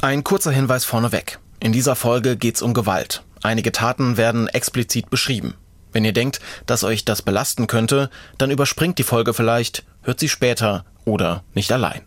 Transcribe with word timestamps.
Ein 0.00 0.22
kurzer 0.22 0.52
Hinweis 0.52 0.84
vorneweg. 0.84 1.40
In 1.58 1.72
dieser 1.72 1.96
Folge 1.96 2.36
geht's 2.36 2.62
um 2.62 2.72
Gewalt. 2.72 3.24
Einige 3.42 3.72
Taten 3.72 4.16
werden 4.16 4.46
explizit 4.46 5.10
beschrieben. 5.10 5.54
Wenn 5.90 6.04
ihr 6.04 6.12
denkt, 6.12 6.38
dass 6.66 6.84
euch 6.84 7.04
das 7.04 7.20
belasten 7.20 7.66
könnte, 7.66 8.08
dann 8.38 8.52
überspringt 8.52 8.98
die 8.98 9.02
Folge 9.02 9.34
vielleicht, 9.34 9.84
hört 10.02 10.20
sie 10.20 10.28
später 10.28 10.84
oder 11.04 11.42
nicht 11.52 11.72
allein. 11.72 12.02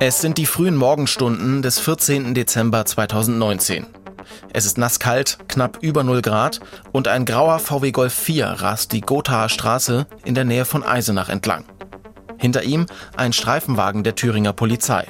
Es 0.00 0.20
sind 0.20 0.38
die 0.38 0.46
frühen 0.46 0.74
Morgenstunden 0.74 1.62
des 1.62 1.78
14. 1.78 2.34
Dezember 2.34 2.84
2019. 2.84 3.86
Es 4.52 4.66
ist 4.66 4.76
nasskalt, 4.76 5.38
knapp 5.46 5.78
über 5.82 6.02
0 6.02 6.20
Grad 6.20 6.58
und 6.90 7.06
ein 7.06 7.24
grauer 7.24 7.60
VW 7.60 7.92
Golf 7.92 8.12
4 8.12 8.46
rast 8.46 8.90
die 8.90 9.02
Gothaer 9.02 9.48
Straße 9.48 10.08
in 10.24 10.34
der 10.34 10.44
Nähe 10.44 10.64
von 10.64 10.82
Eisenach 10.82 11.28
entlang. 11.28 11.64
Hinter 12.38 12.62
ihm 12.62 12.86
ein 13.16 13.32
Streifenwagen 13.32 14.04
der 14.04 14.14
Thüringer 14.14 14.52
Polizei. 14.52 15.06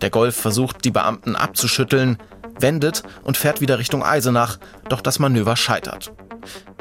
Der 0.00 0.10
Golf 0.10 0.36
versucht, 0.36 0.84
die 0.84 0.90
Beamten 0.90 1.36
abzuschütteln, 1.36 2.18
wendet 2.60 3.02
und 3.24 3.36
fährt 3.36 3.60
wieder 3.60 3.78
Richtung 3.78 4.04
Eisenach, 4.04 4.58
doch 4.88 5.00
das 5.00 5.18
Manöver 5.18 5.56
scheitert. 5.56 6.12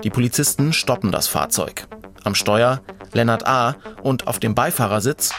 Die 0.03 0.09
Polizisten 0.09 0.73
stoppen 0.73 1.11
das 1.11 1.27
Fahrzeug. 1.27 1.87
Am 2.23 2.35
Steuer 2.35 2.81
Lennart 3.13 3.47
A. 3.47 3.75
und 4.03 4.27
auf 4.27 4.39
dem 4.39 4.53
Beifahrersitz 4.53 5.33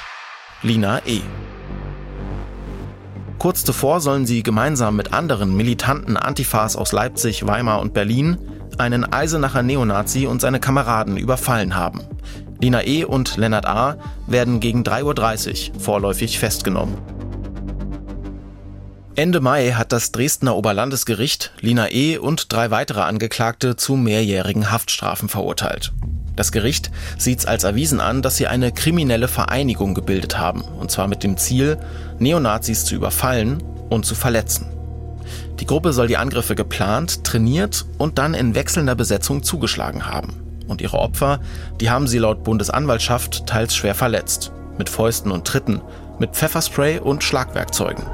Lina 0.62 1.01
E. 1.06 1.20
Kurz 3.39 3.65
zuvor 3.65 4.01
sollen 4.01 4.27
sie 4.27 4.42
gemeinsam 4.42 4.97
mit 4.97 5.12
anderen 5.12 5.56
militanten 5.56 6.17
Antifas 6.17 6.75
aus 6.75 6.91
Leipzig, 6.91 7.47
Weimar 7.47 7.80
und 7.80 7.95
Berlin 7.95 8.37
einen 8.78 9.05
Eisenacher 9.12 9.62
Neonazi 9.62 10.27
und 10.27 10.41
seine 10.41 10.59
Kameraden 10.59 11.17
überfallen 11.17 11.77
haben. 11.77 12.01
Lina 12.61 12.85
E. 12.85 13.05
und 13.05 13.37
Lennart 13.37 13.67
A. 13.67 13.97
werden 14.27 14.61
gegen 14.61 14.83
3.30 14.83 15.75
Uhr 15.75 15.80
vorläufig 15.80 16.39
festgenommen. 16.39 16.98
Ende 19.15 19.41
Mai 19.41 19.73
hat 19.73 19.93
das 19.93 20.12
Dresdner 20.12 20.56
Oberlandesgericht 20.56 21.53
Lina 21.61 21.91
E. 21.91 22.19
und 22.19 22.53
drei 22.53 22.70
weitere 22.70 23.01
Angeklagte 23.01 23.77
zu 23.77 23.97
mehrjährigen 23.97 24.70
Haftstrafen 24.70 25.29
verurteilt. 25.29 25.92
Das 26.36 26.53
Gericht 26.53 26.92
sieht 27.17 27.41
es 27.41 27.47
als 27.47 27.64
erwiesen 27.64 28.01
an, 28.01 28.23
dass 28.23 28.36
sie 28.36 28.47
eine 28.47 28.70
kriminelle 28.70 29.27
Vereinigung 29.27 29.95
gebildet 29.95 30.39
haben, 30.39 30.62
und 30.62 30.91
zwar 30.91 31.09
mit 31.09 31.25
dem 31.25 31.36
Ziel, 31.36 31.79
Neonazis 32.20 32.84
zu 32.84 32.95
überfallen 32.95 33.61
und 33.89 34.06
zu 34.06 34.14
verletzen. 34.14 34.67
Die 35.59 35.67
Gruppe 35.67 35.92
soll 35.92 36.06
die 36.06 36.17
Angriffe 36.17 36.55
geplant, 36.55 37.25
trainiert 37.25 37.86
und 37.98 38.19
dann 38.19 38.34
in 38.34 38.55
wechselnder 38.55 38.95
Besetzung 38.95 39.42
zugeschlagen 39.42 40.06
haben. 40.06 40.48
Und 40.69 40.80
ihre 40.80 40.98
Opfer, 40.98 41.41
die 41.80 41.91
haben 41.91 42.06
sie 42.06 42.19
laut 42.19 42.44
Bundesanwaltschaft 42.44 43.47
teils 43.47 43.74
schwer 43.74 43.97
verletzt. 43.97 44.52
Mit 44.78 44.88
Fäusten 44.88 45.33
und 45.33 45.47
Tritten, 45.47 45.80
mit 46.20 46.36
Pfefferspray 46.36 47.00
und 47.00 47.24
Schlagwerkzeugen. 47.24 48.05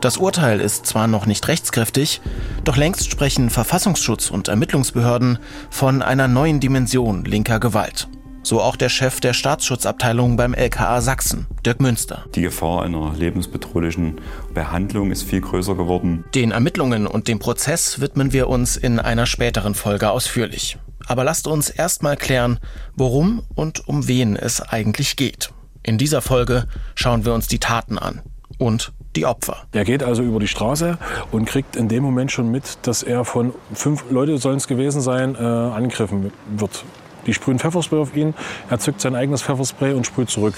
Das 0.00 0.16
Urteil 0.16 0.60
ist 0.60 0.86
zwar 0.86 1.08
noch 1.08 1.26
nicht 1.26 1.46
rechtskräftig, 1.48 2.22
doch 2.64 2.76
längst 2.76 3.10
sprechen 3.10 3.50
Verfassungsschutz 3.50 4.30
und 4.30 4.48
Ermittlungsbehörden 4.48 5.38
von 5.68 6.00
einer 6.00 6.26
neuen 6.26 6.58
Dimension 6.58 7.24
linker 7.26 7.60
Gewalt. 7.60 8.08
So 8.42 8.62
auch 8.62 8.76
der 8.76 8.88
Chef 8.88 9.20
der 9.20 9.34
Staatsschutzabteilung 9.34 10.38
beim 10.38 10.54
LKA 10.54 11.02
Sachsen, 11.02 11.46
Dirk 11.66 11.80
Münster. 11.80 12.24
Die 12.34 12.40
Gefahr 12.40 12.82
einer 12.82 13.12
lebensbedrohlichen 13.14 14.22
Behandlung 14.54 15.10
ist 15.10 15.24
viel 15.24 15.42
größer 15.42 15.74
geworden. 15.74 16.24
Den 16.34 16.50
Ermittlungen 16.50 17.06
und 17.06 17.28
dem 17.28 17.38
Prozess 17.38 18.00
widmen 18.00 18.32
wir 18.32 18.48
uns 18.48 18.78
in 18.78 18.98
einer 18.98 19.26
späteren 19.26 19.74
Folge 19.74 20.10
ausführlich. 20.10 20.78
Aber 21.10 21.24
lasst 21.24 21.48
uns 21.48 21.70
erstmal 21.70 22.16
klären, 22.16 22.60
worum 22.94 23.42
und 23.56 23.88
um 23.88 24.06
wen 24.06 24.36
es 24.36 24.60
eigentlich 24.60 25.16
geht. 25.16 25.50
In 25.82 25.98
dieser 25.98 26.22
Folge 26.22 26.68
schauen 26.94 27.24
wir 27.24 27.34
uns 27.34 27.48
die 27.48 27.58
Taten 27.58 27.98
an 27.98 28.22
und 28.58 28.92
die 29.16 29.26
Opfer. 29.26 29.56
Er 29.72 29.84
geht 29.84 30.04
also 30.04 30.22
über 30.22 30.38
die 30.38 30.46
Straße 30.46 30.98
und 31.32 31.46
kriegt 31.46 31.74
in 31.74 31.88
dem 31.88 32.04
Moment 32.04 32.30
schon 32.30 32.48
mit, 32.52 32.78
dass 32.82 33.02
er 33.02 33.24
von 33.24 33.52
fünf 33.74 34.04
Leute 34.08 34.38
sollen 34.38 34.58
es 34.58 34.68
gewesen 34.68 35.00
sein, 35.00 35.34
äh, 35.34 35.38
angegriffen 35.38 36.30
wird. 36.56 36.84
Die 37.26 37.34
sprühen 37.34 37.58
Pfefferspray 37.58 37.98
auf 37.98 38.14
ihn, 38.14 38.32
er 38.68 38.78
zückt 38.78 39.00
sein 39.00 39.16
eigenes 39.16 39.42
Pfefferspray 39.42 39.94
und 39.94 40.06
sprüht 40.06 40.30
zurück. 40.30 40.54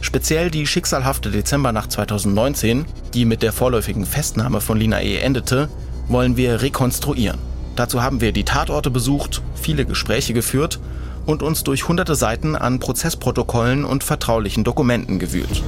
Speziell 0.00 0.50
die 0.50 0.66
schicksalhafte 0.66 1.30
Dezembernacht 1.30 1.92
2019, 1.92 2.84
die 3.14 3.24
mit 3.24 3.44
der 3.44 3.52
vorläufigen 3.52 4.06
Festnahme 4.06 4.60
von 4.60 4.76
Lina 4.76 5.00
E. 5.00 5.18
endete, 5.18 5.68
wollen 6.08 6.36
wir 6.36 6.62
rekonstruieren. 6.62 7.51
Dazu 7.76 8.02
haben 8.02 8.20
wir 8.20 8.32
die 8.32 8.44
Tatorte 8.44 8.90
besucht, 8.90 9.42
viele 9.54 9.84
Gespräche 9.84 10.34
geführt 10.34 10.78
und 11.26 11.42
uns 11.42 11.64
durch 11.64 11.88
hunderte 11.88 12.14
Seiten 12.14 12.56
an 12.56 12.80
Prozessprotokollen 12.80 13.84
und 13.84 14.04
vertraulichen 14.04 14.64
Dokumenten 14.64 15.18
gewühlt. 15.18 15.62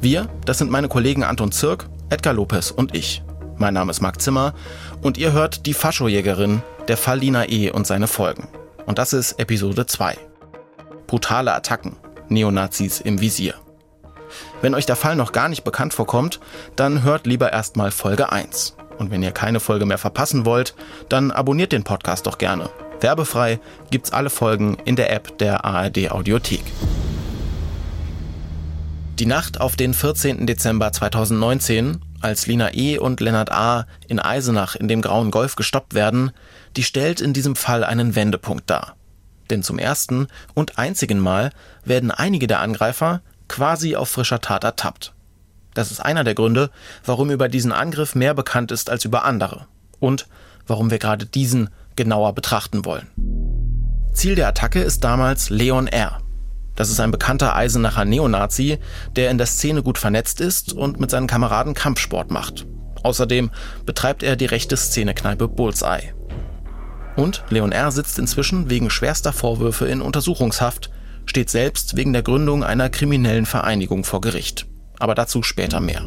Wir, 0.00 0.28
das 0.44 0.58
sind 0.58 0.70
meine 0.70 0.88
Kollegen 0.88 1.24
Anton 1.24 1.50
Zirk, 1.50 1.88
Edgar 2.08 2.34
Lopez 2.34 2.70
und 2.70 2.94
ich. 2.94 3.22
Mein 3.56 3.74
Name 3.74 3.90
ist 3.90 4.00
Marc 4.00 4.20
Zimmer 4.20 4.54
und 5.02 5.18
ihr 5.18 5.32
hört 5.32 5.66
die 5.66 5.74
Faschojägerin, 5.74 6.62
der 6.86 6.96
Fall 6.96 7.18
Lina 7.18 7.48
E. 7.48 7.70
und 7.70 7.86
seine 7.86 8.06
Folgen. 8.06 8.46
Und 8.86 8.98
das 8.98 9.12
ist 9.12 9.40
Episode 9.40 9.86
2. 9.86 10.16
Brutale 11.08 11.52
Attacken, 11.52 11.96
Neonazis 12.28 13.00
im 13.00 13.20
Visier. 13.20 13.54
Wenn 14.62 14.74
euch 14.74 14.86
der 14.86 14.96
Fall 14.96 15.16
noch 15.16 15.32
gar 15.32 15.48
nicht 15.48 15.64
bekannt 15.64 15.94
vorkommt, 15.94 16.38
dann 16.76 17.02
hört 17.02 17.26
lieber 17.26 17.52
erstmal 17.52 17.90
Folge 17.90 18.30
1. 18.30 18.76
Und 18.98 19.10
wenn 19.10 19.22
ihr 19.22 19.32
keine 19.32 19.60
Folge 19.60 19.86
mehr 19.86 19.98
verpassen 19.98 20.44
wollt, 20.44 20.74
dann 21.08 21.30
abonniert 21.30 21.72
den 21.72 21.84
Podcast 21.84 22.26
doch 22.26 22.38
gerne. 22.38 22.68
Werbefrei 23.00 23.60
gibt's 23.90 24.12
alle 24.12 24.30
Folgen 24.30 24.76
in 24.84 24.96
der 24.96 25.12
App 25.12 25.38
der 25.38 25.64
ARD 25.64 26.10
Audiothek. 26.10 26.64
Die 29.18 29.26
Nacht 29.26 29.60
auf 29.60 29.76
den 29.76 29.94
14. 29.94 30.46
Dezember 30.46 30.92
2019, 30.92 32.00
als 32.20 32.46
Lina 32.46 32.72
E. 32.74 32.98
und 32.98 33.20
Lennart 33.20 33.50
A. 33.52 33.86
in 34.06 34.20
Eisenach 34.20 34.76
in 34.76 34.88
dem 34.88 35.02
grauen 35.02 35.30
Golf 35.30 35.56
gestoppt 35.56 35.94
werden, 35.94 36.32
die 36.76 36.82
stellt 36.82 37.20
in 37.20 37.32
diesem 37.32 37.56
Fall 37.56 37.84
einen 37.84 38.14
Wendepunkt 38.14 38.70
dar. 38.70 38.96
Denn 39.50 39.62
zum 39.62 39.78
ersten 39.78 40.28
und 40.54 40.78
einzigen 40.78 41.18
Mal 41.18 41.50
werden 41.84 42.10
einige 42.10 42.46
der 42.46 42.60
Angreifer 42.60 43.22
quasi 43.48 43.96
auf 43.96 44.08
frischer 44.08 44.40
Tat 44.40 44.64
ertappt. 44.64 45.14
Das 45.78 45.92
ist 45.92 46.00
einer 46.00 46.24
der 46.24 46.34
Gründe, 46.34 46.70
warum 47.04 47.30
über 47.30 47.48
diesen 47.48 47.70
Angriff 47.70 48.16
mehr 48.16 48.34
bekannt 48.34 48.72
ist 48.72 48.90
als 48.90 49.04
über 49.04 49.24
andere. 49.24 49.68
Und 50.00 50.26
warum 50.66 50.90
wir 50.90 50.98
gerade 50.98 51.24
diesen 51.24 51.70
genauer 51.94 52.32
betrachten 52.32 52.84
wollen. 52.84 53.06
Ziel 54.12 54.34
der 54.34 54.48
Attacke 54.48 54.80
ist 54.80 55.04
damals 55.04 55.50
Leon 55.50 55.86
R., 55.86 56.18
das 56.74 56.90
ist 56.90 56.98
ein 56.98 57.12
bekannter 57.12 57.54
Eisenacher 57.54 58.04
Neonazi, 58.04 58.80
der 59.14 59.30
in 59.30 59.38
der 59.38 59.46
Szene 59.46 59.84
gut 59.84 59.98
vernetzt 59.98 60.40
ist 60.40 60.72
und 60.72 60.98
mit 60.98 61.12
seinen 61.12 61.28
Kameraden 61.28 61.74
Kampfsport 61.74 62.32
macht. 62.32 62.66
Außerdem 63.04 63.50
betreibt 63.86 64.24
er 64.24 64.34
die 64.34 64.46
rechte 64.46 64.76
Szenekneipe 64.76 65.46
Bullseye. 65.46 66.12
Und 67.14 67.44
Leon 67.50 67.70
R. 67.70 67.92
sitzt 67.92 68.18
inzwischen 68.18 68.68
wegen 68.68 68.90
schwerster 68.90 69.32
Vorwürfe 69.32 69.86
in 69.86 70.00
Untersuchungshaft, 70.00 70.90
steht 71.24 71.50
selbst 71.50 71.96
wegen 71.96 72.12
der 72.12 72.22
Gründung 72.22 72.64
einer 72.64 72.90
kriminellen 72.90 73.46
Vereinigung 73.46 74.02
vor 74.02 74.20
Gericht. 74.20 74.66
Aber 74.98 75.14
dazu 75.14 75.42
später 75.42 75.80
mehr. 75.80 76.02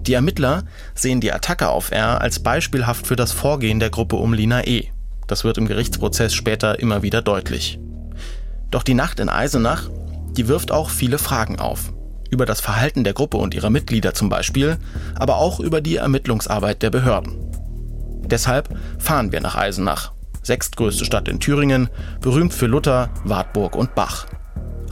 Die 0.00 0.14
Ermittler 0.14 0.64
sehen 0.94 1.20
die 1.20 1.32
Attacke 1.32 1.68
auf 1.68 1.92
R 1.92 2.20
als 2.20 2.40
beispielhaft 2.40 3.06
für 3.06 3.16
das 3.16 3.32
Vorgehen 3.32 3.78
der 3.78 3.90
Gruppe 3.90 4.16
um 4.16 4.32
Lina 4.32 4.66
E. 4.66 4.88
Das 5.28 5.44
wird 5.44 5.58
im 5.58 5.68
Gerichtsprozess 5.68 6.34
später 6.34 6.80
immer 6.80 7.02
wieder 7.02 7.22
deutlich. 7.22 7.78
Doch 8.70 8.82
die 8.82 8.94
Nacht 8.94 9.20
in 9.20 9.28
Eisenach, 9.28 9.88
die 10.36 10.48
wirft 10.48 10.72
auch 10.72 10.90
viele 10.90 11.18
Fragen 11.18 11.58
auf. 11.60 11.92
Über 12.30 12.46
das 12.46 12.60
Verhalten 12.60 13.04
der 13.04 13.12
Gruppe 13.12 13.36
und 13.36 13.54
ihrer 13.54 13.70
Mitglieder 13.70 14.14
zum 14.14 14.28
Beispiel, 14.28 14.78
aber 15.14 15.36
auch 15.36 15.60
über 15.60 15.80
die 15.80 15.96
Ermittlungsarbeit 15.96 16.82
der 16.82 16.90
Behörden. 16.90 17.38
Deshalb 18.24 18.70
fahren 18.98 19.30
wir 19.30 19.40
nach 19.40 19.56
Eisenach, 19.56 20.12
sechstgrößte 20.42 21.04
Stadt 21.04 21.28
in 21.28 21.38
Thüringen, 21.38 21.90
berühmt 22.20 22.54
für 22.54 22.66
Luther, 22.66 23.10
Wartburg 23.24 23.76
und 23.76 23.94
Bach. 23.94 24.26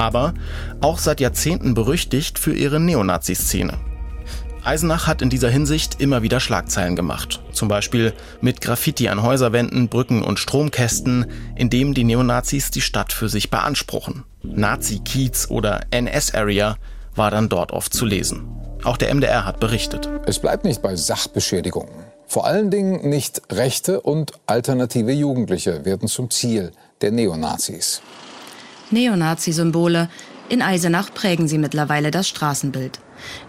Aber 0.00 0.32
auch 0.80 0.98
seit 0.98 1.20
Jahrzehnten 1.20 1.74
berüchtigt 1.74 2.38
für 2.38 2.54
ihre 2.54 2.80
Neonazi-Szene. 2.80 3.78
Eisenach 4.64 5.06
hat 5.06 5.20
in 5.20 5.28
dieser 5.28 5.50
Hinsicht 5.50 6.00
immer 6.00 6.22
wieder 6.22 6.40
Schlagzeilen 6.40 6.96
gemacht. 6.96 7.42
Zum 7.52 7.68
Beispiel 7.68 8.14
mit 8.40 8.62
Graffiti 8.62 9.08
an 9.08 9.22
Häuserwänden, 9.22 9.88
Brücken 9.88 10.22
und 10.22 10.38
Stromkästen, 10.38 11.26
in 11.54 11.68
dem 11.68 11.92
die 11.92 12.04
Neonazis 12.04 12.70
die 12.70 12.80
Stadt 12.80 13.12
für 13.12 13.28
sich 13.28 13.50
beanspruchen. 13.50 14.24
Nazi-Kiez 14.42 15.50
oder 15.50 15.80
NS-Area 15.90 16.76
war 17.14 17.30
dann 17.30 17.50
dort 17.50 17.72
oft 17.72 17.92
zu 17.92 18.06
lesen. 18.06 18.46
Auch 18.84 18.96
der 18.96 19.14
MDR 19.14 19.44
hat 19.44 19.60
berichtet. 19.60 20.08
Es 20.24 20.38
bleibt 20.38 20.64
nicht 20.64 20.80
bei 20.80 20.96
Sachbeschädigungen. 20.96 21.92
Vor 22.26 22.46
allen 22.46 22.70
Dingen 22.70 23.08
nicht 23.08 23.42
rechte 23.50 24.00
und 24.00 24.32
alternative 24.46 25.12
Jugendliche 25.12 25.84
werden 25.84 26.08
zum 26.08 26.30
Ziel 26.30 26.72
der 27.02 27.10
Neonazis. 27.10 28.00
Neonazi-Symbole. 28.90 30.08
In 30.48 30.62
Eisenach 30.62 31.14
prägen 31.14 31.48
sie 31.48 31.58
mittlerweile 31.58 32.10
das 32.10 32.28
Straßenbild. 32.28 32.98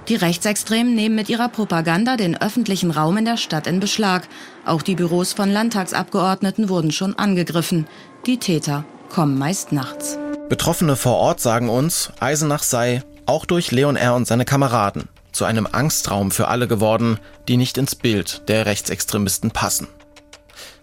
Die 0.08 0.16
Rechtsextremen 0.16 0.94
nehmen 0.94 1.16
mit 1.16 1.30
ihrer 1.30 1.50
Propaganda 1.50 2.18
den 2.18 2.40
öffentlichen 2.40 2.92
Raum 2.92 3.18
in 3.18 3.26
der 3.26 3.38
Stadt 3.38 3.68
in 3.68 3.80
Beschlag. 3.80 4.28
Auch 4.66 4.82
die 4.82 4.96
Büros 4.96 5.34
von 5.34 5.52
Landtagsabgeordneten 5.52 6.70
wurden 6.70 6.92
schon 6.92 7.18
angegriffen. 7.18 7.88
Die 8.26 8.38
Täter 8.38 8.86
kommen 9.10 9.38
meist 9.38 9.72
nachts. 9.72 10.18
Betroffene 10.50 10.96
vor 10.96 11.16
Ort 11.16 11.40
sagen 11.40 11.70
uns, 11.70 12.12
Eisenach 12.20 12.64
sei, 12.64 13.04
auch 13.26 13.46
durch 13.46 13.72
Leon 13.72 13.96
R. 13.96 14.16
und 14.16 14.28
seine 14.28 14.46
Kameraden, 14.46 15.08
zu 15.32 15.46
einem 15.46 15.68
Angstraum 15.72 16.32
für 16.32 16.50
alle 16.50 16.68
geworden, 16.68 17.20
die 17.48 17.58
nicht 17.58 17.78
ins 17.78 17.96
Bild 17.96 18.50
der 18.50 18.66
Rechtsextremisten 18.66 19.52
passen. 19.52 19.88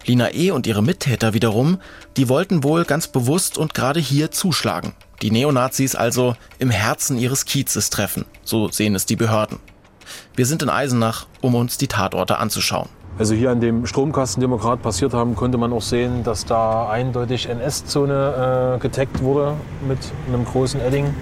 Lina 0.05 0.33
E. 0.33 0.51
und 0.51 0.67
ihre 0.67 0.81
Mittäter 0.81 1.33
wiederum, 1.33 1.79
die 2.17 2.29
wollten 2.29 2.63
wohl 2.63 2.85
ganz 2.85 3.07
bewusst 3.07 3.57
und 3.57 3.73
gerade 3.73 3.99
hier 3.99 4.31
zuschlagen. 4.31 4.93
Die 5.21 5.31
Neonazis 5.31 5.95
also 5.95 6.35
im 6.57 6.69
Herzen 6.69 7.17
ihres 7.17 7.45
Kiezes 7.45 7.89
treffen, 7.89 8.25
so 8.43 8.69
sehen 8.69 8.95
es 8.95 9.05
die 9.05 9.15
Behörden. 9.17 9.59
Wir 10.35 10.45
sind 10.45 10.63
in 10.63 10.69
Eisenach, 10.69 11.27
um 11.41 11.55
uns 11.55 11.77
die 11.77 11.87
Tatorte 11.87 12.37
anzuschauen. 12.37 12.89
Also 13.17 13.35
hier 13.35 13.51
an 13.51 13.59
dem 13.59 13.85
Stromkasten, 13.85 14.39
den 14.39 14.49
wir 14.49 14.57
gerade 14.57 14.81
passiert 14.81 15.13
haben, 15.13 15.35
konnte 15.35 15.57
man 15.57 15.73
auch 15.73 15.81
sehen, 15.81 16.23
dass 16.23 16.45
da 16.45 16.89
eindeutig 16.89 17.49
NS-Zone 17.49 18.75
äh, 18.77 18.79
getaggt 18.79 19.21
wurde 19.21 19.55
mit 19.85 19.99
einem 20.27 20.45
großen 20.45 20.79
Edding. 20.79 21.13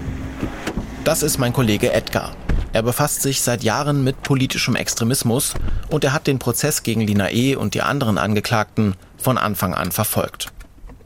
Das 1.02 1.24
ist 1.24 1.38
mein 1.38 1.52
Kollege 1.52 1.92
Edgar. 1.92 2.32
Er 2.72 2.82
befasst 2.82 3.22
sich 3.22 3.40
seit 3.40 3.62
Jahren 3.62 4.04
mit 4.04 4.22
politischem 4.22 4.76
Extremismus 4.76 5.54
und 5.88 6.04
er 6.04 6.12
hat 6.12 6.26
den 6.26 6.38
Prozess 6.38 6.82
gegen 6.82 7.00
Lina 7.00 7.30
E. 7.30 7.56
und 7.56 7.74
die 7.74 7.82
anderen 7.82 8.18
Angeklagten 8.18 8.94
von 9.16 9.38
Anfang 9.38 9.74
an 9.74 9.90
verfolgt. 9.90 10.52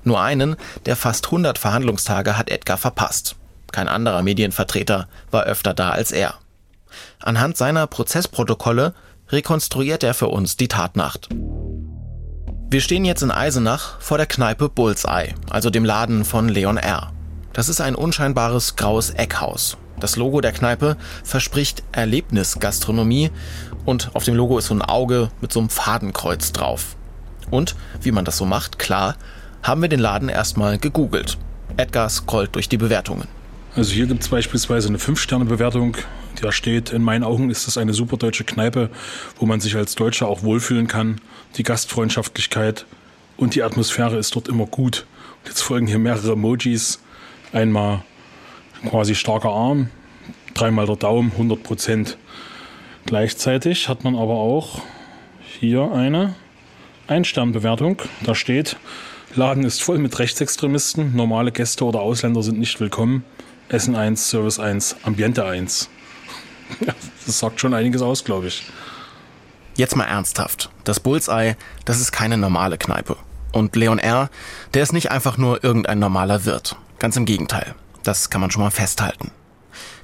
Nur 0.05 0.21
einen 0.21 0.57
der 0.87 0.97
fast 0.97 1.27
100 1.27 1.59
Verhandlungstage 1.59 2.37
hat 2.37 2.51
Edgar 2.51 2.77
verpasst. 2.77 3.37
Kein 3.71 3.89
anderer 3.89 4.23
Medienvertreter 4.23 5.09
war 5.31 5.45
öfter 5.45 5.73
da 5.73 5.91
als 5.91 6.13
er. 6.13 6.35
Anhand 7.21 7.57
seiner 7.57 7.87
Prozessprotokolle 7.87 8.95
rekonstruiert 9.29 10.03
er 10.03 10.15
für 10.15 10.29
uns 10.29 10.57
die 10.57 10.69
Tatnacht. 10.69 11.29
Wir 12.69 12.81
stehen 12.81 13.05
jetzt 13.05 13.23
in 13.23 13.31
Eisenach 13.31 14.01
vor 14.01 14.19
der 14.19 14.27
Kneipe 14.27 14.69
Bullseye, 14.69 15.35
also 15.51 15.71
dem 15.71 15.85
Laden 15.85 16.25
von 16.25 16.49
Leon 16.49 16.77
R. 16.77 17.13
Das 17.53 17.69
ist 17.69 17.81
ein 17.81 17.95
unscheinbares 17.95 18.77
graues 18.77 19.11
Eckhaus. 19.11 19.77
Das 20.03 20.17
Logo 20.17 20.41
der 20.41 20.51
Kneipe 20.51 20.97
verspricht 21.23 21.85
Erlebnisgastronomie 21.93 23.31
und 23.85 24.11
auf 24.17 24.25
dem 24.25 24.35
Logo 24.35 24.59
ist 24.59 24.67
so 24.67 24.75
ein 24.75 24.83
Auge 24.83 25.31
mit 25.41 25.53
so 25.53 25.61
einem 25.61 25.69
Fadenkreuz 25.69 26.51
drauf. 26.51 26.97
Und, 27.53 27.77
wie 28.01 28.11
man 28.11 28.25
das 28.25 28.37
so 28.37 28.45
macht, 28.45 28.81
klar, 28.81 29.15
haben 29.63 29.81
wir 29.81 29.89
den 29.89 30.01
Laden 30.01 30.29
erstmal 30.29 30.77
gegoogelt. 30.79 31.39
Edgar 31.77 32.09
scrollt 32.11 32.57
durch 32.57 32.69
die 32.69 32.79
Bewertungen. 32.79 33.29
Also 33.77 33.93
hier 33.93 34.07
gibt 34.07 34.25
es 34.25 34.29
beispielsweise 34.29 34.89
eine 34.89 34.99
5-Sterne-Bewertung. 34.99 35.97
Da 36.41 36.51
steht, 36.51 36.91
in 36.91 37.03
meinen 37.03 37.23
Augen 37.23 37.49
ist 37.49 37.69
es 37.69 37.79
eine 37.79 37.95
super 37.95 38.17
deutsche 38.17 38.43
Kneipe, 38.43 38.91
wo 39.39 39.47
man 39.47 39.61
sich 39.61 39.77
als 39.77 39.95
Deutscher 39.95 40.27
auch 40.27 40.43
wohlfühlen 40.43 40.89
kann. 40.89 41.21
Die 41.57 41.63
Gastfreundschaftlichkeit 41.63 42.87
und 43.37 43.55
die 43.55 43.63
Atmosphäre 43.63 44.17
ist 44.17 44.35
dort 44.35 44.49
immer 44.49 44.67
gut. 44.67 45.07
Jetzt 45.47 45.63
folgen 45.63 45.87
hier 45.87 46.01
mehrere 46.01 46.33
Emojis. 46.33 46.99
Einmal 47.53 48.03
quasi 48.89 49.15
starker 49.15 49.51
Arm, 49.51 49.91
dreimal 50.55 50.87
der 50.87 50.97
Daumen, 50.97 51.33
100 51.33 51.63
Prozent. 51.63 52.19
Gleichzeitig 53.07 53.89
hat 53.89 54.05
man 54.05 54.15
aber 54.15 54.35
auch 54.35 54.81
hier 55.59 55.91
eine 55.93 56.35
Ein-Stern-Bewertung. 57.09 58.03
Da 58.23 58.35
steht, 58.35 58.77
Laden 59.35 59.65
ist 59.65 59.83
voll 59.83 59.99
mit 59.99 60.19
Rechtsextremisten, 60.19 61.17
normale 61.17 61.53
Gäste 61.53 61.85
oder 61.85 62.01
Ausländer 62.01 62.43
sind 62.43 62.59
nicht 62.59 62.81
willkommen. 62.81 63.25
Essen 63.69 63.97
1, 63.97 64.29
Service 64.29 64.59
1, 64.59 64.97
Ambiente 65.05 65.45
1. 65.45 65.89
Das 67.25 67.39
sagt 67.39 67.61
schon 67.61 67.73
einiges 67.73 68.03
aus, 68.03 68.25
glaube 68.25 68.49
ich. 68.49 68.65
Jetzt 69.77 69.95
mal 69.95 70.05
ernsthaft. 70.05 70.71
Das 70.83 70.99
Bullseye, 70.99 71.55
das 71.85 72.01
ist 72.01 72.11
keine 72.11 72.37
normale 72.37 72.79
Kneipe. 72.79 73.17
Und 73.53 73.77
Leon 73.77 74.01
R., 74.01 74.29
der 74.75 74.83
ist 74.83 74.93
nicht 74.93 75.13
einfach 75.13 75.39
nur 75.39 75.63
irgendein 75.63 76.01
normaler 76.01 76.45
Wirt. 76.45 76.77
Ganz 76.99 77.17
im 77.17 77.25
Gegenteil. 77.25 77.77
Das 78.03 78.31
kann 78.31 78.41
man 78.41 78.51
schon 78.51 78.63
mal 78.63 78.71
festhalten. 78.71 79.31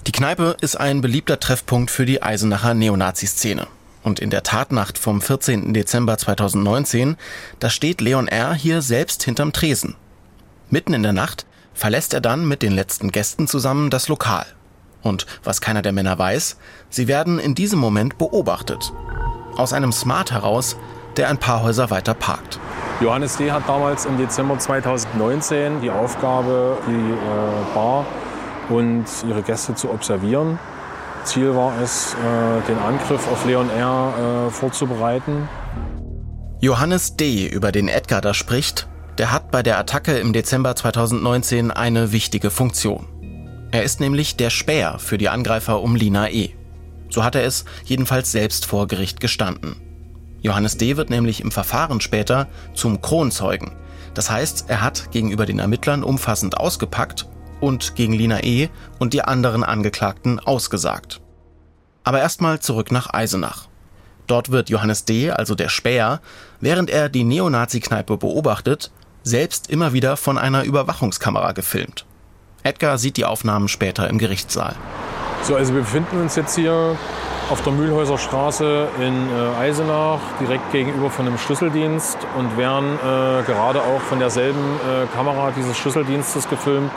Die 0.06 0.12
Kneipe 0.12 0.56
ist 0.60 0.76
ein 0.76 1.00
beliebter 1.00 1.40
Treffpunkt 1.40 1.90
für 1.90 2.06
die 2.06 2.22
Eisenacher 2.22 2.74
Neonazi-Szene. 2.74 3.66
Und 4.02 4.20
in 4.20 4.30
der 4.30 4.42
Tatnacht 4.42 4.96
vom 4.96 5.20
14. 5.20 5.74
Dezember 5.74 6.16
2019, 6.16 7.16
da 7.58 7.68
steht 7.68 8.00
Leon 8.00 8.28
R. 8.28 8.54
hier 8.54 8.80
selbst 8.80 9.22
hinterm 9.24 9.52
Tresen. 9.52 9.96
Mitten 10.70 10.94
in 10.94 11.02
der 11.02 11.12
Nacht 11.12 11.46
verlässt 11.74 12.14
er 12.14 12.20
dann 12.20 12.46
mit 12.46 12.62
den 12.62 12.72
letzten 12.72 13.10
Gästen 13.10 13.48
zusammen 13.48 13.90
das 13.90 14.08
Lokal. 14.08 14.46
Und 15.02 15.26
was 15.44 15.60
keiner 15.60 15.82
der 15.82 15.92
Männer 15.92 16.18
weiß, 16.18 16.56
sie 16.90 17.08
werden 17.08 17.38
in 17.38 17.54
diesem 17.54 17.78
Moment 17.78 18.18
beobachtet. 18.18 18.92
Aus 19.56 19.72
einem 19.72 19.92
Smart 19.92 20.32
heraus, 20.32 20.76
der 21.18 21.28
ein 21.28 21.38
paar 21.38 21.62
Häuser 21.62 21.90
weiter 21.90 22.14
parkt. 22.14 22.58
Johannes 23.00 23.36
D. 23.36 23.52
hat 23.52 23.68
damals 23.68 24.06
im 24.06 24.16
Dezember 24.18 24.58
2019 24.58 25.80
die 25.80 25.90
Aufgabe, 25.90 26.78
die 26.86 26.92
äh, 26.92 27.74
Bar 27.74 28.06
und 28.68 29.04
ihre 29.28 29.42
Gäste 29.42 29.74
zu 29.74 29.90
observieren. 29.90 30.58
Ziel 31.24 31.54
war 31.54 31.72
es, 31.82 32.14
äh, 32.14 32.66
den 32.68 32.78
Angriff 32.78 33.30
auf 33.30 33.44
Leon 33.44 33.70
R. 33.70 34.48
Äh, 34.48 34.50
vorzubereiten. 34.50 35.48
Johannes 36.60 37.16
D., 37.16 37.46
über 37.46 37.70
den 37.70 37.88
Edgar 37.88 38.20
da 38.20 38.34
spricht, 38.34 38.88
der 39.18 39.30
hat 39.30 39.50
bei 39.50 39.62
der 39.62 39.78
Attacke 39.78 40.18
im 40.18 40.32
Dezember 40.32 40.74
2019 40.74 41.70
eine 41.70 42.12
wichtige 42.12 42.50
Funktion. 42.50 43.06
Er 43.70 43.84
ist 43.84 44.00
nämlich 44.00 44.36
der 44.36 44.50
Späher 44.50 44.98
für 44.98 45.18
die 45.18 45.28
Angreifer 45.28 45.82
um 45.82 45.94
Lina 45.94 46.30
E. 46.30 46.50
So 47.10 47.22
hat 47.22 47.34
er 47.34 47.44
es 47.44 47.64
jedenfalls 47.84 48.32
selbst 48.32 48.66
vor 48.66 48.86
Gericht 48.88 49.20
gestanden. 49.20 49.76
Johannes 50.40 50.76
D. 50.76 50.96
wird 50.96 51.10
nämlich 51.10 51.40
im 51.40 51.50
Verfahren 51.50 52.00
später 52.00 52.46
zum 52.74 53.00
Kronzeugen. 53.00 53.72
Das 54.14 54.30
heißt, 54.30 54.66
er 54.68 54.82
hat 54.82 55.10
gegenüber 55.10 55.46
den 55.46 55.58
Ermittlern 55.58 56.02
umfassend 56.02 56.56
ausgepackt 56.56 57.26
und 57.60 57.94
gegen 57.96 58.12
Lina 58.12 58.42
E. 58.42 58.68
und 58.98 59.14
die 59.14 59.22
anderen 59.22 59.64
Angeklagten 59.64 60.38
ausgesagt. 60.40 61.20
Aber 62.04 62.20
erstmal 62.20 62.60
zurück 62.60 62.92
nach 62.92 63.12
Eisenach. 63.12 63.68
Dort 64.26 64.50
wird 64.50 64.70
Johannes 64.70 65.04
D., 65.04 65.30
also 65.30 65.54
der 65.54 65.68
Späher, 65.68 66.20
während 66.60 66.90
er 66.90 67.08
die 67.08 67.24
Neonazi-Kneipe 67.24 68.16
beobachtet, 68.16 68.90
selbst 69.22 69.70
immer 69.70 69.92
wieder 69.92 70.16
von 70.16 70.38
einer 70.38 70.64
Überwachungskamera 70.64 71.52
gefilmt. 71.52 72.06
Edgar 72.62 72.98
sieht 72.98 73.16
die 73.16 73.24
Aufnahmen 73.24 73.68
später 73.68 74.08
im 74.08 74.18
Gerichtssaal. 74.18 74.74
So, 75.42 75.56
also 75.56 75.74
wir 75.74 75.80
befinden 75.80 76.20
uns 76.20 76.36
jetzt 76.36 76.56
hier 76.56 76.96
auf 77.50 77.62
der 77.62 77.72
Mühlhäuser 77.72 78.18
Straße 78.18 78.88
in 79.00 79.28
äh, 79.28 79.60
Eisenach, 79.60 80.20
direkt 80.40 80.70
gegenüber 80.70 81.10
von 81.10 81.26
einem 81.26 81.38
Schlüsseldienst 81.38 82.18
und 82.36 82.56
werden 82.58 82.96
äh, 82.96 83.42
gerade 83.44 83.80
auch 83.80 84.00
von 84.02 84.18
derselben 84.18 84.58
äh, 84.58 85.06
Kamera 85.16 85.50
dieses 85.56 85.76
Schlüsseldienstes 85.78 86.48
gefilmt, 86.48 86.90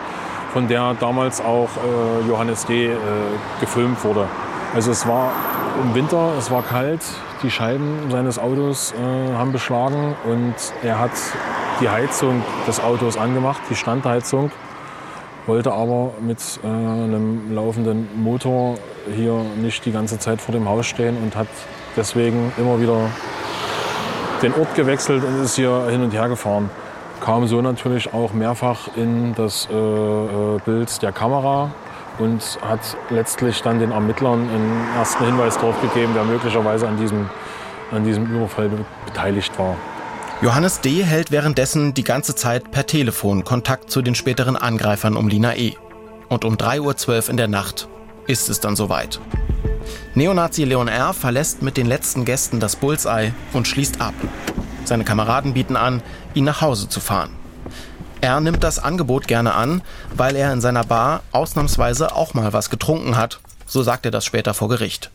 von 0.51 0.67
der 0.67 0.93
damals 0.99 1.39
auch 1.39 1.69
äh, 1.77 2.27
Johannes 2.27 2.65
D. 2.65 2.87
Äh, 2.87 2.97
gefilmt 3.61 4.03
wurde. 4.03 4.27
Also 4.73 4.91
es 4.91 5.07
war 5.07 5.31
im 5.81 5.95
Winter, 5.95 6.33
es 6.37 6.51
war 6.51 6.63
kalt, 6.63 7.01
die 7.43 7.49
Scheiben 7.49 8.09
seines 8.09 8.37
Autos 8.37 8.93
äh, 8.93 9.33
haben 9.33 9.53
beschlagen 9.53 10.15
und 10.25 10.55
er 10.83 10.99
hat 10.99 11.11
die 11.79 11.89
Heizung 11.89 12.43
des 12.67 12.81
Autos 12.83 13.17
angemacht, 13.17 13.61
die 13.69 13.75
Standheizung 13.75 14.51
wollte 15.47 15.71
aber 15.71 16.11
mit 16.21 16.39
äh, 16.63 16.67
einem 16.67 17.53
laufenden 17.53 18.07
Motor 18.21 18.75
hier 19.13 19.41
nicht 19.61 19.85
die 19.85 19.91
ganze 19.91 20.19
Zeit 20.19 20.41
vor 20.41 20.53
dem 20.53 20.67
Haus 20.67 20.85
stehen 20.85 21.17
und 21.17 21.35
hat 21.35 21.47
deswegen 21.95 22.51
immer 22.57 22.79
wieder 22.79 23.09
den 24.41 24.53
Ort 24.53 24.73
gewechselt 24.75 25.23
und 25.23 25.43
ist 25.43 25.55
hier 25.55 25.87
hin 25.89 26.01
und 26.03 26.13
her 26.13 26.29
gefahren. 26.29 26.69
Kam 27.19 27.45
so 27.47 27.61
natürlich 27.61 28.13
auch 28.13 28.33
mehrfach 28.33 28.95
in 28.95 29.35
das 29.35 29.67
äh, 29.71 29.75
äh 29.75 30.59
Bild 30.65 31.01
der 31.01 31.11
Kamera 31.11 31.71
und 32.17 32.59
hat 32.61 32.97
letztlich 33.09 33.61
dann 33.61 33.79
den 33.79 33.91
Ermittlern 33.91 34.49
einen 34.49 34.87
ersten 34.97 35.25
Hinweis 35.25 35.55
darauf 35.55 35.79
gegeben, 35.81 36.11
wer 36.13 36.23
möglicherweise 36.23 36.87
an 36.87 36.97
diesem, 36.97 37.29
an 37.91 38.03
diesem 38.03 38.25
Überfall 38.25 38.69
beteiligt 39.05 39.57
war. 39.57 39.75
Johannes 40.41 40.81
D. 40.81 41.03
hält 41.03 41.29
währenddessen 41.29 41.93
die 41.93 42.03
ganze 42.03 42.33
Zeit 42.33 42.71
per 42.71 42.87
Telefon 42.87 43.43
Kontakt 43.43 43.91
zu 43.91 44.01
den 44.01 44.15
späteren 44.15 44.55
Angreifern 44.55 45.15
um 45.15 45.27
Lina 45.27 45.55
E. 45.55 45.75
Und 46.29 46.45
um 46.45 46.55
3.12 46.55 47.07
Uhr 47.07 47.29
in 47.29 47.37
der 47.37 47.47
Nacht 47.47 47.87
ist 48.25 48.49
es 48.49 48.59
dann 48.59 48.75
soweit. 48.75 49.19
Neonazi 50.15 50.63
Leon 50.63 50.87
R. 50.87 51.13
verlässt 51.13 51.61
mit 51.61 51.77
den 51.77 51.85
letzten 51.85 52.25
Gästen 52.25 52.59
das 52.59 52.75
Bullseye 52.75 53.33
und 53.53 53.67
schließt 53.67 54.01
ab. 54.01 54.15
Seine 54.83 55.03
Kameraden 55.03 55.53
bieten 55.53 55.75
an, 55.75 56.01
ihn 56.33 56.45
nach 56.45 56.61
Hause 56.61 56.89
zu 56.89 57.01
fahren. 57.01 57.29
Er 58.21 58.39
nimmt 58.39 58.63
das 58.63 58.79
Angebot 58.79 59.27
gerne 59.27 59.53
an, 59.53 59.83
weil 60.15 60.35
er 60.35 60.51
in 60.53 60.61
seiner 60.61 60.83
Bar 60.83 61.21
ausnahmsweise 61.33 62.15
auch 62.15 62.33
mal 62.33 62.51
was 62.51 62.71
getrunken 62.71 63.15
hat, 63.15 63.41
so 63.67 63.83
sagt 63.83 64.05
er 64.05 64.11
das 64.11 64.25
später 64.25 64.55
vor 64.55 64.69
Gericht. 64.69 65.11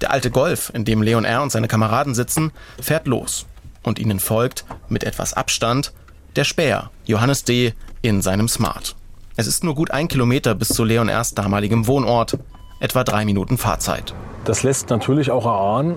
Der 0.00 0.12
alte 0.12 0.30
Golf, 0.30 0.70
in 0.72 0.84
dem 0.84 1.02
Leon 1.02 1.24
R. 1.24 1.42
und 1.42 1.50
seine 1.50 1.66
Kameraden 1.66 2.14
sitzen, 2.14 2.52
fährt 2.80 3.08
los 3.08 3.44
und 3.88 3.98
ihnen 3.98 4.20
folgt, 4.20 4.64
mit 4.88 5.02
etwas 5.02 5.34
Abstand, 5.34 5.92
der 6.36 6.44
Späher, 6.44 6.90
Johannes 7.04 7.44
D., 7.44 7.74
in 8.00 8.22
seinem 8.22 8.46
Smart. 8.46 8.94
Es 9.36 9.46
ist 9.46 9.64
nur 9.64 9.74
gut 9.74 9.90
ein 9.90 10.06
Kilometer 10.08 10.54
bis 10.54 10.68
zu 10.68 10.84
Leon 10.84 11.08
erst 11.08 11.38
damaligem 11.38 11.86
Wohnort, 11.86 12.38
etwa 12.80 13.02
drei 13.02 13.24
Minuten 13.24 13.58
Fahrzeit. 13.58 14.14
Das 14.44 14.62
lässt 14.62 14.90
natürlich 14.90 15.30
auch 15.30 15.46
erahnen, 15.46 15.96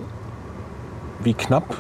wie 1.24 1.34
knapp 1.34 1.76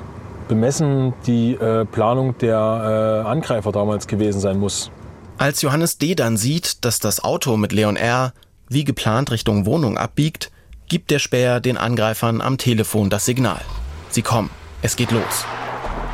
bemessen 0.47 1.13
die 1.25 1.53
äh, 1.53 1.85
Planung 1.85 2.37
der 2.39 3.23
äh, 3.25 3.27
Angreifer 3.27 3.71
damals 3.71 4.07
gewesen 4.07 4.39
sein 4.39 4.57
muss. 4.59 4.91
Als 5.37 5.61
Johannes 5.61 5.97
D. 5.97 6.13
dann 6.13 6.37
sieht, 6.37 6.85
dass 6.85 6.99
das 6.99 7.23
Auto 7.23 7.57
mit 7.57 7.71
Leon 7.71 7.95
R. 7.95 8.33
wie 8.67 8.83
geplant 8.83 9.31
Richtung 9.31 9.65
Wohnung 9.65 9.97
abbiegt, 9.97 10.51
gibt 10.87 11.09
der 11.09 11.19
Späher 11.19 11.61
den 11.61 11.77
Angreifern 11.77 12.41
am 12.41 12.57
Telefon 12.57 13.09
das 13.09 13.25
Signal. 13.25 13.61
Sie 14.09 14.21
kommen, 14.21 14.49
es 14.81 14.95
geht 14.95 15.11
los. 15.11 15.45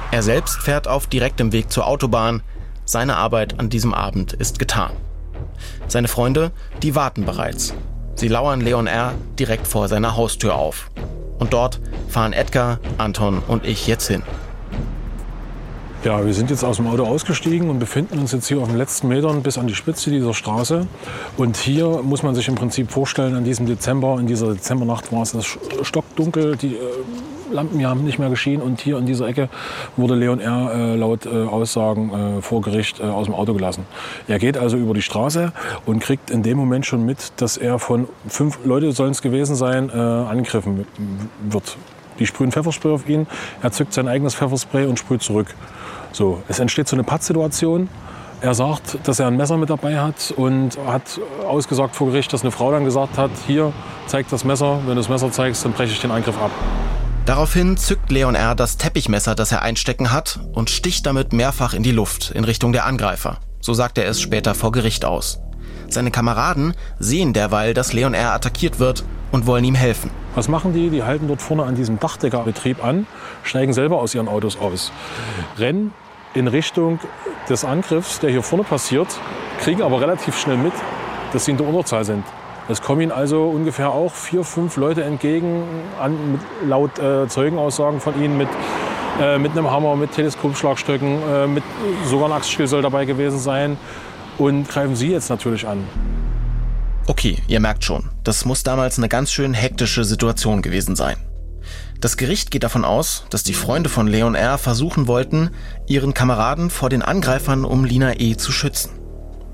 Er 0.09 0.23
selbst 0.23 0.61
fährt 0.61 0.87
auf 0.87 1.07
direktem 1.07 1.51
Weg 1.51 1.69
zur 1.69 1.85
Autobahn. 1.85 2.41
Seine 2.85 3.17
Arbeit 3.17 3.59
an 3.59 3.69
diesem 3.69 3.93
Abend 3.93 4.31
ist 4.31 4.57
getan. 4.57 4.91
Seine 5.87 6.07
Freunde, 6.07 6.51
die 6.81 6.95
warten 6.95 7.25
bereits. 7.25 7.73
Sie 8.15 8.29
lauern 8.29 8.61
Leon 8.61 8.87
R. 8.87 9.13
direkt 9.37 9.67
vor 9.67 9.89
seiner 9.89 10.15
Haustür 10.15 10.55
auf. 10.55 10.89
Und 11.39 11.51
dort 11.51 11.81
fahren 12.07 12.31
Edgar, 12.31 12.79
Anton 12.97 13.43
und 13.47 13.65
ich 13.65 13.85
jetzt 13.85 14.07
hin. 14.07 14.23
Ja, 16.05 16.25
wir 16.25 16.33
sind 16.33 16.49
jetzt 16.51 16.63
aus 16.63 16.77
dem 16.77 16.87
Auto 16.87 17.03
ausgestiegen 17.03 17.69
und 17.69 17.79
befinden 17.79 18.19
uns 18.19 18.31
jetzt 18.31 18.47
hier 18.47 18.59
auf 18.59 18.69
den 18.69 18.77
letzten 18.77 19.09
Metern 19.09 19.43
bis 19.43 19.57
an 19.57 19.67
die 19.67 19.75
Spitze 19.75 20.09
dieser 20.09 20.33
Straße. 20.33 20.87
Und 21.35 21.57
hier 21.57 22.01
muss 22.01 22.23
man 22.23 22.33
sich 22.33 22.47
im 22.47 22.55
Prinzip 22.55 22.91
vorstellen, 22.91 23.35
an 23.35 23.43
diesem 23.43 23.65
Dezember, 23.65 24.17
in 24.19 24.27
dieser 24.27 24.53
Dezembernacht 24.53 25.11
war 25.11 25.23
es 25.23 25.35
stockdunkel, 25.81 26.55
die 26.55 26.77
Lampen 27.51 27.85
haben 27.85 28.03
nicht 28.03 28.19
mehr 28.19 28.29
geschienen 28.29 28.61
und 28.61 28.81
hier 28.81 28.97
in 28.97 29.05
dieser 29.05 29.27
Ecke 29.27 29.49
wurde 29.95 30.15
Leon 30.15 30.39
R. 30.39 30.71
Äh, 30.73 30.95
laut 30.95 31.25
äh, 31.25 31.29
Aussagen 31.29 32.37
äh, 32.37 32.41
vor 32.41 32.61
Gericht 32.61 32.99
äh, 32.99 33.03
aus 33.03 33.25
dem 33.25 33.35
Auto 33.35 33.53
gelassen. 33.53 33.85
Er 34.27 34.39
geht 34.39 34.57
also 34.57 34.77
über 34.77 34.93
die 34.93 35.01
Straße 35.01 35.51
und 35.85 35.99
kriegt 35.99 36.29
in 36.29 36.43
dem 36.43 36.57
Moment 36.57 36.85
schon 36.85 37.05
mit, 37.05 37.31
dass 37.37 37.57
er 37.57 37.79
von 37.79 38.07
fünf 38.27 38.59
Leute 38.65 38.91
sollen 38.91 39.11
es 39.11 39.21
gewesen 39.21 39.55
sein, 39.55 39.89
äh, 39.89 39.93
angegriffen 39.93 40.85
wird. 41.49 41.77
Die 42.19 42.25
sprühen 42.25 42.51
Pfefferspray 42.51 42.91
auf 42.91 43.07
ihn, 43.07 43.27
er 43.61 43.71
zückt 43.71 43.93
sein 43.93 44.07
eigenes 44.07 44.35
Pfefferspray 44.35 44.85
und 44.85 44.97
sprüht 44.97 45.21
zurück. 45.21 45.47
So, 46.11 46.41
es 46.47 46.59
entsteht 46.59 46.87
so 46.87 46.95
eine 46.95 47.03
Pattsituation. 47.03 47.89
Er 48.39 48.53
sagt, 48.53 48.99
dass 49.03 49.19
er 49.19 49.27
ein 49.27 49.35
Messer 49.35 49.57
mit 49.57 49.69
dabei 49.69 49.99
hat 49.99 50.31
und 50.35 50.77
hat 50.85 51.19
ausgesagt 51.47 51.95
vor 51.95 52.07
Gericht, 52.07 52.31
dass 52.33 52.41
eine 52.41 52.51
Frau 52.51 52.71
dann 52.71 52.85
gesagt 52.85 53.17
hat, 53.17 53.31
hier, 53.47 53.73
zeig 54.05 54.29
das 54.29 54.43
Messer, 54.43 54.79
wenn 54.85 54.95
du 54.95 55.01
das 55.01 55.09
Messer 55.09 55.31
zeigst, 55.31 55.65
dann 55.65 55.73
breche 55.73 55.93
ich 55.93 56.01
den 56.01 56.11
Angriff 56.11 56.39
ab. 56.39 56.51
Daraufhin 57.27 57.75
zückt 57.75 58.09
Leon 58.09 58.35
R. 58.35 58.55
das 58.55 58.77
Teppichmesser, 58.77 59.35
das 59.35 59.51
er 59.51 59.61
einstecken 59.61 60.13
hat, 60.13 60.39
und 60.53 60.69
sticht 60.69 61.05
damit 61.05 61.33
mehrfach 61.33 61.73
in 61.73 61.83
die 61.83 61.91
Luft 61.91 62.31
in 62.31 62.45
Richtung 62.45 62.71
der 62.71 62.85
Angreifer. 62.85 63.39
So 63.59 63.73
sagt 63.73 63.97
er 63.97 64.07
es 64.07 64.21
später 64.21 64.55
vor 64.55 64.71
Gericht 64.71 65.03
aus. 65.03 65.41
Seine 65.89 66.09
Kameraden 66.09 66.73
sehen 66.99 67.33
derweil, 67.33 67.73
dass 67.73 67.91
Leon 67.91 68.13
R. 68.13 68.31
attackiert 68.31 68.79
wird 68.79 69.03
und 69.33 69.45
wollen 69.45 69.65
ihm 69.65 69.75
helfen. 69.75 70.09
Was 70.35 70.47
machen 70.47 70.73
die? 70.73 70.89
Die 70.89 71.03
halten 71.03 71.27
dort 71.27 71.41
vorne 71.41 71.63
an 71.63 71.75
diesem 71.75 71.99
Dachdeckerbetrieb 71.99 72.81
an, 72.81 73.05
steigen 73.43 73.73
selber 73.73 73.99
aus 73.99 74.15
ihren 74.15 74.29
Autos 74.29 74.57
aus, 74.57 74.93
rennen 75.57 75.93
in 76.33 76.47
Richtung 76.47 76.97
des 77.49 77.65
Angriffs, 77.65 78.21
der 78.21 78.29
hier 78.29 78.41
vorne 78.41 78.63
passiert, 78.63 79.09
kriegen 79.59 79.81
aber 79.81 79.99
relativ 79.99 80.39
schnell 80.39 80.55
mit, 80.55 80.73
dass 81.33 81.43
sie 81.43 81.51
in 81.51 81.57
der 81.57 81.67
Unterzahl 81.67 82.05
sind. 82.05 82.23
Es 82.69 82.81
kommen 82.81 83.01
ihnen 83.01 83.11
also 83.11 83.45
ungefähr 83.45 83.91
auch 83.91 84.13
vier, 84.13 84.43
fünf 84.43 84.75
Leute 84.75 85.03
entgegen, 85.03 85.63
an, 85.99 86.39
laut 86.67 86.99
äh, 86.99 87.27
Zeugenaussagen 87.27 88.01
von 88.01 88.21
ihnen, 88.21 88.37
mit, 88.37 88.49
äh, 89.21 89.37
mit 89.37 89.53
einem 89.53 89.71
Hammer, 89.71 89.95
mit 89.95 90.11
Teleskopschlagstöcken, 90.11 91.21
äh, 91.21 91.47
mit, 91.47 91.63
sogar 92.05 92.27
ein 92.27 92.33
Axtstiel 92.33 92.67
soll 92.67 92.81
dabei 92.81 93.05
gewesen 93.05 93.39
sein 93.39 93.77
und 94.37 94.67
greifen 94.67 94.95
sie 94.95 95.11
jetzt 95.11 95.29
natürlich 95.29 95.65
an. 95.65 95.83
Okay, 97.07 97.37
ihr 97.47 97.61
merkt 97.61 97.85
schon, 97.85 98.09
das 98.25 98.43
muss 98.43 98.63
damals 98.63 98.97
eine 98.97 99.07
ganz 99.07 99.31
schön 99.31 99.53
hektische 99.53 100.03
Situation 100.03 100.61
gewesen 100.61 100.97
sein. 100.97 101.15
Das 102.01 102.17
Gericht 102.17 102.51
geht 102.51 102.63
davon 102.63 102.83
aus, 102.83 103.25
dass 103.29 103.43
die 103.43 103.53
Freunde 103.53 103.89
von 103.89 104.07
Leon 104.07 104.35
R. 104.35 104.57
versuchen 104.57 105.07
wollten, 105.07 105.51
ihren 105.87 106.13
Kameraden 106.13 106.69
vor 106.69 106.89
den 106.89 107.01
Angreifern 107.01 107.63
um 107.63 107.85
Lina 107.85 108.19
E. 108.19 108.35
zu 108.35 108.51
schützen. 108.51 108.91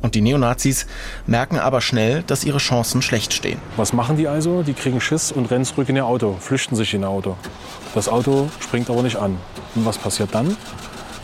Und 0.04 0.16
die 0.16 0.22
Neonazis 0.22 0.86
merken 1.26 1.58
aber 1.58 1.80
schnell, 1.80 2.24
dass 2.28 2.44
ihre 2.44 2.58
Chancen 2.58 3.02
schlecht 3.02 3.34
stehen. 3.34 3.58
Was 3.78 3.94
machen 3.94 4.18
die 4.18 4.28
also? 4.28 4.62
Die 4.62 4.74
kriegen 4.74 5.00
Schiss 5.00 5.32
und 5.32 5.50
rennen 5.50 5.64
zurück 5.64 5.88
in 5.88 5.96
ihr 5.96 6.06
Auto, 6.06 6.36
flüchten 6.40 6.76
sich 6.76 6.94
in 6.94 7.04
ihr 7.04 7.10
Auto. 7.10 7.38
Das 7.96 8.10
Auto 8.10 8.50
springt 8.60 8.90
aber 8.90 9.02
nicht 9.02 9.16
an. 9.16 9.38
Und 9.76 9.86
was 9.86 9.98
passiert 9.98 10.36
dann? 10.36 10.58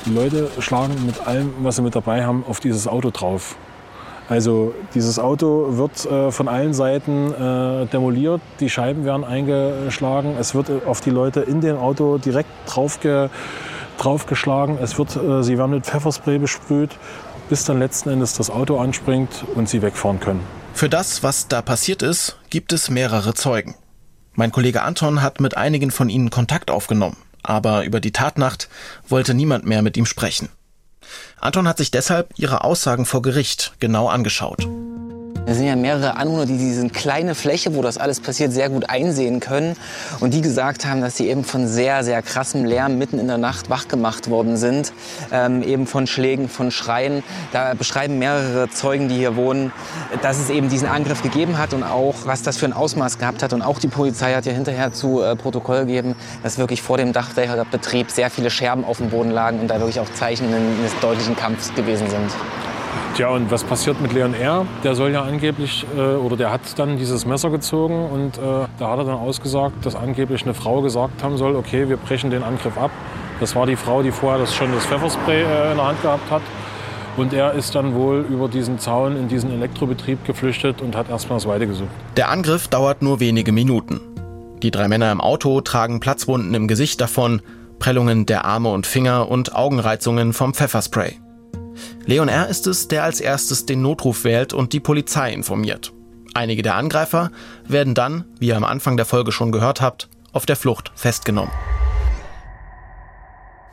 Die 0.05 0.12
Leute 0.12 0.50
schlagen 0.59 0.95
mit 1.05 1.27
allem, 1.27 1.53
was 1.62 1.75
sie 1.75 1.81
mit 1.81 1.93
dabei 1.93 2.24
haben, 2.24 2.45
auf 2.48 2.62
dieses 2.62 2.88
Auto 2.88 3.12
drauf. 3.12 3.57
Also 4.29 4.74
dieses 4.93 5.19
Auto 5.19 5.77
wird 5.77 6.05
äh, 6.05 6.31
von 6.31 6.48
allen 6.48 6.74
Seiten 6.74 7.33
äh, 7.33 7.86
demoliert, 7.88 8.41
die 8.62 8.69
Scheiben 8.69 9.03
werden 9.03 9.25
eingeschlagen, 9.25 10.36
es 10.39 10.53
wird 10.53 10.69
auf 10.86 11.01
die 11.01 11.09
Leute 11.09 11.41
in 11.41 11.62
dem 11.62 11.77
Auto 11.77 12.19
direkt 12.19 12.50
draufge 12.67 13.29
draufgeschlagen, 13.98 14.77
es 14.81 14.98
wird, 14.98 15.15
äh, 15.15 15.43
sie 15.43 15.57
werden 15.57 15.71
mit 15.71 15.86
Pfefferspray 15.86 16.38
besprüht 16.38 16.91
bis 17.50 17.65
dann 17.65 17.79
letzten 17.79 18.10
Endes 18.10 18.34
das 18.34 18.50
Auto 18.50 18.77
anspringt 18.77 19.44
und 19.56 19.68
sie 19.68 19.82
wegfahren 19.82 20.20
können. 20.20 20.41
Für 20.74 20.88
das, 20.89 21.24
was 21.24 21.48
da 21.48 21.62
passiert 21.62 22.01
ist, 22.01 22.38
gibt 22.50 22.72
es 22.72 22.89
mehrere 22.89 23.34
Zeugen. 23.34 23.75
Mein 24.34 24.51
Kollege 24.51 24.84
Anton 24.84 25.22
hat 25.22 25.41
mit 25.41 25.58
einigen 25.58 25.91
von 25.91 26.10
ihnen 26.10 26.29
Kontakt 26.29 26.72
aufgenommen, 26.72 27.18
aber 27.44 27.84
über 27.84 28.00
die 28.00 28.13
Tatnacht 28.13 28.70
wollte 29.08 29.34
niemand 29.34 29.65
mehr 29.65 29.82
mit 29.82 29.98
ihm 29.98 30.06
sprechen. 30.06 30.50
Anton 31.41 31.68
hat 31.68 31.77
sich 31.77 31.91
deshalb 31.91 32.29
ihre 32.38 32.63
Aussagen 32.63 33.06
vor 33.06 33.22
Gericht 33.22 33.74
genau 33.79 34.08
angeschaut. 34.08 34.68
Es 35.50 35.58
sind 35.58 35.65
ja 35.65 35.75
mehrere 35.75 36.15
Anwohner, 36.15 36.46
die 36.46 36.60
diese 36.60 36.88
kleine 36.89 37.34
Fläche, 37.34 37.74
wo 37.74 37.82
das 37.82 37.98
alles 37.98 38.20
passiert, 38.20 38.53
sehr 38.53 38.70
gut 38.70 38.88
einsehen 38.88 39.39
können. 39.39 39.75
Und 40.20 40.36
die 40.36 40.41
gesagt 40.41 40.86
haben, 40.86 41.01
dass 41.01 41.18
sie 41.18 41.27
eben 41.27 41.44
von 41.44 41.68
sehr, 41.68 42.03
sehr 42.03 42.22
krassem 42.22 42.65
Lärm 42.65 43.00
mitten 43.00 43.18
in 43.18 43.25
der 43.25 43.39
Nacht 43.39 43.68
wachgemacht 43.68 44.29
worden 44.29 44.58
sind. 44.58 44.94
Ähm, 45.32 45.63
eben 45.63 45.88
von 45.88 46.06
Schlägen, 46.06 46.50
von 46.50 46.70
Schreien. 46.70 47.24
Da 47.51 47.74
beschreiben 47.74 48.20
mehrere 48.20 48.70
Zeugen, 48.70 49.10
die 49.10 49.15
hier 49.15 49.36
wohnen, 49.36 49.72
dass 50.22 50.38
es 50.38 50.51
eben 50.51 50.70
diesen 50.70 50.88
Angriff 50.88 51.24
gegeben 51.24 51.58
hat 51.58 51.74
und 51.74 51.82
auch, 51.82 52.27
was 52.27 52.44
das 52.44 52.58
für 52.58 52.68
ein 52.68 52.74
Ausmaß 52.74 53.18
gehabt 53.18 53.41
hat. 53.41 53.51
Und 53.51 53.63
auch 53.63 53.79
die 53.79 53.88
Polizei 53.88 54.36
hat 54.36 54.46
ja 54.46 54.53
hinterher 54.53 54.94
zu 54.94 55.24
äh, 55.24 55.36
Protokoll 55.36 55.88
gegeben, 55.88 56.13
dass 56.44 56.60
wirklich 56.60 56.84
vor 56.84 56.98
dem 56.98 57.12
Dachdecherbetrieb 57.12 58.12
sehr 58.12 58.29
viele 58.29 58.51
Scherben 58.51 58.86
auf 58.86 58.98
dem 58.98 59.10
Boden 59.10 59.32
lagen 59.32 59.62
und 59.62 59.68
da 59.70 59.79
wirklich 59.79 60.00
auch 60.00 60.13
Zeichen 60.13 60.53
eines 60.53 60.91
deutlichen 61.01 61.36
Kampfs 61.36 61.74
gewesen 61.74 62.08
sind. 62.08 62.29
Tja, 63.16 63.30
und 63.30 63.51
was 63.51 63.63
passiert 63.63 64.00
mit 64.01 64.13
Leon 64.13 64.34
R.? 64.34 64.66
Der 64.84 64.96
soll 64.96 65.12
ja 65.12 65.24
angeblich, 65.24 65.86
äh, 65.98 66.00
oder 66.00 66.38
der 66.38 66.51
hat 66.51 66.62
dann 66.78 66.98
dieses 66.98 67.25
Messer 67.25 67.50
gezogen 67.50 68.10
und 68.10 68.38
äh, 68.38 68.68
da 68.78 68.92
hat 68.92 69.00
er 69.00 69.06
dann 69.06 69.18
ausgesagt, 69.18 69.86
dass 69.86 69.96
angeblich 69.96 70.44
eine 70.44 70.54
Frau 70.54 70.82
gesagt 70.82 71.22
haben 71.24 71.38
soll, 71.38 71.56
okay, 71.56 71.89
wir 71.89 71.98
brechen 71.98 72.30
den 72.30 72.44
Angriff 72.44 72.78
ab. 72.78 72.92
Das 73.39 73.56
war 73.56 73.66
die 73.66 73.75
Frau, 73.75 74.04
die 74.04 74.12
vorher 74.12 74.39
das 74.39 74.54
schon 74.54 74.72
das 74.74 74.86
Pfefferspray 74.86 75.42
äh, 75.42 75.72
in 75.72 75.78
der 75.78 75.88
Hand 75.88 76.01
gehabt 76.01 76.32
hat. 76.32 76.42
Und 77.18 77.34
er 77.34 77.54
ist 77.54 77.75
dann 77.75 77.96
wohl 77.96 78.25
über 78.30 78.48
diesen 78.48 78.80
Zaun 78.80 79.18
in 79.18 79.28
diesen 79.28 79.51
Elektrobetrieb 79.51 80.24
geflüchtet 80.25 80.82
und 80.82 80.96
hat 80.96 81.10
erstmal 81.10 81.38
das 81.38 81.48
Weite 81.48 81.68
gesucht. 81.68 81.89
Der 82.16 82.30
Angriff 82.30 82.70
dauert 82.70 83.01
nur 83.01 83.20
wenige 83.20 83.51
Minuten. 83.51 84.00
Die 84.62 84.72
drei 84.72 84.88
Männer 84.88 85.12
im 85.12 85.20
Auto 85.20 85.60
tragen 85.62 86.00
Platzwunden 86.00 86.54
im 86.54 86.68
Gesicht 86.68 87.01
davon, 87.01 87.42
Prellungen 87.80 88.25
der 88.25 88.46
Arme 88.46 88.70
und 88.70 88.88
Finger 88.88 89.30
und 89.30 89.56
Augenreizungen 89.56 90.32
vom 90.34 90.54
Pfefferspray. 90.54 91.18
Leon 92.05 92.27
R. 92.27 92.48
ist 92.48 92.67
es, 92.67 92.88
der 92.88 93.03
als 93.03 93.21
erstes 93.21 93.65
den 93.65 93.81
Notruf 93.81 94.24
wählt 94.24 94.53
und 94.53 94.74
die 94.74 94.79
Polizei 94.79 95.33
informiert. 95.33 95.93
Einige 96.33 96.62
der 96.62 96.75
Angreifer 96.75 97.31
werden 97.67 97.95
dann, 97.95 98.25
wie 98.39 98.48
ihr 98.48 98.57
am 98.57 98.63
Anfang 98.63 98.98
der 98.98 99.05
Folge 99.05 99.31
schon 99.31 99.51
gehört 99.51 99.81
habt, 99.81 100.09
auf 100.31 100.45
der 100.45 100.55
Flucht 100.55 100.91
festgenommen. 100.95 101.51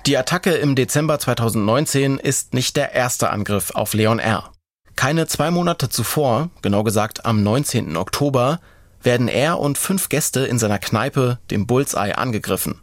Die 0.06 0.16
Attacke 0.16 0.52
im 0.52 0.76
Dezember 0.76 1.18
2019 1.18 2.18
ist 2.18 2.54
nicht 2.54 2.76
der 2.76 2.92
erste 2.92 3.30
Angriff 3.30 3.72
auf 3.72 3.92
Leon 3.92 4.20
R. 4.20 4.52
Keine 4.94 5.26
zwei 5.26 5.50
Monate 5.50 5.88
zuvor, 5.88 6.50
genau 6.62 6.84
gesagt 6.84 7.26
am 7.26 7.42
19. 7.42 7.96
Oktober, 7.96 8.60
werden 9.02 9.28
er 9.28 9.58
und 9.58 9.78
fünf 9.78 10.08
Gäste 10.08 10.40
in 10.40 10.58
seiner 10.58 10.78
Kneipe, 10.78 11.38
dem 11.50 11.66
Bullseye, 11.66 12.16
angegriffen. 12.16 12.80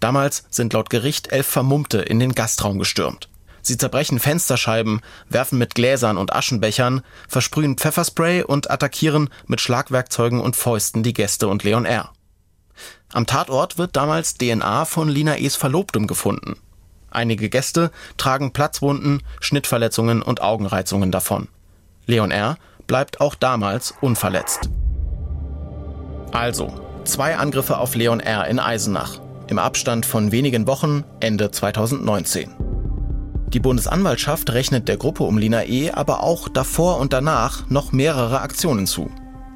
Damals 0.00 0.44
sind 0.50 0.72
laut 0.72 0.90
Gericht 0.90 1.32
elf 1.32 1.46
Vermummte 1.46 1.98
in 1.98 2.20
den 2.20 2.34
Gastraum 2.34 2.78
gestürmt. 2.78 3.28
Sie 3.66 3.76
zerbrechen 3.76 4.20
Fensterscheiben, 4.20 5.00
werfen 5.28 5.58
mit 5.58 5.74
Gläsern 5.74 6.18
und 6.18 6.32
Aschenbechern, 6.32 7.02
versprühen 7.26 7.76
Pfefferspray 7.76 8.44
und 8.44 8.70
attackieren 8.70 9.28
mit 9.48 9.60
Schlagwerkzeugen 9.60 10.38
und 10.38 10.54
Fäusten 10.54 11.02
die 11.02 11.12
Gäste 11.12 11.48
und 11.48 11.64
Leon 11.64 11.84
R. 11.84 12.12
Am 13.12 13.26
Tatort 13.26 13.76
wird 13.76 13.96
damals 13.96 14.34
DNA 14.34 14.84
von 14.84 15.08
Lina 15.08 15.36
Es 15.36 15.56
Verlobtem 15.56 16.06
gefunden. 16.06 16.56
Einige 17.10 17.48
Gäste 17.48 17.90
tragen 18.16 18.52
Platzwunden, 18.52 19.24
Schnittverletzungen 19.40 20.22
und 20.22 20.42
Augenreizungen 20.42 21.10
davon. 21.10 21.48
Leon 22.06 22.30
R. 22.30 22.58
bleibt 22.86 23.20
auch 23.20 23.34
damals 23.34 23.94
unverletzt. 24.00 24.70
Also, 26.30 26.72
zwei 27.02 27.36
Angriffe 27.36 27.78
auf 27.78 27.96
Leon 27.96 28.20
R. 28.20 28.46
in 28.46 28.60
Eisenach. 28.60 29.18
Im 29.48 29.58
Abstand 29.58 30.06
von 30.06 30.30
wenigen 30.30 30.68
Wochen 30.68 31.02
Ende 31.18 31.50
2019. 31.50 32.65
Die 33.52 33.60
Bundesanwaltschaft 33.60 34.50
rechnet 34.50 34.88
der 34.88 34.96
Gruppe 34.96 35.22
um 35.22 35.38
Lina 35.38 35.64
E. 35.64 35.92
aber 35.92 36.22
auch 36.22 36.48
davor 36.48 36.98
und 36.98 37.12
danach 37.12 37.70
noch 37.70 37.92
mehrere 37.92 38.40
Aktionen 38.40 38.86
zu. 38.86 39.10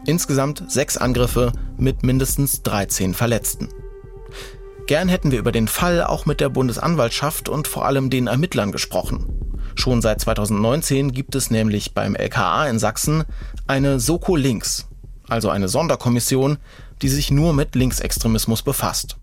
Insgesamt 0.06 0.64
sechs 0.68 0.96
Angriffe 0.96 1.52
mit 1.76 2.02
mindestens 2.04 2.62
13 2.62 3.14
Verletzten. 3.14 3.68
Gern 4.86 5.08
hätten 5.08 5.30
wir 5.30 5.38
über 5.38 5.52
den 5.52 5.68
Fall 5.68 6.02
auch 6.02 6.24
mit 6.24 6.40
der 6.40 6.48
Bundesanwaltschaft 6.48 7.48
und 7.48 7.68
vor 7.68 7.84
allem 7.84 8.10
den 8.10 8.26
Ermittlern 8.26 8.72
gesprochen. 8.72 9.60
Schon 9.74 10.02
seit 10.02 10.20
2019 10.20 11.12
gibt 11.12 11.34
es 11.34 11.50
nämlich 11.50 11.94
beim 11.94 12.14
LKA 12.14 12.68
in 12.68 12.78
Sachsen 12.78 13.24
eine 13.66 14.00
Soko 14.00 14.36
Links, 14.36 14.88
also 15.28 15.48
eine 15.50 15.68
Sonderkommission, 15.68 16.58
die 17.02 17.08
sich 17.08 17.30
nur 17.30 17.52
mit 17.54 17.74
Linksextremismus 17.74 18.62
befasst. 18.62 19.16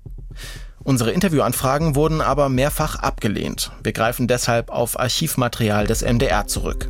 Unsere 0.87 1.11
Interviewanfragen 1.11 1.97
wurden 1.97 2.21
aber 2.21 2.47
mehrfach 2.47 2.95
abgelehnt. 2.95 3.73
Wir 3.83 3.91
greifen 3.91 4.29
deshalb 4.29 4.69
auf 4.69 4.97
Archivmaterial 4.97 5.85
des 5.85 6.01
MDR 6.01 6.47
zurück. 6.47 6.89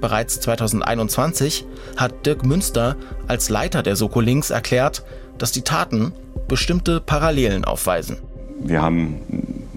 Bereits 0.00 0.38
2021 0.38 1.66
hat 1.96 2.24
Dirk 2.24 2.44
Münster 2.46 2.94
als 3.26 3.48
Leiter 3.48 3.82
der 3.82 3.96
Soko 3.96 4.20
Links 4.20 4.50
erklärt, 4.50 5.02
dass 5.38 5.50
die 5.50 5.62
Taten 5.62 6.12
bestimmte 6.46 7.00
Parallelen 7.00 7.64
aufweisen. 7.64 8.18
Wir 8.60 8.80
haben 8.80 9.20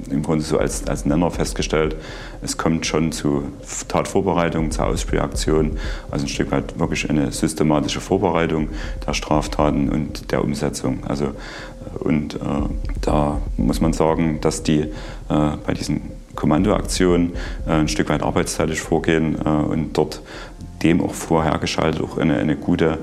im 0.10 0.22
Grunde 0.22 0.43
so 0.43 0.57
als, 0.57 0.88
als 0.88 1.05
Nenner 1.05 1.31
festgestellt, 1.31 1.95
es 2.41 2.57
kommt 2.57 2.86
schon 2.86 3.12
zu 3.12 3.51
Tatvorbereitung, 3.88 4.72
zur 4.72 4.86
Ausspielaktion, 4.86 5.77
also 6.12 6.25
ein 6.25 6.29
Stück 6.29 6.51
weit 6.51 6.77
wirklich 6.79 7.10
eine 7.10 7.31
systematische 7.31 8.01
Vorbereitung 8.01 8.69
der 9.05 9.13
Straftaten 9.13 9.89
und 9.89 10.31
der 10.31 10.43
Umsetzung. 10.43 11.03
Also, 11.07 11.31
und 12.00 12.36
äh, 12.36 12.40
da 13.02 13.42
muss 13.58 13.82
man 13.82 13.94
sagen, 13.94 14.40
dass 14.42 14.64
die 14.64 14.80
äh, 14.80 14.88
bei 15.66 15.74
diesen 15.74 16.02
Kommandoaktionen 16.36 17.34
äh, 17.68 17.72
ein 17.72 17.88
Stück 17.88 18.10
weit 18.10 18.24
arbeitsteilig 18.24 18.82
vorgehen 18.82 19.38
äh, 19.44 19.50
und 19.50 19.94
dort 19.94 20.22
dem 20.84 21.02
auch 21.02 21.14
vorhergeschaltet 21.14 22.02
auch 22.02 22.18
eine, 22.18 22.38
eine 22.38 22.56
gute 22.56 23.00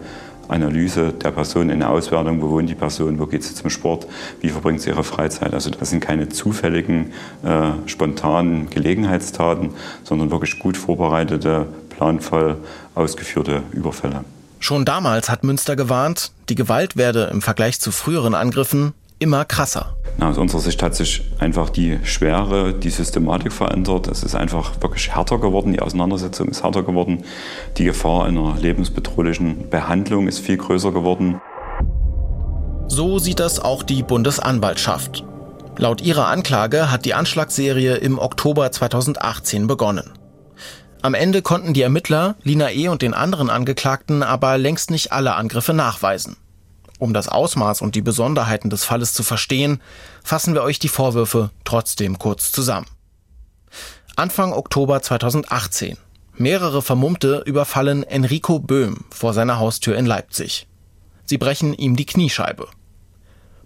Analyse 0.48 1.12
der 1.12 1.30
Person, 1.30 1.70
eine 1.70 1.88
Auswertung, 1.88 2.42
wo 2.42 2.50
wohnt 2.50 2.68
die 2.68 2.74
Person, 2.74 3.18
wo 3.18 3.26
geht 3.26 3.42
sie 3.42 3.54
zum 3.54 3.70
Sport, 3.70 4.06
wie 4.40 4.50
verbringt 4.50 4.80
sie 4.80 4.90
ihre 4.90 5.04
Freizeit. 5.04 5.54
Also 5.54 5.70
das 5.70 5.90
sind 5.90 6.00
keine 6.00 6.28
zufälligen, 6.28 7.12
äh, 7.42 7.70
spontanen 7.86 8.68
Gelegenheitstaten, 8.68 9.70
sondern 10.04 10.30
wirklich 10.30 10.58
gut 10.58 10.76
vorbereitete, 10.76 11.66
planvoll 11.90 12.56
ausgeführte 12.94 13.62
Überfälle. 13.72 14.24
Schon 14.62 14.84
damals 14.84 15.28
hat 15.28 15.42
Münster 15.42 15.74
gewarnt, 15.74 16.30
die 16.48 16.54
Gewalt 16.54 16.96
werde 16.96 17.24
im 17.32 17.42
Vergleich 17.42 17.80
zu 17.80 17.90
früheren 17.90 18.36
Angriffen 18.36 18.94
immer 19.18 19.44
krasser. 19.44 19.96
Na, 20.18 20.30
aus 20.30 20.38
unserer 20.38 20.60
Sicht 20.60 20.80
hat 20.84 20.94
sich 20.94 21.22
einfach 21.40 21.68
die 21.68 21.98
Schwere, 22.04 22.72
die 22.72 22.90
Systematik 22.90 23.52
verändert. 23.52 24.06
Es 24.06 24.22
ist 24.22 24.36
einfach 24.36 24.80
wirklich 24.80 25.16
härter 25.16 25.38
geworden. 25.38 25.72
Die 25.72 25.82
Auseinandersetzung 25.82 26.46
ist 26.46 26.62
härter 26.62 26.84
geworden. 26.84 27.24
Die 27.76 27.86
Gefahr 27.86 28.24
einer 28.24 28.54
lebensbedrohlichen 28.56 29.68
Behandlung 29.68 30.28
ist 30.28 30.38
viel 30.38 30.58
größer 30.58 30.92
geworden. 30.92 31.40
So 32.86 33.18
sieht 33.18 33.40
das 33.40 33.58
auch 33.58 33.82
die 33.82 34.04
Bundesanwaltschaft. 34.04 35.24
Laut 35.76 36.02
ihrer 36.02 36.28
Anklage 36.28 36.88
hat 36.92 37.04
die 37.04 37.14
Anschlagsserie 37.14 37.96
im 37.96 38.16
Oktober 38.16 38.70
2018 38.70 39.66
begonnen. 39.66 40.21
Am 41.02 41.14
Ende 41.14 41.42
konnten 41.42 41.74
die 41.74 41.82
Ermittler 41.82 42.36
Lina 42.44 42.70
E. 42.70 42.86
und 42.86 43.02
den 43.02 43.12
anderen 43.12 43.50
Angeklagten 43.50 44.22
aber 44.22 44.56
längst 44.56 44.92
nicht 44.92 45.10
alle 45.10 45.34
Angriffe 45.34 45.74
nachweisen. 45.74 46.36
Um 47.00 47.12
das 47.12 47.26
Ausmaß 47.26 47.82
und 47.82 47.96
die 47.96 48.02
Besonderheiten 48.02 48.70
des 48.70 48.84
Falles 48.84 49.12
zu 49.12 49.24
verstehen, 49.24 49.80
fassen 50.22 50.54
wir 50.54 50.62
euch 50.62 50.78
die 50.78 50.86
Vorwürfe 50.86 51.50
trotzdem 51.64 52.20
kurz 52.20 52.52
zusammen. 52.52 52.86
Anfang 54.14 54.52
Oktober 54.52 55.02
2018. 55.02 55.96
Mehrere 56.36 56.82
Vermummte 56.82 57.42
überfallen 57.46 58.04
Enrico 58.04 58.60
Böhm 58.60 59.04
vor 59.10 59.34
seiner 59.34 59.58
Haustür 59.58 59.96
in 59.96 60.06
Leipzig. 60.06 60.68
Sie 61.24 61.36
brechen 61.36 61.74
ihm 61.74 61.96
die 61.96 62.06
Kniescheibe. 62.06 62.68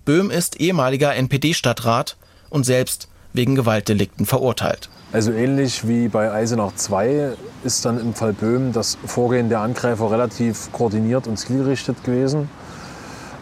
Böhm 0.06 0.30
ist 0.30 0.58
ehemaliger 0.58 1.14
NPD-Stadtrat 1.14 2.16
und 2.48 2.64
selbst 2.64 3.08
wegen 3.34 3.56
Gewaltdelikten 3.56 4.24
verurteilt. 4.24 4.88
Also 5.12 5.30
ähnlich 5.32 5.86
wie 5.86 6.08
bei 6.08 6.32
Eisenach 6.32 6.74
2 6.74 7.34
ist 7.62 7.84
dann 7.84 8.00
im 8.00 8.12
Fall 8.12 8.32
Böhm 8.32 8.72
das 8.72 8.98
Vorgehen 9.06 9.48
der 9.48 9.60
Angreifer 9.60 10.10
relativ 10.10 10.72
koordiniert 10.72 11.28
und 11.28 11.36
zielgerichtet 11.36 12.02
gewesen. 12.02 12.48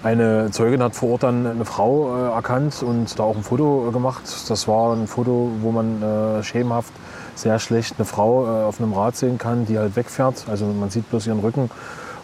Eine 0.02 0.50
Zeugin 0.50 0.82
hat 0.82 0.94
vor 0.94 1.12
Ort 1.12 1.22
dann 1.22 1.46
eine 1.46 1.64
Frau 1.64 2.14
äh, 2.14 2.34
erkannt 2.34 2.82
und 2.82 3.18
da 3.18 3.22
auch 3.22 3.36
ein 3.36 3.42
Foto 3.42 3.88
äh, 3.88 3.92
gemacht. 3.92 4.22
Das 4.48 4.68
war 4.68 4.94
ein 4.94 5.06
Foto, 5.06 5.50
wo 5.62 5.72
man 5.72 6.02
äh, 6.02 6.42
schemenhaft 6.42 6.92
sehr 7.34 7.58
schlecht 7.58 7.94
eine 7.96 8.04
Frau 8.04 8.44
äh, 8.44 8.64
auf 8.64 8.78
einem 8.78 8.92
Rad 8.92 9.16
sehen 9.16 9.38
kann, 9.38 9.64
die 9.64 9.78
halt 9.78 9.96
wegfährt. 9.96 10.44
Also 10.46 10.66
man 10.66 10.90
sieht 10.90 11.08
bloß 11.08 11.26
ihren 11.26 11.40
Rücken. 11.40 11.70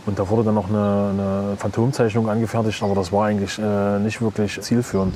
Und 0.06 0.18
da 0.18 0.28
wurde 0.28 0.44
dann 0.44 0.54
noch 0.54 0.68
eine, 0.68 1.10
eine 1.10 1.56
Phantomzeichnung 1.56 2.28
angefertigt, 2.28 2.82
aber 2.82 2.94
das 2.94 3.12
war 3.12 3.26
eigentlich 3.26 3.58
äh, 3.58 3.98
nicht 3.98 4.22
wirklich 4.22 4.60
zielführend. 4.60 5.14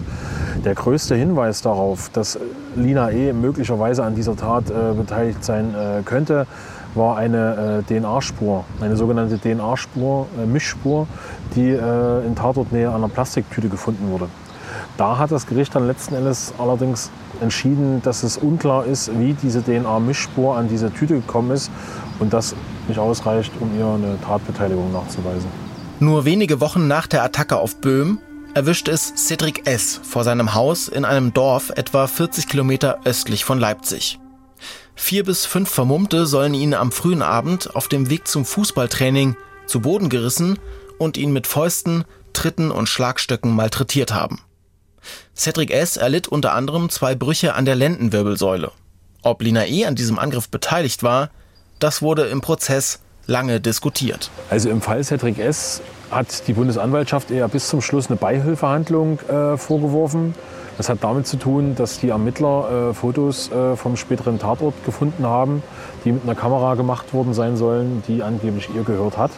Der 0.65 0.75
größte 0.75 1.15
Hinweis 1.15 1.63
darauf, 1.63 2.11
dass 2.11 2.39
Lina 2.77 3.11
E. 3.11 3.33
möglicherweise 3.33 4.05
an 4.05 4.15
dieser 4.15 4.37
Tat 4.37 4.71
äh, 4.71 4.93
beteiligt 4.95 5.43
sein 5.43 5.75
könnte, 6.05 6.47
war 6.95 7.17
eine 7.17 7.83
äh, 7.89 8.01
DNA-Spur, 8.01 8.65
eine 8.81 8.97
sogenannte 8.97 9.39
DNA-Spur, 9.39 10.27
äh, 10.41 10.47
Mischspur, 10.47 11.07
die 11.55 11.71
äh, 11.71 12.27
in 12.27 12.35
Tatortnähe 12.35 12.93
einer 12.93 13.09
Plastiktüte 13.09 13.69
gefunden 13.69 14.11
wurde. 14.11 14.29
Da 14.97 15.19
hat 15.19 15.33
das 15.33 15.47
Gericht 15.47 15.75
dann 15.75 15.87
letzten 15.87 16.15
Endes 16.15 16.55
allerdings 16.59 17.11
entschieden, 17.41 18.01
dass 18.03 18.23
es 18.23 18.37
unklar 18.37 18.87
ist, 18.87 19.11
wie 19.19 19.35
diese 19.35 19.63
DNA-Mischspur 19.63 20.57
an 20.57 20.69
diese 20.69 20.93
Tüte 20.93 21.15
gekommen 21.15 21.51
ist 21.51 21.71
und 22.19 22.33
das 22.33 22.55
nicht 22.89 22.99
ausreicht, 22.99 23.53
um 23.61 23.77
ihr 23.79 23.87
eine 23.87 24.19
Tatbeteiligung 24.21 24.93
nachzuweisen. 24.93 25.49
Nur 26.01 26.25
wenige 26.25 26.61
Wochen 26.61 26.89
nach 26.89 27.07
der 27.07 27.23
Attacke 27.23 27.57
auf 27.57 27.77
Böhm 27.81 28.19
erwischt 28.55 28.89
es 28.89 29.15
Cedric 29.17 29.67
S. 29.67 30.01
vor 30.03 30.25
seinem 30.25 30.55
Haus 30.55 30.89
in 30.89 31.05
einem 31.05 31.33
Dorf 31.33 31.71
etwa 31.71 32.07
40 32.07 32.49
Kilometer 32.49 33.01
östlich 33.05 33.45
von 33.45 33.59
Leipzig. 33.59 34.19
Vier 34.95 35.25
bis 35.25 35.45
fünf 35.45 35.71
Vermummte 35.71 36.27
sollen 36.27 36.55
ihn 36.55 36.73
am 36.73 36.93
frühen 36.93 37.23
Abend 37.23 37.75
auf 37.75 37.89
dem 37.89 38.11
Weg 38.11 38.29
zum 38.29 38.45
Fußballtraining 38.45 39.37
zu 39.67 39.81
Boden 39.81 40.09
gerissen 40.09 40.59
und 40.99 41.17
ihn 41.17 41.33
mit 41.33 41.47
Fäusten, 41.47 42.05
Tritten 42.33 42.71
und 42.71 42.89
Schlagstöcken 42.89 43.55
malträtiert 43.55 44.15
haben. 44.15 44.41
Cedric 45.37 45.71
S. 45.71 45.97
erlitt 45.97 46.29
unter 46.29 46.55
anderem 46.55 46.91
zwei 46.91 47.15
Brüche 47.15 47.55
an 47.55 47.65
der 47.65 47.75
Lendenwirbelsäule. 47.75 48.73
Ob 49.23 49.43
Lina 49.43 49.67
E. 49.67 49.85
an 49.85 49.97
diesem 49.97 50.19
Angriff 50.19 50.49
beteiligt 50.49 51.03
war, 51.03 51.31
das 51.79 52.03
wurde 52.03 52.25
im 52.25 52.41
Prozess 52.41 53.01
lange 53.27 53.61
diskutiert. 53.61 54.31
Also 54.51 54.71
im 54.71 54.81
Fall 54.81 55.03
Cedric 55.03 55.39
S. 55.39 55.81
hat 56.11 56.47
die 56.47 56.53
Bundesanwaltschaft 56.53 57.31
eher 57.31 57.49
bis 57.49 57.69
zum 57.69 57.81
Schluss 57.81 58.09
eine 58.09 58.17
Beihilfehandlung 58.17 59.19
äh, 59.21 59.57
vorgeworfen. 59.57 60.35
Das 60.77 60.89
hat 60.89 60.99
damit 61.03 61.27
zu 61.27 61.37
tun, 61.37 61.77
dass 61.77 62.01
die 62.01 62.09
Ermittler 62.09 62.91
äh, 62.91 62.95
Fotos 62.95 63.51
äh, 63.51 63.77
vom 63.77 63.97
späteren 63.97 64.39
Tatort 64.39 64.75
gefunden 64.85 65.25
haben, 65.25 65.63
die 66.05 66.13
mit 66.13 66.25
einer 66.25 66.35
Kamera 66.35 66.75
gemacht 66.75 67.15
worden 67.15 67.33
sein 67.33 67.57
sollen, 67.57 68.03
die 68.09 68.23
angeblich 68.23 68.69
ihr 68.75 68.83
gehört 68.83 69.17
hat. 69.17 69.31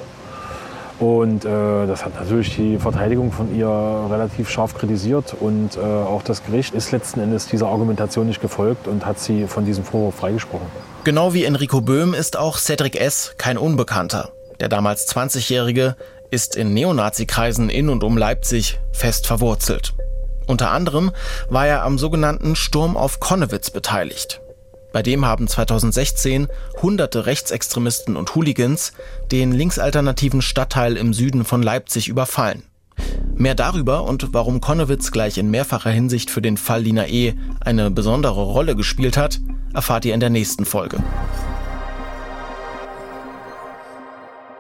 Und 0.98 1.44
äh, 1.44 1.86
das 1.86 2.04
hat 2.04 2.14
natürlich 2.14 2.56
die 2.56 2.78
Verteidigung 2.78 3.30
von 3.30 3.54
ihr 3.54 3.68
relativ 3.68 4.48
scharf 4.48 4.74
kritisiert. 4.74 5.36
Und 5.38 5.76
äh, 5.76 5.80
auch 5.80 6.22
das 6.22 6.44
Gericht 6.44 6.74
ist 6.74 6.90
letzten 6.90 7.20
Endes 7.20 7.46
dieser 7.46 7.68
Argumentation 7.68 8.26
nicht 8.26 8.40
gefolgt 8.40 8.88
und 8.88 9.04
hat 9.04 9.18
sie 9.18 9.46
von 9.46 9.66
diesem 9.66 9.84
Vorwurf 9.84 10.14
freigesprochen. 10.14 10.66
Genau 11.04 11.34
wie 11.34 11.44
Enrico 11.44 11.80
Böhm 11.80 12.14
ist 12.14 12.36
auch 12.36 12.58
Cedric 12.58 12.98
S. 12.98 13.34
kein 13.36 13.58
Unbekannter. 13.58 14.30
Der 14.58 14.68
damals 14.68 15.06
20-Jährige 15.08 15.96
ist 16.30 16.56
in 16.56 16.72
Neonazi-Kreisen 16.72 17.68
in 17.68 17.90
und 17.90 18.02
um 18.02 18.16
Leipzig 18.16 18.80
fest 18.90 19.26
verwurzelt. 19.26 19.92
Unter 20.46 20.70
anderem 20.70 21.12
war 21.48 21.66
er 21.66 21.82
am 21.82 21.98
sogenannten 21.98 22.56
Sturm 22.56 22.96
auf 22.96 23.20
Konnewitz 23.20 23.70
beteiligt. 23.70 24.40
Bei 24.96 25.02
dem 25.02 25.26
haben 25.26 25.46
2016 25.46 26.48
hunderte 26.80 27.26
Rechtsextremisten 27.26 28.16
und 28.16 28.34
Hooligans 28.34 28.94
den 29.30 29.52
linksalternativen 29.52 30.40
Stadtteil 30.40 30.96
im 30.96 31.12
Süden 31.12 31.44
von 31.44 31.62
Leipzig 31.62 32.08
überfallen. 32.08 32.62
Mehr 33.34 33.54
darüber 33.54 34.04
und 34.04 34.32
warum 34.32 34.62
Konnewitz 34.62 35.12
gleich 35.12 35.36
in 35.36 35.50
mehrfacher 35.50 35.90
Hinsicht 35.90 36.30
für 36.30 36.40
den 36.40 36.56
Fall 36.56 36.80
Lina 36.80 37.08
E. 37.08 37.34
eine 37.60 37.90
besondere 37.90 38.40
Rolle 38.40 38.74
gespielt 38.74 39.18
hat, 39.18 39.38
erfahrt 39.74 40.06
ihr 40.06 40.14
in 40.14 40.20
der 40.20 40.30
nächsten 40.30 40.64
Folge. 40.64 40.96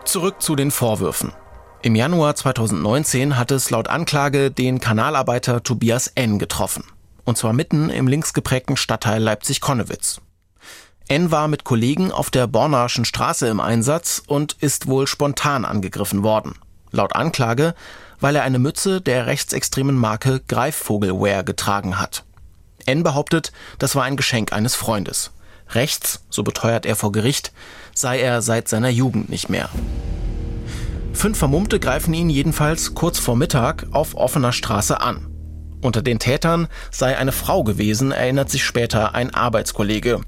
Zurück 0.04 0.42
zu 0.42 0.54
den 0.54 0.70
Vorwürfen. 0.70 1.32
Im 1.80 1.94
Januar 1.94 2.34
2019 2.34 3.38
hat 3.38 3.52
es 3.52 3.70
laut 3.70 3.88
Anklage 3.88 4.50
den 4.50 4.80
Kanalarbeiter 4.80 5.62
Tobias 5.62 6.08
N. 6.08 6.38
getroffen. 6.38 6.84
Und 7.24 7.38
zwar 7.38 7.54
mitten 7.54 7.88
im 7.88 8.06
linksgeprägten 8.06 8.76
Stadtteil 8.76 9.22
Leipzig-Konnewitz. 9.22 10.20
N 11.08 11.30
war 11.30 11.46
mit 11.46 11.62
Kollegen 11.62 12.10
auf 12.10 12.30
der 12.30 12.48
Bornarschen 12.48 13.04
Straße 13.04 13.46
im 13.46 13.60
Einsatz 13.60 14.22
und 14.26 14.56
ist 14.60 14.88
wohl 14.88 15.06
spontan 15.06 15.64
angegriffen 15.64 16.24
worden. 16.24 16.56
Laut 16.90 17.14
Anklage, 17.14 17.76
weil 18.18 18.34
er 18.34 18.42
eine 18.42 18.58
Mütze 18.58 19.00
der 19.00 19.26
rechtsextremen 19.26 19.96
Marke 19.96 20.40
Greifvogelwear 20.48 21.44
getragen 21.44 22.00
hat. 22.00 22.24
N 22.86 23.04
behauptet, 23.04 23.52
das 23.78 23.94
war 23.94 24.02
ein 24.02 24.16
Geschenk 24.16 24.52
eines 24.52 24.74
Freundes. 24.74 25.30
Rechts, 25.70 26.24
so 26.28 26.42
beteuert 26.42 26.86
er 26.86 26.96
vor 26.96 27.12
Gericht, 27.12 27.52
sei 27.94 28.20
er 28.20 28.42
seit 28.42 28.68
seiner 28.68 28.88
Jugend 28.88 29.28
nicht 29.28 29.48
mehr. 29.48 29.68
Fünf 31.12 31.38
Vermummte 31.38 31.78
greifen 31.78 32.14
ihn 32.14 32.30
jedenfalls 32.30 32.94
kurz 32.94 33.20
vor 33.20 33.36
Mittag 33.36 33.86
auf 33.92 34.16
offener 34.16 34.52
Straße 34.52 35.00
an. 35.00 35.28
Unter 35.82 36.02
den 36.02 36.18
Tätern 36.18 36.66
sei 36.90 37.16
eine 37.16 37.32
Frau 37.32 37.62
gewesen, 37.62 38.10
erinnert 38.10 38.50
sich 38.50 38.64
später 38.64 39.14
ein 39.14 39.32
Arbeitskollege. 39.32 40.20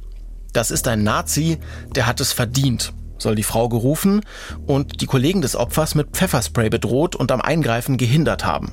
Das 0.59 0.73
ist 0.73 0.89
ein 0.89 1.05
Nazi, 1.05 1.59
der 1.95 2.09
hat 2.09 2.19
es 2.21 2.33
verdient, 2.33 2.93
soll 3.19 3.37
die 3.37 3.45
Frau 3.45 3.69
gerufen 3.69 4.23
und 4.67 5.01
die 5.01 5.07
Kollegen 5.07 5.41
des 5.41 5.55
Opfers 5.55 5.95
mit 5.95 6.17
Pfefferspray 6.17 6.69
bedroht 6.69 7.15
und 7.15 7.31
am 7.31 7.41
Eingreifen 7.41 7.97
gehindert 7.97 8.45
haben. 8.45 8.73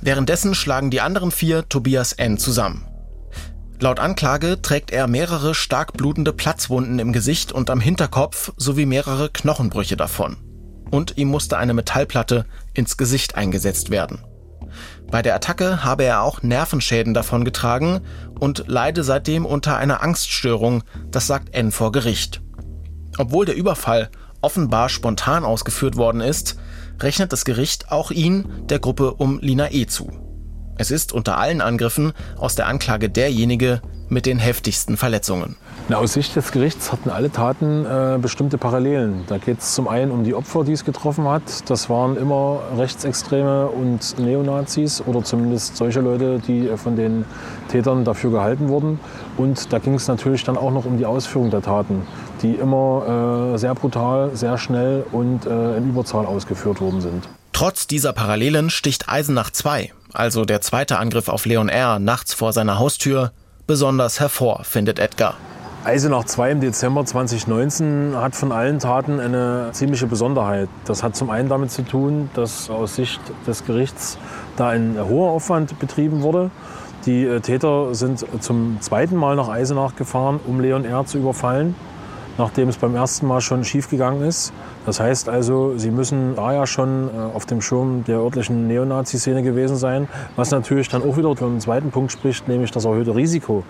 Währenddessen 0.00 0.54
schlagen 0.54 0.92
die 0.92 1.00
anderen 1.00 1.32
vier 1.32 1.68
Tobias 1.68 2.12
N. 2.12 2.38
zusammen. 2.38 2.86
Laut 3.80 3.98
Anklage 3.98 4.62
trägt 4.62 4.92
er 4.92 5.08
mehrere 5.08 5.52
stark 5.52 5.94
blutende 5.94 6.32
Platzwunden 6.32 7.00
im 7.00 7.12
Gesicht 7.12 7.50
und 7.50 7.70
am 7.70 7.80
Hinterkopf 7.80 8.52
sowie 8.56 8.86
mehrere 8.86 9.30
Knochenbrüche 9.30 9.96
davon. 9.96 10.36
Und 10.92 11.18
ihm 11.18 11.26
musste 11.26 11.58
eine 11.58 11.74
Metallplatte 11.74 12.46
ins 12.72 12.96
Gesicht 12.96 13.34
eingesetzt 13.34 13.90
werden. 13.90 14.20
Bei 15.10 15.22
der 15.22 15.34
Attacke 15.34 15.84
habe 15.84 16.04
er 16.04 16.22
auch 16.22 16.42
Nervenschäden 16.42 17.14
davongetragen 17.14 18.00
und 18.38 18.64
leide 18.66 19.02
seitdem 19.02 19.46
unter 19.46 19.76
einer 19.76 20.02
Angststörung, 20.02 20.84
das 21.10 21.26
sagt 21.26 21.54
N 21.54 21.72
vor 21.72 21.92
Gericht. 21.92 22.42
Obwohl 23.16 23.46
der 23.46 23.56
Überfall 23.56 24.10
offenbar 24.42 24.88
spontan 24.90 25.44
ausgeführt 25.44 25.96
worden 25.96 26.20
ist, 26.20 26.58
rechnet 27.00 27.32
das 27.32 27.44
Gericht 27.44 27.90
auch 27.90 28.10
ihn 28.10 28.46
der 28.68 28.80
Gruppe 28.80 29.14
um 29.14 29.38
Lina 29.40 29.70
E. 29.72 29.86
zu. 29.86 30.12
Es 30.76 30.90
ist 30.90 31.12
unter 31.12 31.38
allen 31.38 31.60
Angriffen 31.60 32.12
aus 32.36 32.54
der 32.54 32.66
Anklage 32.66 33.08
derjenige 33.08 33.80
mit 34.10 34.26
den 34.26 34.38
heftigsten 34.38 34.96
Verletzungen. 34.96 35.56
Na, 35.88 35.96
aus 35.96 36.12
Sicht 36.12 36.36
des 36.36 36.52
Gerichts 36.52 36.92
hatten 36.92 37.08
alle 37.08 37.30
Taten 37.30 37.86
äh, 37.86 38.18
bestimmte 38.20 38.58
Parallelen. 38.58 39.24
Da 39.26 39.38
geht 39.38 39.60
es 39.60 39.74
zum 39.74 39.88
einen 39.88 40.10
um 40.10 40.22
die 40.22 40.34
Opfer, 40.34 40.64
die 40.64 40.72
es 40.72 40.84
getroffen 40.84 41.26
hat. 41.26 41.42
Das 41.70 41.88
waren 41.88 42.16
immer 42.16 42.60
Rechtsextreme 42.76 43.68
und 43.68 44.18
Neonazis 44.18 45.00
oder 45.00 45.24
zumindest 45.24 45.76
solche 45.76 46.00
Leute, 46.00 46.40
die 46.46 46.68
von 46.76 46.96
den 46.96 47.24
Tätern 47.68 48.04
dafür 48.04 48.30
gehalten 48.30 48.68
wurden. 48.68 49.00
Und 49.36 49.72
da 49.72 49.78
ging 49.78 49.94
es 49.94 50.08
natürlich 50.08 50.44
dann 50.44 50.58
auch 50.58 50.70
noch 50.70 50.84
um 50.84 50.98
die 50.98 51.06
Ausführung 51.06 51.50
der 51.50 51.62
Taten, 51.62 52.02
die 52.42 52.52
immer 52.52 53.54
äh, 53.54 53.58
sehr 53.58 53.74
brutal, 53.74 54.36
sehr 54.36 54.58
schnell 54.58 55.04
und 55.12 55.46
äh, 55.46 55.76
in 55.76 55.88
Überzahl 55.88 56.26
ausgeführt 56.26 56.80
worden 56.80 57.00
sind. 57.00 57.28
Trotz 57.52 57.86
dieser 57.86 58.12
Parallelen 58.12 58.70
sticht 58.70 59.08
Eisenach 59.08 59.50
2, 59.50 59.92
also 60.12 60.44
der 60.44 60.60
zweite 60.60 60.98
Angriff 60.98 61.28
auf 61.28 61.44
Leon 61.44 61.68
R. 61.68 61.98
nachts 61.98 62.34
vor 62.34 62.52
seiner 62.52 62.78
Haustür, 62.78 63.32
besonders 63.68 64.18
hervor, 64.18 64.64
findet 64.64 64.98
Edgar. 64.98 65.34
Eisenach 65.84 66.24
2 66.24 66.52
im 66.52 66.60
Dezember 66.60 67.04
2019 67.04 68.14
hat 68.16 68.34
von 68.34 68.50
allen 68.50 68.78
Taten 68.80 69.20
eine 69.20 69.68
ziemliche 69.72 70.06
Besonderheit. 70.06 70.68
Das 70.86 71.02
hat 71.02 71.14
zum 71.14 71.30
einen 71.30 71.48
damit 71.48 71.70
zu 71.70 71.82
tun, 71.82 72.30
dass 72.34 72.68
aus 72.70 72.96
Sicht 72.96 73.20
des 73.46 73.64
Gerichts 73.66 74.18
da 74.56 74.70
ein 74.70 74.96
hoher 74.98 75.30
Aufwand 75.30 75.78
betrieben 75.78 76.22
wurde. 76.22 76.50
Die 77.04 77.24
äh, 77.24 77.40
Täter 77.40 77.94
sind 77.94 78.24
zum 78.40 78.78
zweiten 78.80 79.16
Mal 79.16 79.36
nach 79.36 79.48
Eisenach 79.48 79.94
gefahren, 79.96 80.40
um 80.46 80.60
Leon 80.60 80.84
R. 80.84 81.04
zu 81.04 81.18
überfallen, 81.18 81.76
nachdem 82.38 82.70
es 82.70 82.78
beim 82.78 82.94
ersten 82.94 83.26
Mal 83.26 83.42
schon 83.42 83.64
schiefgegangen 83.64 84.22
ist. 84.22 84.52
Das 84.88 85.00
heißt 85.00 85.28
also, 85.28 85.76
sie 85.76 85.90
müssen 85.90 86.34
da 86.34 86.54
ja 86.54 86.66
schon 86.66 87.10
äh, 87.10 87.36
auf 87.36 87.44
dem 87.44 87.60
Schirm 87.60 88.04
der 88.04 88.20
örtlichen 88.20 88.68
Neonazi-Szene 88.68 89.42
gewesen 89.42 89.76
sein, 89.76 90.08
was 90.34 90.50
natürlich 90.50 90.88
dann 90.88 91.02
auch 91.02 91.18
wieder 91.18 91.36
für 91.36 91.44
einen 91.44 91.60
zweiten 91.60 91.90
Punkt 91.90 92.10
spricht, 92.10 92.48
nämlich 92.48 92.70
das 92.70 92.86
erhöhte 92.86 93.14
Risiko. 93.14 93.64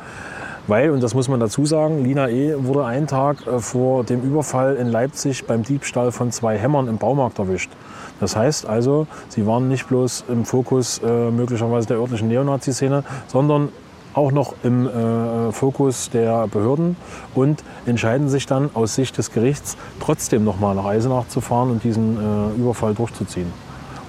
Weil, 0.68 0.90
und 0.92 1.02
das 1.02 1.14
muss 1.14 1.26
man 1.28 1.40
dazu 1.40 1.66
sagen, 1.66 2.04
Lina 2.04 2.28
E. 2.28 2.54
wurde 2.58 2.84
einen 2.84 3.08
Tag 3.08 3.44
äh, 3.48 3.58
vor 3.58 4.04
dem 4.04 4.22
Überfall 4.22 4.76
in 4.76 4.86
Leipzig 4.86 5.44
beim 5.44 5.64
Diebstahl 5.64 6.12
von 6.12 6.30
zwei 6.30 6.56
Hämmern 6.56 6.86
im 6.86 6.98
Baumarkt 6.98 7.40
erwischt. 7.40 7.72
Das 8.20 8.36
heißt 8.36 8.66
also, 8.66 9.08
sie 9.28 9.44
waren 9.44 9.66
nicht 9.66 9.88
bloß 9.88 10.26
im 10.28 10.44
Fokus 10.44 11.00
äh, 11.04 11.32
möglicherweise 11.32 11.88
der 11.88 11.96
örtlichen 11.96 12.28
Neonazi-Szene, 12.28 13.02
sondern 13.26 13.70
auch 14.14 14.32
noch 14.32 14.54
im 14.62 14.86
äh, 14.86 15.52
Fokus 15.52 16.10
der 16.10 16.46
Behörden 16.48 16.96
und 17.34 17.62
entscheiden 17.86 18.28
sich 18.28 18.46
dann 18.46 18.70
aus 18.74 18.94
Sicht 18.94 19.18
des 19.18 19.32
Gerichts 19.32 19.76
trotzdem 20.00 20.44
noch 20.44 20.58
mal 20.60 20.74
nach 20.74 20.84
Eisenach 20.84 21.28
zu 21.28 21.40
fahren 21.40 21.70
und 21.70 21.84
diesen 21.84 22.16
äh, 22.16 22.60
Überfall 22.60 22.94
durchzuziehen. 22.94 23.52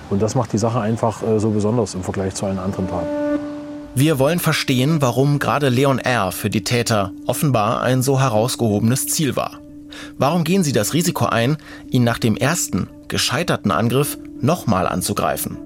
Und 0.09 0.21
das 0.21 0.35
macht 0.35 0.53
die 0.53 0.57
Sache 0.57 0.79
einfach 0.79 1.21
äh, 1.23 1.39
so 1.39 1.51
besonders 1.51 1.93
im 1.93 2.03
Vergleich 2.03 2.33
zu 2.35 2.45
allen 2.45 2.59
anderen 2.59 2.87
Taten. 2.87 3.07
Wir 3.95 4.19
wollen 4.19 4.39
verstehen, 4.39 5.01
warum 5.01 5.39
gerade 5.39 5.69
Leon 5.69 5.99
R. 5.99 6.31
für 6.31 6.49
die 6.49 6.63
Täter 6.63 7.11
offenbar 7.25 7.81
ein 7.81 8.01
so 8.01 8.19
herausgehobenes 8.19 9.07
Ziel 9.07 9.35
war. 9.35 9.59
Warum 10.17 10.43
gehen 10.43 10.63
sie 10.63 10.71
das 10.71 10.93
Risiko 10.93 11.25
ein, 11.25 11.57
ihn 11.89 12.03
nach 12.03 12.19
dem 12.19 12.37
ersten, 12.37 12.87
gescheiterten 13.07 13.71
Angriff 13.71 14.17
nochmal 14.41 14.87
anzugreifen? 14.87 15.57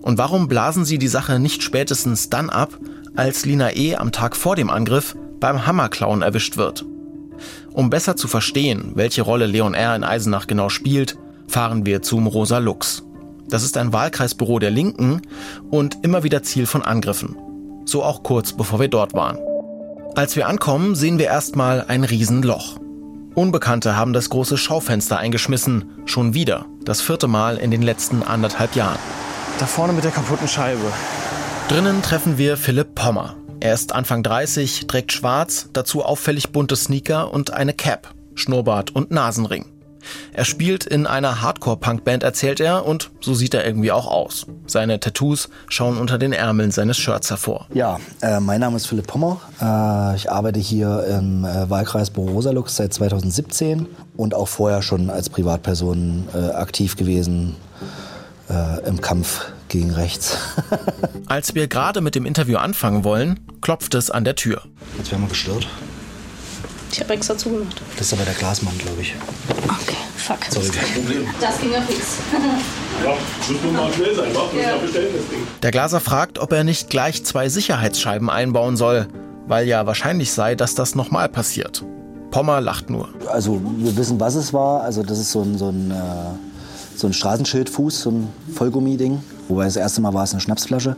Und 0.00 0.18
warum 0.18 0.48
blasen 0.48 0.84
sie 0.84 0.98
die 0.98 1.08
Sache 1.08 1.38
nicht 1.38 1.62
spätestens 1.62 2.30
dann 2.30 2.50
ab, 2.50 2.78
als 3.18 3.44
Lina 3.44 3.74
E. 3.74 3.96
am 3.96 4.12
Tag 4.12 4.36
vor 4.36 4.56
dem 4.56 4.70
Angriff 4.70 5.16
beim 5.40 5.66
Hammerklauen 5.66 6.22
erwischt 6.22 6.56
wird? 6.56 6.84
Um 7.72 7.90
besser 7.90 8.16
zu 8.16 8.28
verstehen, 8.28 8.92
welche 8.94 9.22
Rolle 9.22 9.46
Leon 9.46 9.74
R. 9.74 9.94
in 9.94 10.04
Eisenach 10.04 10.46
genau 10.46 10.68
spielt, 10.68 11.18
fahren 11.46 11.84
wir 11.84 12.02
zum 12.02 12.26
Rosa 12.26 12.58
Lux. 12.58 13.04
Das 13.48 13.62
ist 13.62 13.76
ein 13.76 13.92
Wahlkreisbüro 13.92 14.58
der 14.58 14.70
Linken 14.70 15.22
und 15.70 15.98
immer 16.02 16.22
wieder 16.22 16.42
Ziel 16.42 16.66
von 16.66 16.82
Angriffen 16.82 17.36
so 17.88 18.04
auch 18.04 18.22
kurz 18.22 18.52
bevor 18.52 18.80
wir 18.80 18.88
dort 18.88 19.14
waren. 19.14 19.38
Als 20.14 20.36
wir 20.36 20.48
ankommen, 20.48 20.94
sehen 20.94 21.18
wir 21.18 21.26
erstmal 21.26 21.84
ein 21.86 22.04
Riesenloch. 22.04 22.78
Unbekannte 23.34 23.96
haben 23.96 24.12
das 24.12 24.30
große 24.30 24.56
Schaufenster 24.56 25.18
eingeschmissen, 25.18 25.84
schon 26.06 26.34
wieder, 26.34 26.66
das 26.84 27.00
vierte 27.00 27.28
Mal 27.28 27.56
in 27.56 27.70
den 27.70 27.82
letzten 27.82 28.22
anderthalb 28.22 28.74
Jahren. 28.74 28.98
Da 29.58 29.66
vorne 29.66 29.92
mit 29.92 30.04
der 30.04 30.10
kaputten 30.10 30.48
Scheibe. 30.48 30.92
Drinnen 31.68 32.00
treffen 32.00 32.38
wir 32.38 32.56
Philipp 32.56 32.94
Pommer. 32.94 33.34
Er 33.60 33.74
ist 33.74 33.92
Anfang 33.92 34.22
30, 34.22 34.86
trägt 34.86 35.12
schwarz, 35.12 35.68
dazu 35.74 36.02
auffällig 36.02 36.50
bunte 36.50 36.76
Sneaker 36.76 37.30
und 37.30 37.52
eine 37.52 37.74
Cap, 37.74 38.14
Schnurrbart 38.34 38.96
und 38.96 39.10
Nasenring. 39.10 39.66
Er 40.32 40.46
spielt 40.46 40.86
in 40.86 41.06
einer 41.06 41.42
Hardcore-Punk-Band, 41.42 42.22
erzählt 42.22 42.60
er, 42.60 42.86
und 42.86 43.10
so 43.20 43.34
sieht 43.34 43.52
er 43.52 43.66
irgendwie 43.66 43.92
auch 43.92 44.06
aus. 44.06 44.46
Seine 44.66 44.98
Tattoos 44.98 45.50
schauen 45.68 45.98
unter 45.98 46.16
den 46.16 46.32
Ärmeln 46.32 46.70
seines 46.70 46.96
Shirts 46.96 47.28
hervor. 47.28 47.66
Ja, 47.74 48.00
äh, 48.22 48.40
mein 48.40 48.60
Name 48.60 48.76
ist 48.76 48.86
Philipp 48.86 49.06
Pommer. 49.06 49.38
Äh, 49.60 50.16
ich 50.16 50.32
arbeite 50.32 50.60
hier 50.60 51.04
im 51.04 51.44
äh, 51.44 51.68
Wahlkreis 51.68 52.10
Rosalux 52.16 52.76
seit 52.76 52.94
2017 52.94 53.86
und 54.16 54.32
auch 54.32 54.48
vorher 54.48 54.80
schon 54.80 55.10
als 55.10 55.28
Privatperson 55.28 56.28
äh, 56.34 56.52
aktiv 56.52 56.96
gewesen 56.96 57.56
äh, 58.48 58.86
im 58.86 59.00
Kampf 59.00 59.46
gegen 59.68 59.92
rechts. 59.92 60.38
als 61.26 61.54
wir 61.54 61.68
gerade 61.68 62.00
mit 62.00 62.14
dem 62.14 62.26
Interview 62.26 62.56
anfangen 62.58 63.04
wollen, 63.04 63.40
klopft 63.60 63.94
es 63.94 64.10
an 64.10 64.24
der 64.24 64.34
Tür. 64.36 64.62
Jetzt 64.96 65.10
werden 65.10 65.22
wir 65.22 65.28
gestört. 65.28 65.66
Ich 66.90 67.00
habe 67.00 67.12
extra 67.12 67.36
zugemacht. 67.36 67.82
Das 67.96 68.06
ist 68.06 68.12
aber 68.14 68.24
der 68.24 68.34
Glasmann, 68.34 68.76
glaube 68.78 69.02
ich. 69.02 69.14
Okay, 69.50 69.96
fuck. 70.16 70.38
Sorry. 70.48 70.68
Kein 70.68 70.94
Problem. 70.94 71.26
Das 71.40 71.60
ging 71.60 71.72
ja 71.72 71.80
fix. 71.82 72.18
Ja, 73.04 73.10
muss 73.10 73.62
nur 73.62 73.72
mal 73.72 73.92
schnell 73.92 74.12
sein, 74.12 74.30
was? 74.34 74.60
Ja. 74.60 74.76
bestellen 74.76 75.14
das 75.16 75.28
Ding. 75.28 75.46
Der 75.62 75.70
Glaser 75.70 76.00
fragt, 76.00 76.40
ob 76.40 76.52
er 76.52 76.64
nicht 76.64 76.90
gleich 76.90 77.24
zwei 77.24 77.48
Sicherheitsscheiben 77.48 78.28
einbauen 78.28 78.76
soll, 78.76 79.06
weil 79.46 79.68
ja 79.68 79.86
wahrscheinlich 79.86 80.32
sei, 80.32 80.56
dass 80.56 80.74
das 80.74 80.96
nochmal 80.96 81.28
passiert. 81.28 81.84
Pommer 82.32 82.60
lacht 82.60 82.90
nur. 82.90 83.08
Also 83.28 83.60
wir 83.78 83.96
wissen, 83.96 84.18
was 84.18 84.34
es 84.34 84.52
war. 84.52 84.82
Also 84.82 85.04
das 85.04 85.20
ist 85.20 85.30
so 85.30 85.42
ein, 85.42 85.56
so 85.56 85.68
ein, 85.68 85.92
äh, 85.92 85.94
so 86.98 87.06
ein 87.06 87.12
Straßenschildfuß, 87.12 88.00
so 88.00 88.10
ein 88.10 88.28
Vollgummi-Ding. 88.54 89.20
Wobei 89.46 89.66
das 89.66 89.76
erste 89.76 90.00
Mal 90.00 90.14
war 90.14 90.24
es 90.24 90.32
eine 90.32 90.40
Schnapsflasche. 90.40 90.96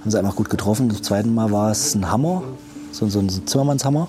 Haben 0.00 0.10
sie 0.10 0.16
einfach 0.16 0.36
gut 0.36 0.48
getroffen. 0.48 0.88
Das 0.88 1.02
zweite 1.02 1.28
Mal 1.28 1.50
war 1.50 1.72
es 1.72 1.96
ein 1.96 2.10
Hammer, 2.10 2.44
so, 2.92 3.08
so 3.08 3.18
ein 3.18 3.28
Zimmermannshammer. 3.28 4.06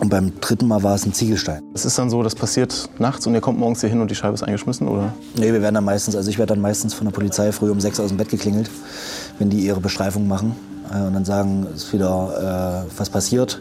Und 0.00 0.10
beim 0.10 0.38
dritten 0.40 0.68
Mal 0.68 0.82
war 0.82 0.94
es 0.94 1.06
ein 1.06 1.14
Ziegelstein. 1.14 1.62
Es 1.72 1.86
ist 1.86 1.98
dann 1.98 2.10
so, 2.10 2.22
das 2.22 2.34
passiert 2.34 2.90
nachts 2.98 3.26
und 3.26 3.32
ihr 3.32 3.40
kommt 3.40 3.58
morgens 3.58 3.80
hier 3.80 3.88
hin 3.88 4.02
und 4.02 4.10
die 4.10 4.14
Scheibe 4.14 4.34
ist 4.34 4.42
eingeschmissen, 4.42 4.88
oder? 4.88 5.14
Nee, 5.36 5.52
wir 5.52 5.62
werden 5.62 5.76
dann 5.76 5.84
meistens, 5.84 6.16
also 6.16 6.28
ich 6.28 6.36
werde 6.36 6.52
dann 6.52 6.60
meistens 6.60 6.92
von 6.92 7.06
der 7.06 7.12
Polizei 7.12 7.50
früh 7.52 7.70
um 7.70 7.80
sechs 7.80 7.98
aus 7.98 8.08
dem 8.08 8.18
Bett 8.18 8.28
geklingelt, 8.28 8.68
wenn 9.38 9.48
die 9.48 9.60
ihre 9.60 9.80
Bestreifung 9.80 10.28
machen. 10.28 10.54
Äh, 10.92 11.06
und 11.06 11.14
dann 11.14 11.24
sagen, 11.24 11.66
es 11.74 11.84
ist 11.84 11.92
wieder 11.94 12.84
äh, 12.86 12.98
was 12.98 13.08
passiert. 13.08 13.60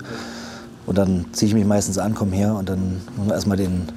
Und 0.86 0.97
dann 0.97 1.25
ziehe 1.32 1.47
ich 1.47 1.56
mich 1.56 1.65
meistens 1.65 1.97
an, 1.97 2.15
komme 2.15 2.36
her 2.36 2.56
und 2.56 2.67
dann 2.67 2.99
muss 3.15 3.27
man 3.27 3.36
erstmal 3.36 3.56
den 3.56 3.88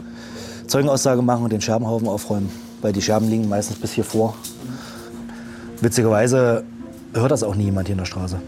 Zeugenaussage 0.67 1.23
machen 1.23 1.45
und 1.45 1.53
den 1.53 1.61
Scherbenhaufen 1.61 2.09
aufräumen. 2.09 2.51
Weil 2.83 2.93
die 2.93 3.03
Scherben 3.03 3.29
liegen 3.29 3.49
meistens 3.49 3.79
bis 3.79 3.93
hier 3.93 4.05
vor. 4.05 4.35
Witzigerweise 5.81 6.65
hört 7.15 7.31
das 7.31 7.43
auch 7.43 7.55
nie 7.55 7.65
jemand 7.65 7.89
hier 7.89 7.95
in 7.95 7.99
der 7.99 8.07
Straße. 8.07 8.41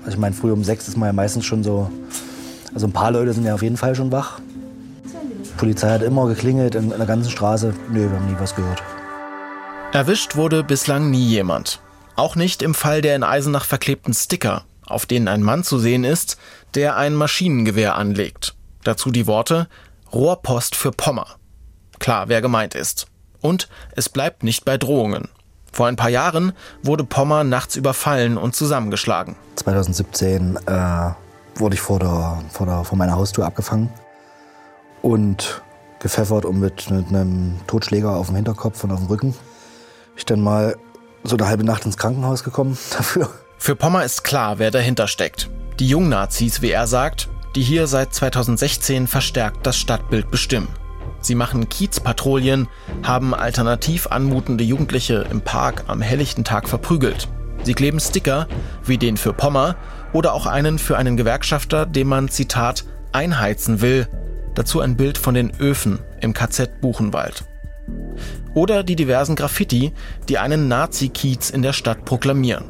Also 0.00 0.10
ich 0.10 0.18
meine, 0.18 0.34
früh 0.34 0.52
um 0.52 0.64
sechs 0.64 0.88
ist 0.88 0.96
man 0.96 1.08
ja 1.08 1.12
meistens 1.12 1.44
schon 1.44 1.62
so 1.62 1.90
also 2.74 2.86
ein 2.86 2.92
paar 2.92 3.10
Leute 3.10 3.32
sind 3.32 3.44
ja 3.44 3.54
auf 3.54 3.62
jeden 3.62 3.76
Fall 3.76 3.94
schon 3.94 4.12
wach. 4.12 4.40
Die 5.04 5.56
Polizei 5.56 5.90
hat 5.90 6.02
immer 6.02 6.26
geklingelt 6.28 6.74
in 6.74 6.90
der 6.90 7.06
ganzen 7.06 7.30
Straße. 7.30 7.74
Nö, 7.90 8.10
wir 8.10 8.10
haben 8.10 8.30
nie 8.30 8.38
was 8.38 8.54
gehört. 8.54 8.82
Erwischt 9.92 10.36
wurde 10.36 10.62
bislang 10.62 11.10
nie 11.10 11.26
jemand. 11.26 11.80
Auch 12.14 12.36
nicht 12.36 12.62
im 12.62 12.74
Fall 12.74 13.00
der 13.00 13.16
in 13.16 13.22
Eisenach 13.22 13.64
verklebten 13.64 14.12
Sticker, 14.12 14.64
auf 14.86 15.06
denen 15.06 15.28
ein 15.28 15.42
Mann 15.42 15.64
zu 15.64 15.78
sehen 15.78 16.04
ist, 16.04 16.36
der 16.74 16.96
ein 16.96 17.14
Maschinengewehr 17.14 17.96
anlegt. 17.96 18.54
Dazu 18.84 19.10
die 19.10 19.26
Worte 19.26 19.68
Rohrpost 20.12 20.76
für 20.76 20.90
Pommer. 20.90 21.37
Klar, 21.98 22.28
wer 22.28 22.40
gemeint 22.40 22.74
ist. 22.74 23.06
Und 23.40 23.68
es 23.94 24.08
bleibt 24.08 24.42
nicht 24.42 24.64
bei 24.64 24.76
Drohungen. 24.76 25.28
Vor 25.72 25.86
ein 25.86 25.96
paar 25.96 26.10
Jahren 26.10 26.52
wurde 26.82 27.04
Pommer 27.04 27.44
nachts 27.44 27.76
überfallen 27.76 28.36
und 28.36 28.56
zusammengeschlagen. 28.56 29.36
2017 29.56 30.58
äh, 30.66 31.10
wurde 31.56 31.74
ich 31.74 31.80
vor, 31.80 31.98
der, 31.98 32.42
vor, 32.50 32.66
der, 32.66 32.84
vor 32.84 32.98
meiner 32.98 33.14
Haustür 33.16 33.46
abgefangen 33.46 33.90
und 35.02 35.62
gepfeffert 36.00 36.44
und 36.44 36.60
mit, 36.60 36.90
mit 36.90 37.08
einem 37.08 37.60
Totschläger 37.66 38.10
auf 38.10 38.26
dem 38.26 38.36
Hinterkopf 38.36 38.82
und 38.84 38.92
auf 38.92 39.00
dem 39.00 39.08
Rücken. 39.08 39.34
Ich 40.16 40.24
dann 40.24 40.40
mal 40.40 40.76
so 41.24 41.36
eine 41.36 41.46
halbe 41.46 41.64
Nacht 41.64 41.84
ins 41.84 41.96
Krankenhaus 41.96 42.44
gekommen 42.44 42.78
dafür. 42.90 43.30
Für 43.58 43.76
Pommer 43.76 44.04
ist 44.04 44.24
klar, 44.24 44.58
wer 44.58 44.70
dahinter 44.70 45.08
steckt. 45.08 45.50
Die 45.78 45.88
Jungnazis, 45.88 46.62
wie 46.62 46.70
er 46.70 46.86
sagt, 46.86 47.28
die 47.54 47.62
hier 47.62 47.86
seit 47.86 48.14
2016 48.14 49.06
verstärkt 49.06 49.66
das 49.66 49.76
Stadtbild 49.76 50.30
bestimmen. 50.30 50.68
Sie 51.20 51.34
machen 51.34 51.68
Kiezpatrouillen, 51.68 52.68
haben 53.02 53.34
alternativ 53.34 54.06
anmutende 54.08 54.64
Jugendliche 54.64 55.26
im 55.30 55.40
Park 55.40 55.84
am 55.88 56.00
helllichten 56.00 56.44
Tag 56.44 56.68
verprügelt. 56.68 57.28
Sie 57.64 57.74
kleben 57.74 58.00
Sticker, 58.00 58.46
wie 58.84 58.98
den 58.98 59.16
für 59.16 59.32
Pommer, 59.32 59.76
oder 60.12 60.32
auch 60.32 60.46
einen 60.46 60.78
für 60.78 60.96
einen 60.96 61.16
Gewerkschafter, 61.16 61.86
den 61.86 62.06
man, 62.06 62.28
Zitat, 62.28 62.84
einheizen 63.12 63.80
will. 63.80 64.08
Dazu 64.54 64.80
ein 64.80 64.96
Bild 64.96 65.18
von 65.18 65.34
den 65.34 65.52
Öfen 65.58 65.98
im 66.20 66.32
KZ 66.32 66.80
Buchenwald. 66.80 67.44
Oder 68.54 68.82
die 68.82 68.96
diversen 68.96 69.36
Graffiti, 69.36 69.92
die 70.28 70.38
einen 70.38 70.68
Nazi-Kiez 70.68 71.50
in 71.50 71.62
der 71.62 71.72
Stadt 71.72 72.04
proklamieren. 72.04 72.64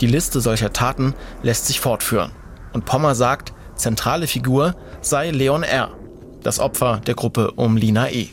Die 0.00 0.06
Liste 0.06 0.40
solcher 0.40 0.72
Taten 0.72 1.14
lässt 1.42 1.66
sich 1.66 1.80
fortführen. 1.80 2.32
Und 2.72 2.84
Pommer 2.84 3.14
sagt, 3.14 3.52
zentrale 3.76 4.26
Figur 4.26 4.74
sei 5.00 5.30
Leon 5.30 5.62
R., 5.62 5.90
das 6.42 6.58
Opfer 6.58 7.00
der 7.06 7.14
Gruppe 7.14 7.52
um 7.52 7.76
Lina 7.76 8.10
E. 8.10 8.28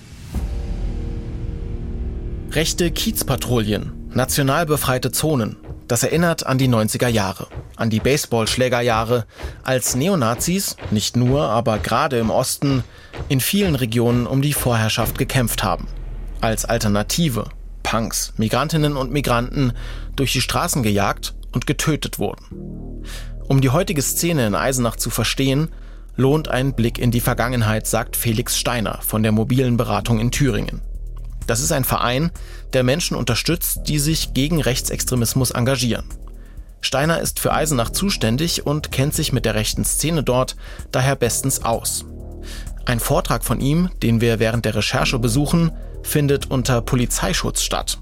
Rechte 2.52 2.92
Kiezpatrouillen, 2.92 4.10
national 4.14 4.66
befreite 4.66 5.12
Zonen, 5.12 5.58
das 5.88 6.04
erinnert 6.04 6.46
an 6.46 6.58
die 6.58 6.68
90er 6.68 7.08
Jahre, 7.08 7.48
an 7.76 7.90
die 7.90 8.00
Baseballschlägerjahre, 8.00 9.26
als 9.64 9.96
Neonazis, 9.96 10.76
nicht 10.92 11.16
nur, 11.16 11.44
aber 11.44 11.80
gerade 11.80 12.20
im 12.20 12.30
Osten, 12.30 12.84
in 13.28 13.40
vielen 13.40 13.76
Regionen 13.76 14.28
um 14.28 14.42
die 14.42 14.54
Vorherrschaft 14.54 15.18
gekämpft 15.18 15.64
haben. 15.64 15.88
Als 16.42 16.66
Alternative, 16.66 17.46
Punks, 17.84 18.34
Migrantinnen 18.38 18.98
und 18.98 19.12
Migranten 19.12 19.74
durch 20.16 20.34
die 20.34 20.42
Straßen 20.42 20.84
gejagt 20.84 21.34
und 21.52 21.66
getötet 21.66 22.20
wurden. 22.20 23.04
Um 23.48 23.62
die 23.62 23.70
heutige 23.72 24.04
Szene 24.04 24.46
in 24.46 24.54
Eisenach 24.54 24.96
zu 24.96 25.10
verstehen, 25.10 25.70
lohnt 26.20 26.50
ein 26.50 26.74
Blick 26.74 27.00
in 27.00 27.12
die 27.12 27.22
Vergangenheit, 27.22 27.88
sagt 27.88 28.18
Felix 28.18 28.58
Steiner 28.58 29.00
von 29.02 29.24
der 29.24 29.32
mobilen 29.32 29.78
Beratung 29.78 30.20
in 30.20 30.32
Thüringen. 30.32 30.82
Das 31.48 31.62
ist 31.62 31.72
ein 31.72 31.86
Verein, 31.86 32.32
der 32.74 32.84
Menschen 32.84 33.16
unterstützt, 33.16 33.84
die 33.88 34.00
sich 34.00 34.34
gegen 34.34 34.62
Rechtsextremismus 34.62 35.52
engagieren. 35.52 36.04
Steiner 36.82 37.22
ist 37.22 37.40
für 37.40 37.54
Eisenach 37.54 37.92
zuständig 37.92 38.66
und 38.66 38.92
kennt 38.92 39.14
sich 39.14 39.32
mit 39.32 39.46
der 39.46 39.56
rechten 39.56 39.86
Szene 39.86 40.22
dort 40.22 40.58
daher 40.92 41.16
bestens 41.16 41.64
aus. 41.64 42.06
Ein 42.86 43.00
Vortrag 43.00 43.46
von 43.46 43.62
ihm, 43.62 43.90
den 44.04 44.20
wir 44.20 44.40
während 44.40 44.66
der 44.66 44.76
Recherche 44.76 45.20
besuchen, 45.20 45.72
findet 46.04 46.52
unter 46.52 46.82
Polizeischutz 46.82 47.62
statt. 47.62 47.98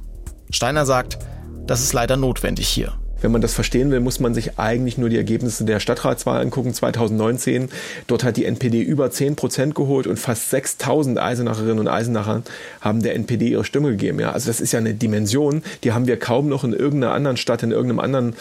Steiner 0.49 0.87
sagt, 0.87 1.19
das 1.67 1.81
ist 1.81 1.93
leider 1.93 2.17
notwendig 2.17 2.67
hier. 2.67 2.93
Wenn 3.21 3.31
man 3.31 3.41
das 3.41 3.53
verstehen 3.53 3.91
will, 3.91 3.99
muss 3.99 4.19
man 4.19 4.33
sich 4.33 4.59
eigentlich 4.59 4.97
nur 4.97 5.09
die 5.09 5.17
Ergebnisse 5.17 5.65
der 5.65 5.79
Stadtratswahl 5.79 6.41
angucken 6.41 6.73
2019. 6.73 7.69
Dort 8.05 8.23
hat 8.23 8.37
die 8.37 8.45
NPD 8.45 8.81
über 8.81 9.09
10 9.09 9.35
Prozent 9.35 9.75
geholt 9.75 10.07
und 10.07 10.17
fast 10.17 10.49
6000 10.51 11.17
Eisenacherinnen 11.17 11.79
und 11.79 11.87
Eisenacher 11.87 12.43
haben 12.81 13.01
der 13.01 13.15
NPD 13.15 13.49
ihre 13.49 13.63
Stimme 13.63 13.89
gegeben. 13.91 14.19
Ja, 14.19 14.31
also 14.31 14.47
das 14.47 14.61
ist 14.61 14.71
ja 14.71 14.79
eine 14.79 14.93
Dimension, 14.93 15.63
die 15.83 15.93
haben 15.93 16.07
wir 16.07 16.17
kaum 16.17 16.47
noch 16.47 16.63
in 16.63 16.73
irgendeiner 16.73 17.13
anderen 17.13 17.37
Stadt, 17.37 17.63
in 17.63 17.71
irgendeinem 17.71 17.99
anderen 17.99 18.35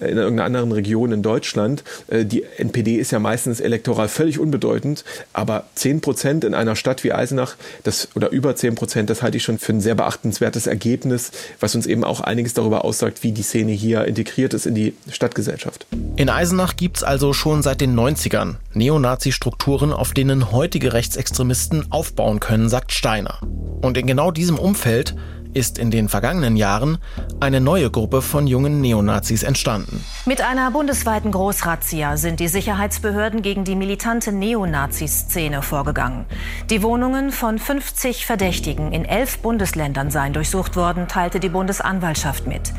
in 0.00 0.16
irgendeiner 0.16 0.44
anderen 0.44 0.72
Region 0.72 1.12
in 1.12 1.22
Deutschland. 1.22 1.84
Äh, 2.08 2.24
die 2.24 2.44
NPD 2.56 2.96
ist 2.96 3.10
ja 3.10 3.18
meistens 3.18 3.60
elektoral 3.60 4.08
völlig 4.08 4.38
unbedeutend, 4.38 5.04
aber 5.32 5.64
10 5.74 6.00
Prozent 6.00 6.44
in 6.44 6.54
einer 6.54 6.76
Stadt 6.76 7.04
wie 7.04 7.12
Eisenach, 7.12 7.56
das, 7.84 8.08
oder 8.14 8.30
über 8.30 8.56
10 8.56 8.74
Prozent, 8.74 9.10
das 9.10 9.22
halte 9.22 9.36
ich 9.36 9.42
schon 9.42 9.58
für 9.58 9.72
ein 9.72 9.80
sehr 9.80 9.94
beachtenswertes 9.94 10.66
Ergebnis, 10.66 11.30
was 11.60 11.74
uns 11.74 11.86
eben 11.86 12.04
auch 12.04 12.20
einiges 12.20 12.54
darüber 12.54 12.84
aussagt, 12.84 13.22
wie 13.22 13.32
die 13.32 13.42
Szene 13.42 13.72
hier 13.72 14.04
integriert 14.04 14.54
ist 14.54 14.66
in 14.66 14.74
die 14.74 14.94
Stadtgesellschaft. 15.10 15.86
In 16.16 16.28
Eisenach 16.28 16.76
gibt 16.76 16.98
es 16.98 17.02
also 17.02 17.32
schon 17.32 17.62
seit 17.62 17.80
den 17.80 17.98
90ern 17.98 18.56
Neonazi-Strukturen, 18.74 19.92
auf 19.92 20.12
denen 20.12 20.52
heutige 20.52 20.92
Rechtsextremisten 20.92 21.86
aufbauen 21.90 22.40
können, 22.40 22.68
sagt 22.68 22.92
Steiner. 22.92 23.38
Und 23.82 23.96
in 23.98 24.06
genau 24.06 24.30
diesem 24.30 24.58
Umfeld 24.58 25.14
ist 25.54 25.78
in 25.78 25.90
den 25.90 26.08
vergangenen 26.08 26.56
Jahren 26.56 26.98
eine 27.40 27.60
neue 27.60 27.90
Gruppe 27.90 28.22
von 28.22 28.46
jungen 28.46 28.80
Neonazis 28.80 29.42
entstanden. 29.42 30.04
Mit 30.26 30.40
einer 30.40 30.70
bundesweiten 30.70 31.30
Großrazzia 31.30 32.16
sind 32.16 32.40
die 32.40 32.48
Sicherheitsbehörden 32.48 33.42
gegen 33.42 33.64
die 33.64 33.76
militante 33.76 34.32
Neonazi-Szene 34.32 35.62
vorgegangen. 35.62 36.26
Die 36.70 36.82
Wohnungen 36.82 37.32
von 37.32 37.58
50 37.58 38.26
Verdächtigen 38.26 38.92
in 38.92 39.04
elf 39.04 39.38
Bundesländern 39.38 40.10
seien 40.10 40.32
durchsucht 40.32 40.76
worden, 40.76 41.08
teilte 41.08 41.40
die 41.40 41.48
Bundesanwaltschaft 41.48 42.46
mit. 42.46 42.72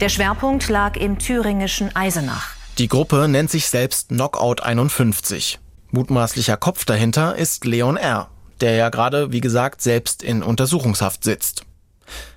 Der 0.00 0.08
Schwerpunkt 0.08 0.68
lag 0.68 0.96
im 0.96 1.18
thüringischen 1.18 1.94
Eisenach. 1.94 2.54
Die 2.78 2.88
Gruppe 2.88 3.28
nennt 3.28 3.50
sich 3.50 3.68
selbst 3.68 4.08
Knockout 4.08 4.62
51. 4.62 5.60
Mutmaßlicher 5.92 6.56
Kopf 6.56 6.84
dahinter 6.84 7.36
ist 7.36 7.64
Leon 7.64 7.96
R., 7.96 8.28
der 8.60 8.74
ja 8.74 8.88
gerade, 8.88 9.30
wie 9.30 9.40
gesagt, 9.40 9.80
selbst 9.80 10.22
in 10.22 10.42
Untersuchungshaft 10.42 11.22
sitzt. 11.22 11.64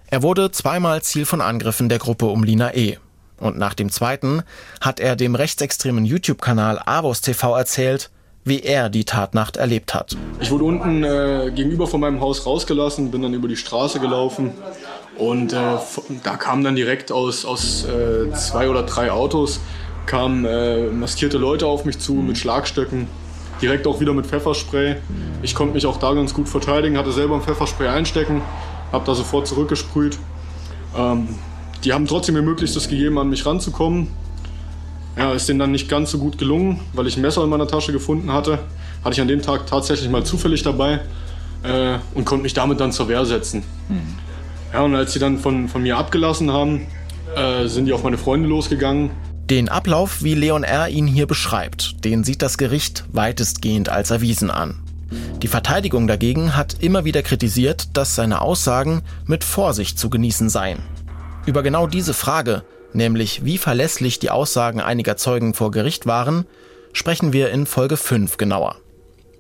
Er 0.09 0.23
wurde 0.23 0.51
zweimal 0.51 1.01
Ziel 1.01 1.25
von 1.25 1.41
Angriffen 1.41 1.89
der 1.89 1.99
Gruppe 1.99 2.27
um 2.27 2.41
Lina 2.45 2.73
E. 2.73 2.97
Und 3.39 3.57
nach 3.57 3.73
dem 3.73 3.91
zweiten 3.91 4.43
hat 4.79 5.01
er 5.01 5.17
dem 5.17 5.35
rechtsextremen 5.35 6.05
YouTube-Kanal 6.05 6.81
Avos 6.85 7.19
TV 7.19 7.57
erzählt, 7.57 8.09
wie 8.45 8.61
er 8.61 8.89
die 8.89 9.03
Tatnacht 9.03 9.57
erlebt 9.57 9.93
hat. 9.93 10.15
Ich 10.39 10.49
wurde 10.49 10.63
unten 10.63 11.03
äh, 11.03 11.51
gegenüber 11.53 11.87
von 11.87 11.99
meinem 11.99 12.21
Haus 12.21 12.45
rausgelassen, 12.45 13.11
bin 13.11 13.21
dann 13.21 13.33
über 13.33 13.49
die 13.49 13.57
Straße 13.57 13.99
gelaufen 13.99 14.51
und 15.17 15.51
äh, 15.51 15.57
da 16.23 16.37
kamen 16.37 16.63
dann 16.63 16.77
direkt 16.77 17.11
aus, 17.11 17.43
aus 17.43 17.85
äh, 17.85 18.31
zwei 18.31 18.69
oder 18.69 18.83
drei 18.83 19.11
Autos 19.11 19.59
kamen 20.05 20.45
äh, 20.45 20.87
maskierte 20.87 21.37
Leute 21.37 21.67
auf 21.67 21.83
mich 21.83 21.99
zu 21.99 22.13
mit 22.13 22.37
Schlagstöcken, 22.37 23.07
direkt 23.61 23.85
auch 23.85 23.99
wieder 23.99 24.13
mit 24.13 24.25
Pfefferspray. 24.25 24.95
Ich 25.41 25.53
konnte 25.53 25.73
mich 25.73 25.85
auch 25.85 25.97
da 25.97 26.13
ganz 26.13 26.33
gut 26.33 26.47
verteidigen, 26.47 26.97
hatte 26.97 27.11
selber 27.11 27.35
ein 27.35 27.41
Pfefferspray 27.41 27.89
einstecken 27.89 28.41
habe 28.91 29.05
da 29.05 29.15
sofort 29.15 29.47
zurückgesprüht. 29.47 30.17
Ähm, 30.95 31.29
die 31.83 31.93
haben 31.93 32.07
trotzdem 32.07 32.35
mir 32.35 32.41
Möglichstes 32.41 32.87
gegeben, 32.87 33.17
an 33.19 33.29
mich 33.29 33.45
ranzukommen. 33.45 34.07
Ja, 35.17 35.33
ist 35.33 35.49
denen 35.49 35.59
dann 35.59 35.71
nicht 35.71 35.89
ganz 35.89 36.11
so 36.11 36.19
gut 36.19 36.37
gelungen, 36.37 36.79
weil 36.93 37.07
ich 37.07 37.17
ein 37.17 37.21
Messer 37.21 37.43
in 37.43 37.49
meiner 37.49 37.67
Tasche 37.67 37.91
gefunden 37.91 38.31
hatte. 38.31 38.59
Hatte 39.03 39.13
ich 39.13 39.21
an 39.21 39.27
dem 39.27 39.41
Tag 39.41 39.65
tatsächlich 39.65 40.09
mal 40.09 40.23
zufällig 40.23 40.63
dabei 40.63 40.99
äh, 41.63 41.97
und 42.13 42.25
konnte 42.25 42.43
mich 42.43 42.53
damit 42.53 42.79
dann 42.79 42.91
zur 42.91 43.07
Wehr 43.07 43.25
setzen. 43.25 43.63
Mhm. 43.89 44.15
Ja, 44.73 44.81
und 44.81 44.95
als 44.95 45.13
sie 45.13 45.19
dann 45.19 45.39
von, 45.39 45.69
von 45.69 45.81
mir 45.81 45.97
abgelassen 45.97 46.51
haben, 46.51 46.87
äh, 47.35 47.67
sind 47.67 47.85
die 47.85 47.93
auf 47.93 48.03
meine 48.03 48.17
Freunde 48.17 48.47
losgegangen. 48.47 49.11
Den 49.49 49.69
Ablauf, 49.69 50.23
wie 50.23 50.35
Leon 50.35 50.63
R. 50.63 50.89
ihn 50.89 51.07
hier 51.07 51.25
beschreibt, 51.25 52.03
den 52.03 52.23
sieht 52.23 52.41
das 52.41 52.57
Gericht 52.57 53.05
weitestgehend 53.11 53.89
als 53.89 54.11
erwiesen 54.11 54.51
an. 54.51 54.83
Die 55.41 55.47
Verteidigung 55.47 56.07
dagegen 56.07 56.55
hat 56.55 56.77
immer 56.79 57.05
wieder 57.05 57.21
kritisiert, 57.21 57.95
dass 57.95 58.15
seine 58.15 58.41
Aussagen 58.41 59.03
mit 59.25 59.43
Vorsicht 59.43 59.99
zu 59.99 60.09
genießen 60.09 60.49
seien. 60.49 60.79
Über 61.45 61.63
genau 61.63 61.87
diese 61.87 62.13
Frage, 62.13 62.63
nämlich 62.93 63.45
wie 63.45 63.57
verlässlich 63.57 64.19
die 64.19 64.31
Aussagen 64.31 64.81
einiger 64.81 65.17
Zeugen 65.17 65.53
vor 65.53 65.71
Gericht 65.71 66.05
waren, 66.05 66.45
sprechen 66.93 67.33
wir 67.33 67.51
in 67.51 67.65
Folge 67.65 67.97
5 67.97 68.37
genauer. 68.37 68.75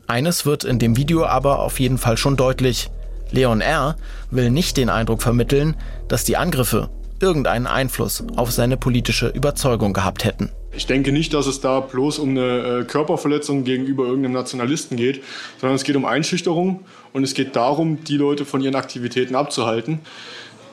Eines 0.07 0.45
wird 0.45 0.63
in 0.63 0.79
dem 0.79 0.95
Video 0.95 1.25
aber 1.25 1.59
auf 1.59 1.79
jeden 1.79 1.97
Fall 1.97 2.15
schon 2.17 2.37
deutlich. 2.37 2.89
Leon 3.31 3.59
R. 3.59 3.97
will 4.31 4.51
nicht 4.51 4.77
den 4.77 4.89
Eindruck 4.89 5.21
vermitteln, 5.21 5.75
dass 6.07 6.23
die 6.23 6.37
Angriffe 6.37 6.89
irgendeinen 7.19 7.67
Einfluss 7.67 8.23
auf 8.35 8.51
seine 8.51 8.77
politische 8.77 9.27
Überzeugung 9.27 9.91
gehabt 9.91 10.23
hätten. 10.23 10.49
Ich 10.77 10.85
denke 10.85 11.11
nicht, 11.11 11.33
dass 11.33 11.47
es 11.47 11.59
da 11.59 11.79
bloß 11.79 12.19
um 12.19 12.29
eine 12.29 12.81
äh, 12.81 12.83
Körperverletzung 12.83 13.63
gegenüber 13.63 14.05
irgendeinem 14.05 14.33
Nationalisten 14.33 14.95
geht, 14.95 15.23
sondern 15.59 15.75
es 15.75 15.83
geht 15.83 15.95
um 15.95 16.05
Einschüchterung 16.05 16.85
und 17.13 17.23
es 17.23 17.33
geht 17.33 17.55
darum, 17.55 18.03
die 18.03 18.15
Leute 18.15 18.45
von 18.45 18.61
ihren 18.61 18.75
Aktivitäten 18.75 19.35
abzuhalten. 19.35 19.99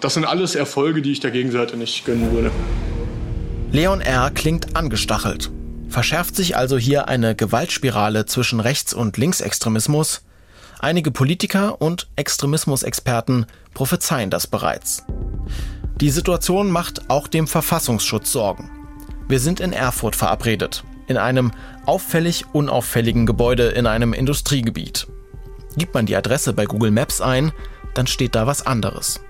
Das 0.01 0.13
sind 0.13 0.27
alles 0.27 0.57
Erfolge, 0.57 1.01
die 1.01 1.11
ich 1.11 1.21
der 1.21 1.31
Gegenseite 1.31 1.79
nicht 1.79 2.05
gönnen 2.05 2.33
würde. 2.33 2.51
Leon 3.73 4.03
R. 4.03 4.31
klingt 4.31 4.77
angestachelt. 4.77 5.51
Verschärft 5.89 6.37
sich 6.37 6.55
also 6.55 6.77
hier 6.77 7.09
eine 7.09 7.35
Gewaltspirale 7.35 8.27
zwischen 8.27 8.61
Rechts- 8.61 8.93
und 8.93 9.17
Linksextremismus? 9.17 10.23
Einige 10.81 11.13
Politiker 11.13 11.81
und 11.81 12.09
Extremismusexperten 12.17 13.47
prophezeien 13.73 14.29
das 14.29 14.47
bereits. 14.47 15.03
Die 16.03 16.11
Situation 16.11 16.71
macht 16.71 17.09
auch 17.09 17.27
dem 17.27 17.47
Verfassungsschutz 17.47 18.33
Sorgen. 18.33 18.84
Wir 19.27 19.41
sind 19.41 19.61
in 19.61 19.73
Erfurt 19.73 20.17
verabredet, 20.17 20.85
in 21.07 21.17
einem 21.17 21.53
auffällig 21.87 22.45
unauffälligen 22.53 23.27
Gebäude 23.27 23.69
in 23.69 23.87
einem 23.87 24.13
Industriegebiet. 24.13 25.07
Gibt 25.77 25.95
man 25.95 26.07
die 26.07 26.17
Adresse 26.17 26.53
bei 26.53 26.67
Google 26.67 26.91
Maps 26.91 27.21
ein, 27.21 27.53
dann 27.95 28.07
steht 28.07 28.35
da 28.35 28.47
was 28.47 28.67
anderes. 28.67 29.21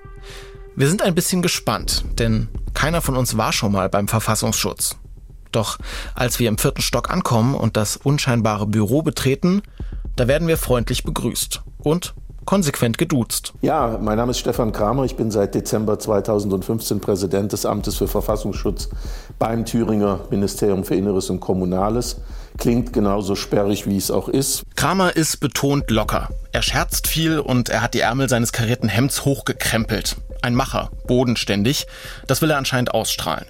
Wir 0.75 0.89
sind 0.89 1.01
ein 1.01 1.15
bisschen 1.15 1.41
gespannt, 1.41 2.03
denn 2.19 2.49
keiner 2.73 3.01
von 3.01 3.15
uns 3.15 3.37
war 3.37 3.53
schon 3.53 3.71
mal 3.71 3.87
beim 3.87 4.07
Verfassungsschutz. 4.09 4.97
Doch 5.51 5.77
als 6.13 6.39
wir 6.39 6.49
im 6.49 6.57
vierten 6.57 6.81
Stock 6.81 7.09
ankommen 7.09 7.55
und 7.55 7.77
das 7.77 7.95
unscheinbare 7.95 8.67
Büro 8.67 9.01
betreten, 9.01 9.61
da 10.17 10.27
werden 10.27 10.49
wir 10.49 10.57
freundlich 10.57 11.03
begrüßt 11.05 11.61
und 11.79 12.13
konsequent 12.45 12.97
geduzt. 12.97 13.53
Ja, 13.61 13.99
mein 14.01 14.17
Name 14.17 14.31
ist 14.31 14.39
Stefan 14.39 14.71
Kramer. 14.71 15.03
Ich 15.03 15.15
bin 15.15 15.31
seit 15.31 15.55
Dezember 15.55 15.99
2015 15.99 17.01
Präsident 17.01 17.51
des 17.51 17.65
Amtes 17.65 17.95
für 17.95 18.07
Verfassungsschutz 18.07 18.89
beim 19.39 19.65
Thüringer 19.65 20.21
Ministerium 20.29 20.83
für 20.83 20.95
Inneres 20.95 21.29
und 21.29 21.39
Kommunales. 21.39 22.21
Klingt 22.57 22.93
genauso 22.93 23.35
sperrig, 23.35 23.87
wie 23.87 23.97
es 23.97 24.11
auch 24.11 24.29
ist. 24.29 24.63
Kramer 24.75 25.15
ist 25.15 25.39
betont 25.39 25.91
locker. 25.91 26.29
Er 26.51 26.61
scherzt 26.61 27.07
viel 27.07 27.39
und 27.39 27.69
er 27.69 27.81
hat 27.81 27.93
die 27.93 27.99
Ärmel 27.99 28.29
seines 28.29 28.53
karierten 28.53 28.87
Hemds 28.87 29.25
hochgekrempelt. 29.25 30.15
Ein 30.41 30.55
Macher, 30.55 30.91
bodenständig. 31.07 31.87
Das 32.27 32.41
will 32.41 32.51
er 32.51 32.57
anscheinend 32.57 32.93
ausstrahlen. 32.93 33.47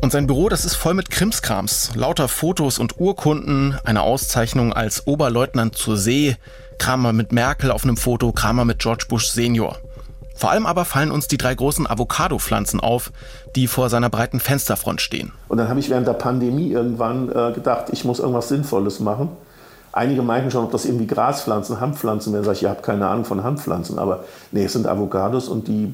Und 0.00 0.10
sein 0.10 0.26
Büro, 0.26 0.48
das 0.48 0.64
ist 0.64 0.74
voll 0.74 0.94
mit 0.94 1.10
Krimskrams. 1.10 1.92
Lauter 1.94 2.28
Fotos 2.28 2.78
und 2.78 2.98
Urkunden, 2.98 3.78
eine 3.84 4.02
Auszeichnung 4.02 4.72
als 4.72 5.06
Oberleutnant 5.06 5.76
zur 5.76 5.96
See, 5.96 6.36
Kramer 6.82 7.12
mit 7.12 7.30
Merkel 7.30 7.70
auf 7.70 7.84
einem 7.84 7.96
Foto, 7.96 8.32
Kramer 8.32 8.64
mit 8.64 8.80
George 8.80 9.04
Bush 9.08 9.28
Senior. 9.28 9.76
Vor 10.34 10.50
allem 10.50 10.66
aber 10.66 10.84
fallen 10.84 11.12
uns 11.12 11.28
die 11.28 11.36
drei 11.36 11.54
großen 11.54 11.86
Avocado-Pflanzen 11.86 12.80
auf, 12.80 13.12
die 13.54 13.68
vor 13.68 13.88
seiner 13.88 14.10
breiten 14.10 14.40
Fensterfront 14.40 15.00
stehen. 15.00 15.30
Und 15.46 15.58
dann 15.58 15.68
habe 15.68 15.78
ich 15.78 15.90
während 15.90 16.08
der 16.08 16.14
Pandemie 16.14 16.72
irgendwann 16.72 17.28
äh, 17.28 17.52
gedacht, 17.52 17.84
ich 17.92 18.04
muss 18.04 18.18
irgendwas 18.18 18.48
Sinnvolles 18.48 18.98
machen. 18.98 19.28
Einige 19.92 20.22
meinten 20.22 20.50
schon, 20.50 20.64
ob 20.64 20.72
das 20.72 20.84
irgendwie 20.84 21.06
Graspflanzen, 21.06 21.78
Hanfpflanzen 21.78 22.32
wären. 22.32 22.42
Sag 22.42 22.54
ich, 22.54 22.64
ihr 22.64 22.70
habt 22.70 22.82
keine 22.82 23.06
Ahnung 23.06 23.26
von 23.26 23.44
Hanfpflanzen. 23.44 24.00
Aber 24.00 24.24
nee, 24.50 24.64
es 24.64 24.72
sind 24.72 24.88
Avocados 24.88 25.46
und 25.46 25.68
die 25.68 25.92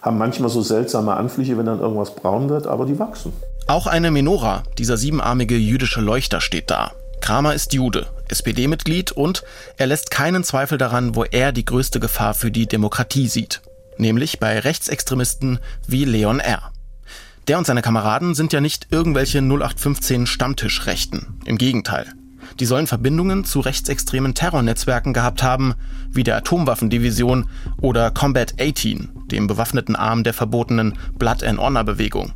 haben 0.00 0.16
manchmal 0.16 0.48
so 0.48 0.62
seltsame 0.62 1.14
Anflüche, 1.14 1.58
wenn 1.58 1.66
dann 1.66 1.80
irgendwas 1.80 2.14
braun 2.14 2.48
wird, 2.48 2.66
aber 2.66 2.86
die 2.86 2.98
wachsen. 2.98 3.34
Auch 3.66 3.86
eine 3.86 4.10
Menora, 4.10 4.62
dieser 4.78 4.96
siebenarmige 4.96 5.56
jüdische 5.56 6.00
Leuchter, 6.00 6.40
steht 6.40 6.70
da. 6.70 6.92
Kramer 7.20 7.54
ist 7.54 7.72
Jude, 7.72 8.06
SPD-Mitglied 8.28 9.12
und 9.12 9.42
er 9.76 9.86
lässt 9.86 10.10
keinen 10.10 10.44
Zweifel 10.44 10.78
daran, 10.78 11.14
wo 11.14 11.24
er 11.24 11.52
die 11.52 11.64
größte 11.64 12.00
Gefahr 12.00 12.34
für 12.34 12.50
die 12.50 12.66
Demokratie 12.66 13.28
sieht. 13.28 13.62
Nämlich 13.98 14.40
bei 14.40 14.58
Rechtsextremisten 14.58 15.58
wie 15.86 16.04
Leon 16.04 16.40
R. 16.40 16.72
Der 17.48 17.58
und 17.58 17.66
seine 17.66 17.82
Kameraden 17.82 18.34
sind 18.34 18.52
ja 18.52 18.60
nicht 18.60 18.88
irgendwelche 18.90 19.38
0815 19.38 20.26
Stammtischrechten. 20.26 21.40
Im 21.44 21.58
Gegenteil. 21.58 22.06
Die 22.58 22.66
sollen 22.66 22.86
Verbindungen 22.86 23.44
zu 23.44 23.60
rechtsextremen 23.60 24.34
Terrornetzwerken 24.34 25.12
gehabt 25.12 25.42
haben, 25.42 25.74
wie 26.10 26.24
der 26.24 26.36
Atomwaffendivision 26.36 27.48
oder 27.80 28.10
Combat 28.10 28.54
18, 28.60 29.10
dem 29.26 29.46
bewaffneten 29.46 29.96
Arm 29.96 30.24
der 30.24 30.34
verbotenen 30.34 30.98
Blood 31.18 31.44
and 31.44 31.58
Honor 31.58 31.84
Bewegung. 31.84 32.32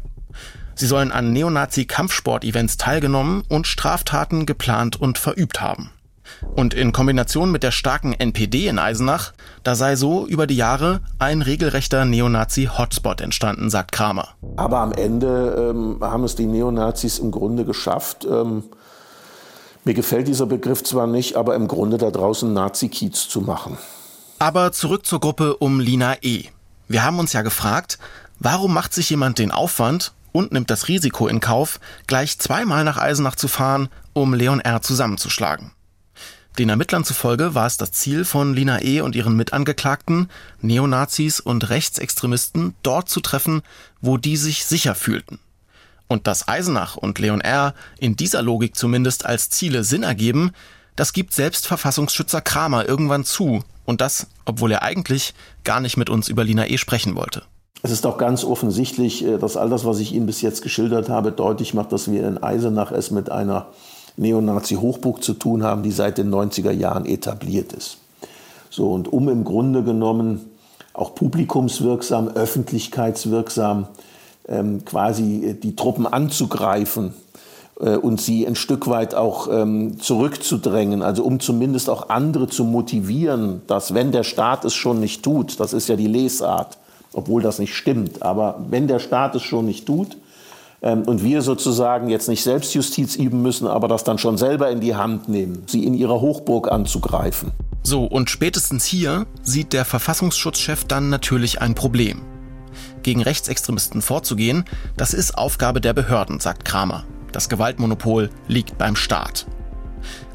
Sie 0.75 0.87
sollen 0.87 1.13
an 1.13 1.33
Neonazi-Kampfsport-Events 1.33 2.77
teilgenommen 2.77 3.43
und 3.49 3.67
Straftaten 3.67 4.47
geplant 4.47 5.01
und 5.01 5.19
verübt 5.19 5.61
haben. 5.61 5.91
Und 6.55 6.75
in 6.75 6.93
Kombination 6.93 7.53
mit 7.53 7.63
der 7.63 7.71
starken 7.71 8.13
NPD 8.13 8.69
in 8.69 8.79
Eisenach, 8.79 9.33
da 9.63 9.75
sei 9.75 9.97
so 9.97 10.27
über 10.27 10.47
die 10.47 10.57
Jahre 10.57 11.01
ein 11.19 11.43
regelrechter 11.43 12.05
Neonazi-Hotspot 12.05 13.21
entstanden, 13.21 13.71
sagt 13.71 13.93
Kramer. 13.93 14.29
Aber 14.57 14.79
am 14.79 14.93
Ende 14.93 15.71
ähm, 15.71 15.99
haben 16.01 16.25
es 16.25 16.35
die 16.35 16.47
Neonazis 16.47 17.19
im 17.19 17.31
Grunde 17.31 17.65
geschafft. 17.65 18.27
Ähm, 18.29 18.65
mir 19.85 19.95
gefällt 19.95 20.29
dieser 20.29 20.47
Begriff 20.47 20.83
zwar 20.83 21.07
nicht, 21.07 21.37
aber 21.37 21.55
im 21.55 21.69
Grunde 21.69 21.99
da 21.99 22.11
draußen 22.11 22.53
Nazi-Kiez 22.53 23.29
zu 23.29 23.41
machen. 23.41 23.77
Aber 24.39 24.73
zurück 24.73 25.07
zur 25.07 25.21
Gruppe 25.21 25.57
um 25.57 25.79
Lina 25.79 26.17
E. 26.23 26.45
Wir 26.89 27.05
haben 27.05 27.19
uns 27.19 27.33
ja 27.33 27.43
gefragt, 27.43 27.99
warum 28.39 28.73
macht 28.73 28.95
sich 28.95 29.11
jemand 29.11 29.39
den 29.39 29.51
Aufwand, 29.51 30.13
und 30.35 30.51
nimmt 30.51 30.69
das 30.69 30.89
Risiko 30.89 31.29
in 31.29 31.39
Kauf, 31.39 31.79
gleich 32.09 32.41
zweimal 32.41 32.83
nach 32.83 32.99
Eisenach 32.99 33.37
zu 33.37 33.47
fahren, 33.47 33.89
um 34.15 34.35
Leon 34.35 34.59
R. 34.59 34.83
zusammenzuschlagen. 34.83 35.71
Den 36.59 36.69
Ermittlern 36.69 37.05
zufolge 37.05 37.55
war 37.55 37.67
es 37.67 37.77
das 37.77 37.93
Ziel 37.93 38.25
von 38.25 38.53
Lina 38.53 38.83
E. 38.83 39.01
und 39.01 39.15
ihren 39.15 39.37
Mitangeklagten, 39.37 40.29
Neonazis 40.61 41.39
und 41.39 41.71
Rechtsextremisten 41.71 42.75
dort 42.83 43.09
zu 43.09 43.21
treffen, 43.21 43.63
wo 44.01 44.17
die 44.17 44.37
sich 44.37 44.65
sicher 44.65 44.97
fühlten. 44.97 45.39
Und 46.09 46.27
dass 46.27 46.49
Eisenach 46.49 46.97
und 46.97 47.21
Leon 47.21 47.41
R. 47.41 47.73
in 47.99 48.17
dieser 48.17 48.43
Logik 48.43 48.75
zumindest 48.75 49.25
als 49.25 49.51
Ziele 49.51 49.85
Sinn 49.85 50.03
ergeben, 50.03 50.51
das 50.97 51.13
gibt 51.13 51.33
selbst 51.33 51.67
Verfassungsschützer 51.67 52.41
Kramer 52.41 52.89
irgendwann 52.89 53.25
zu. 53.25 53.65
Und 53.85 54.01
das, 54.01 54.27
obwohl 54.45 54.73
er 54.73 54.83
eigentlich 54.83 55.35
gar 55.63 55.81
nicht 55.81 55.97
mit 55.97 56.11
uns 56.11 56.29
über 56.29 56.43
Lina 56.43 56.67
E. 56.67 56.79
sprechen 56.79 57.15
wollte. 57.15 57.45
Es 57.83 57.91
ist 57.91 58.07
auch 58.07 58.19
ganz 58.19 58.45
offensichtlich, 58.45 59.25
äh, 59.25 59.39
dass 59.39 59.57
all 59.57 59.71
das, 59.71 59.85
was 59.85 59.99
ich 59.99 60.13
Ihnen 60.13 60.27
bis 60.27 60.43
jetzt 60.43 60.63
geschildert 60.63 61.09
habe, 61.09 61.33
deutlich 61.33 61.75
macht, 61.75 61.93
dass 61.93 62.11
wir 62.11 62.27
in 62.27 62.43
Eisenach 62.43 62.93
es 62.93 63.11
mit 63.11 63.31
einer 63.31 63.67
Neonazi-Hochburg 64.17 65.23
zu 65.23 65.35
tun 65.35 65.63
haben, 65.63 65.83
die 65.83 65.91
seit 65.91 66.19
den 66.19 66.33
90er 66.33 66.71
Jahren 66.71 67.05
etabliert 67.05 67.73
ist. 67.73 67.99
So, 68.71 68.91
und 68.93 69.13
um 69.13 69.29
im 69.29 69.45
Grunde 69.45 69.83
genommen 69.83 70.51
auch 70.93 71.15
publikumswirksam, 71.15 72.29
öffentlichkeitswirksam 72.29 73.89
ähm, 74.49 74.85
quasi 74.85 75.47
äh, 75.47 75.55
die 75.55 75.77
Truppen 75.77 76.07
anzugreifen 76.07 77.15
äh, 77.81 77.97
und 77.97 78.21
sie 78.21 78.47
ein 78.47 78.55
Stück 78.55 78.89
weit 78.89 79.15
auch 79.15 79.49
ähm, 79.51 80.01
zurückzudrängen, 80.01 81.03
also 81.03 81.25
um 81.25 81.41
zumindest 81.41 81.91
auch 81.91 82.09
andere 82.09 82.49
zu 82.49 82.65
motivieren, 82.65 83.63
dass 83.67 83.95
wenn 83.95 84.13
der 84.13 84.23
Staat 84.23 84.65
es 84.65 84.75
schon 84.75 85.01
nicht 85.01 85.23
tut, 85.23 85.59
das 85.61 85.73
ist 85.73 85.89
ja 85.89 85.97
die 85.97 86.07
Lesart, 86.07 86.79
obwohl 87.15 87.43
das 87.43 87.59
nicht 87.59 87.75
stimmt. 87.75 88.23
Aber 88.23 88.65
wenn 88.69 88.89
der 88.89 88.99
Staat 88.99 89.35
es 89.35 89.43
schon 89.43 89.67
nicht 89.67 89.87
tut 89.87 90.17
ähm, 90.83 91.03
und 91.03 91.23
wir 91.23 91.43
sozusagen 91.43 92.09
jetzt 92.09 92.29
nicht 92.29 92.43
Selbstjustiz 92.43 93.17
üben 93.17 93.43
müssen, 93.43 93.67
aber 93.67 93.89
das 93.89 94.05
dann 94.05 94.19
schon 94.19 94.37
selber 94.37 94.71
in 94.71 94.81
die 94.81 94.95
Hand 94.95 95.29
nehmen, 95.29 95.63
sie 95.67 95.85
in 95.85 95.95
ihrer 95.95 96.21
Hochburg 96.21 96.71
anzugreifen. 96.71 97.53
So, 97.83 98.05
und 98.05 98.31
spätestens 98.31 98.85
hier 98.85 99.27
sieht 99.43 99.73
der 99.73 99.85
Verfassungsschutzchef 99.85 100.85
dann 100.85 101.11
natürlich 101.11 101.61
ein 101.61 101.75
Problem. 101.75 102.23
Gegen 103.03 103.23
Rechtsextremisten 103.23 104.01
vorzugehen, 104.01 104.65
das 104.97 105.13
ist 105.13 105.37
Aufgabe 105.37 105.83
der 105.83 105.93
Behörden, 105.93 106.41
sagt 106.41 106.65
Kramer. 106.65 107.05
Das 107.33 107.49
Gewaltmonopol 107.49 108.31
liegt 108.49 108.79
beim 108.79 108.97
Staat. 108.97 109.47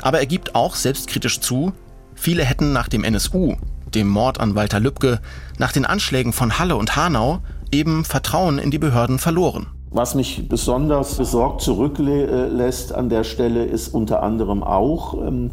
Aber 0.02 0.20
er 0.20 0.26
gibt 0.26 0.54
auch 0.54 0.76
selbstkritisch 0.76 1.40
zu, 1.40 1.74
viele 2.14 2.44
hätten 2.44 2.72
nach 2.72 2.88
dem 2.88 3.04
NSU 3.04 3.56
dem 3.96 4.08
Mord 4.08 4.40
an 4.40 4.56
Walter 4.56 4.80
Lübcke, 4.80 5.20
nach 5.58 5.72
den 5.72 5.86
Anschlägen 5.86 6.34
von 6.34 6.60
Halle 6.60 6.76
und 6.76 6.96
Hanau 6.96 7.40
eben 7.72 8.06
Vertrauen 8.06 8.58
in 8.58 8.72
die 8.72 8.80
Behörden 8.80 9.20
verloren. 9.20 9.68
Was 9.92 10.14
mich 10.14 10.48
besonders 10.48 11.16
besorgt 11.16 11.62
zurücklässt 11.62 12.94
an 12.94 13.10
der 13.10 13.24
Stelle 13.24 13.66
ist 13.66 13.88
unter 13.94 14.22
anderem 14.22 14.64
auch, 14.64 15.16
ähm, 15.16 15.52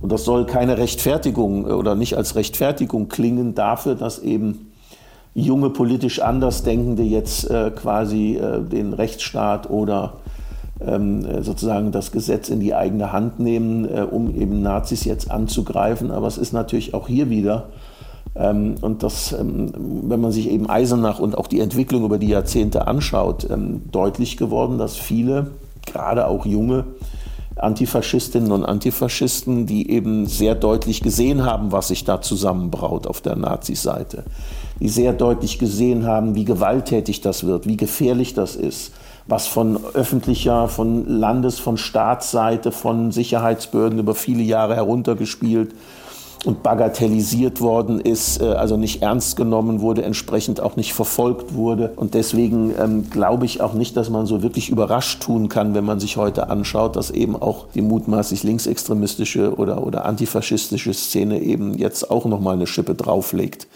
und 0.00 0.12
das 0.12 0.24
soll 0.24 0.46
keine 0.46 0.78
Rechtfertigung 0.78 1.64
oder 1.64 1.94
nicht 1.94 2.16
als 2.16 2.36
Rechtfertigung 2.36 3.08
klingen 3.08 3.54
dafür, 3.54 3.96
dass 3.96 4.20
eben 4.20 4.70
junge 5.34 5.70
politisch 5.70 6.20
Andersdenkende 6.20 7.02
jetzt 7.02 7.50
äh, 7.50 7.70
quasi 7.70 8.36
äh, 8.36 8.62
den 8.62 8.92
Rechtsstaat 8.92 9.70
oder 9.70 10.14
sozusagen 11.42 11.90
das 11.90 12.12
Gesetz 12.12 12.48
in 12.48 12.60
die 12.60 12.74
eigene 12.74 13.12
Hand 13.12 13.40
nehmen, 13.40 13.84
äh, 13.84 14.02
um 14.02 14.34
eben 14.34 14.62
Nazis 14.62 15.04
jetzt 15.04 15.30
anzugreifen. 15.30 16.10
Aber 16.10 16.26
es 16.26 16.38
ist 16.38 16.52
natürlich 16.52 16.94
auch 16.94 17.08
hier 17.08 17.30
wieder, 17.30 17.68
ähm, 18.36 18.76
und 18.80 19.02
das, 19.02 19.32
ähm, 19.32 19.72
wenn 19.76 20.20
man 20.20 20.30
sich 20.30 20.48
eben 20.48 20.68
Eisenach 20.70 21.18
und 21.18 21.36
auch 21.36 21.48
die 21.48 21.60
Entwicklung 21.60 22.04
über 22.04 22.18
die 22.18 22.28
Jahrzehnte 22.28 22.86
anschaut, 22.86 23.48
deutlich 23.90 24.36
geworden, 24.36 24.78
dass 24.78 24.96
viele, 24.96 25.48
gerade 25.86 26.26
auch 26.26 26.46
junge, 26.46 26.84
Antifaschistinnen 27.56 28.52
und 28.52 28.64
Antifaschisten, 28.64 29.66
die 29.66 29.90
eben 29.90 30.26
sehr 30.26 30.54
deutlich 30.54 31.02
gesehen 31.02 31.44
haben, 31.44 31.72
was 31.72 31.88
sich 31.88 32.04
da 32.04 32.20
zusammenbraut 32.20 33.06
auf 33.06 33.20
der 33.20 33.36
Nazi-Seite, 33.36 34.24
die 34.80 34.88
sehr 34.88 35.12
deutlich 35.12 35.58
gesehen 35.58 36.06
haben, 36.06 36.34
wie 36.34 36.44
gewalttätig 36.44 37.20
das 37.20 37.44
wird, 37.44 37.66
wie 37.66 37.76
gefährlich 37.76 38.34
das 38.34 38.54
ist, 38.54 38.92
was 39.28 39.46
von 39.46 39.78
öffentlicher, 39.94 40.68
von 40.68 41.06
Landes-, 41.06 41.58
von 41.58 41.76
Staatsseite, 41.76 42.72
von 42.72 43.12
Sicherheitsbehörden 43.12 43.98
über 43.98 44.14
viele 44.14 44.42
Jahre 44.42 44.74
heruntergespielt 44.74 45.74
und 46.44 46.62
bagatellisiert 46.62 47.60
worden 47.60 48.00
ist, 48.00 48.40
äh, 48.40 48.46
also 48.46 48.76
nicht 48.76 49.02
ernst 49.02 49.36
genommen 49.36 49.80
wurde, 49.80 50.02
entsprechend 50.02 50.60
auch 50.60 50.76
nicht 50.76 50.94
verfolgt 50.94 51.54
wurde. 51.54 51.92
Und 51.96 52.14
deswegen 52.14 52.72
ähm, 52.78 53.10
glaube 53.10 53.44
ich 53.44 53.60
auch 53.60 53.74
nicht, 53.74 53.96
dass 53.96 54.08
man 54.08 54.26
so 54.26 54.42
wirklich 54.42 54.70
überrascht 54.70 55.22
tun 55.22 55.48
kann, 55.48 55.74
wenn 55.74 55.84
man 55.84 56.00
sich 56.00 56.16
heute 56.16 56.48
anschaut, 56.48 56.96
dass 56.96 57.10
eben 57.10 57.34
auch 57.36 57.66
die 57.74 57.82
mutmaßlich 57.82 58.44
linksextremistische 58.44 59.56
oder, 59.56 59.84
oder 59.84 60.04
antifaschistische 60.04 60.94
Szene 60.94 61.40
eben 61.40 61.76
jetzt 61.76 62.10
auch 62.10 62.24
nochmal 62.24 62.54
eine 62.54 62.66
Schippe 62.66 62.94
drauflegt 62.94 63.66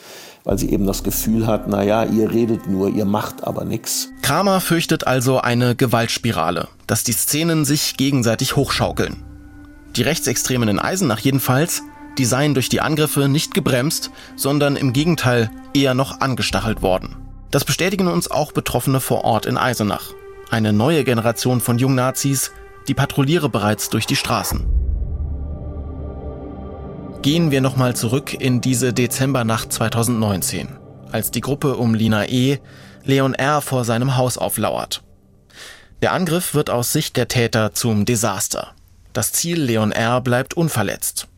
weil 0.45 0.59
sie 0.59 0.71
eben 0.71 0.87
das 0.87 1.03
Gefühl 1.03 1.47
hat, 1.47 1.69
naja, 1.69 2.05
ihr 2.05 2.31
redet 2.31 2.67
nur, 2.67 2.89
ihr 2.89 3.05
macht 3.05 3.45
aber 3.45 3.65
nichts. 3.65 4.09
Kramer 4.23 4.61
fürchtet 4.61 5.07
also 5.07 5.41
eine 5.41 5.77
Gewaltspirale, 5.77 6.69
dass 6.87 7.05
die 7.05 7.13
Szenen 7.13 7.65
sich 7.65 7.97
gegenseitig 7.97 8.57
hochschaukeln. 8.57 9.23
Die 9.97 10.03
Rechtsextremen 10.03 10.69
in 10.69 10.79
Eisenach 10.79 11.21
jedenfalls, 11.21 11.83
die 12.19 12.25
seien 12.25 12.55
durch 12.55 12.69
die 12.69 12.81
Angriffe 12.81 13.29
nicht 13.29 13.55
gebremst, 13.55 14.11
sondern 14.37 14.77
im 14.77 14.93
Gegenteil 14.93 15.51
eher 15.75 15.95
noch 15.95 16.21
angestachelt 16.21 16.83
worden. 16.83 17.17
Das 17.51 17.65
bestätigen 17.65 18.09
uns 18.09 18.31
auch 18.31 18.53
Betroffene 18.53 19.01
vor 19.01 19.25
Ort 19.25 19.47
in 19.47 19.59
Eisenach. 19.59 20.13
eine 20.51 20.73
neue 20.75 21.03
Generation 21.05 21.61
von 21.63 21.79
Jungnazis, 21.79 22.53
die 22.87 22.95
patrouilliere 22.95 23.49
bereits 23.49 23.89
durch 23.89 24.07
die 24.07 24.17
Straßen. 24.17 24.67
Gehen 27.23 27.53
wir 27.53 27.61
nochmal 27.61 27.95
zurück 27.95 28.35
in 28.35 28.61
diese 28.61 28.93
Dezembernacht 28.93 29.73
2019, 29.73 30.69
als 31.13 31.31
die 31.31 31.41
Gruppe 31.41 31.77
um 31.77 31.95
Lina 31.95 32.29
E. 32.29 32.59
Leon 33.05 33.35
R. 33.35 33.61
vor 33.61 33.85
seinem 33.85 34.17
Haus 34.17 34.39
auflauert. 34.39 35.05
Der 36.03 36.13
Angriff 36.15 36.53
wird 36.55 36.69
aus 36.69 36.93
Sicht 36.93 37.17
der 37.17 37.29
Täter 37.29 37.75
zum 37.75 38.07
Desaster. 38.07 38.75
Das 39.13 39.31
Ziel 39.31 39.63
Leon 39.63 39.93
R. 39.93 40.21
bleibt 40.21 40.55
unverletzt. 40.55 41.29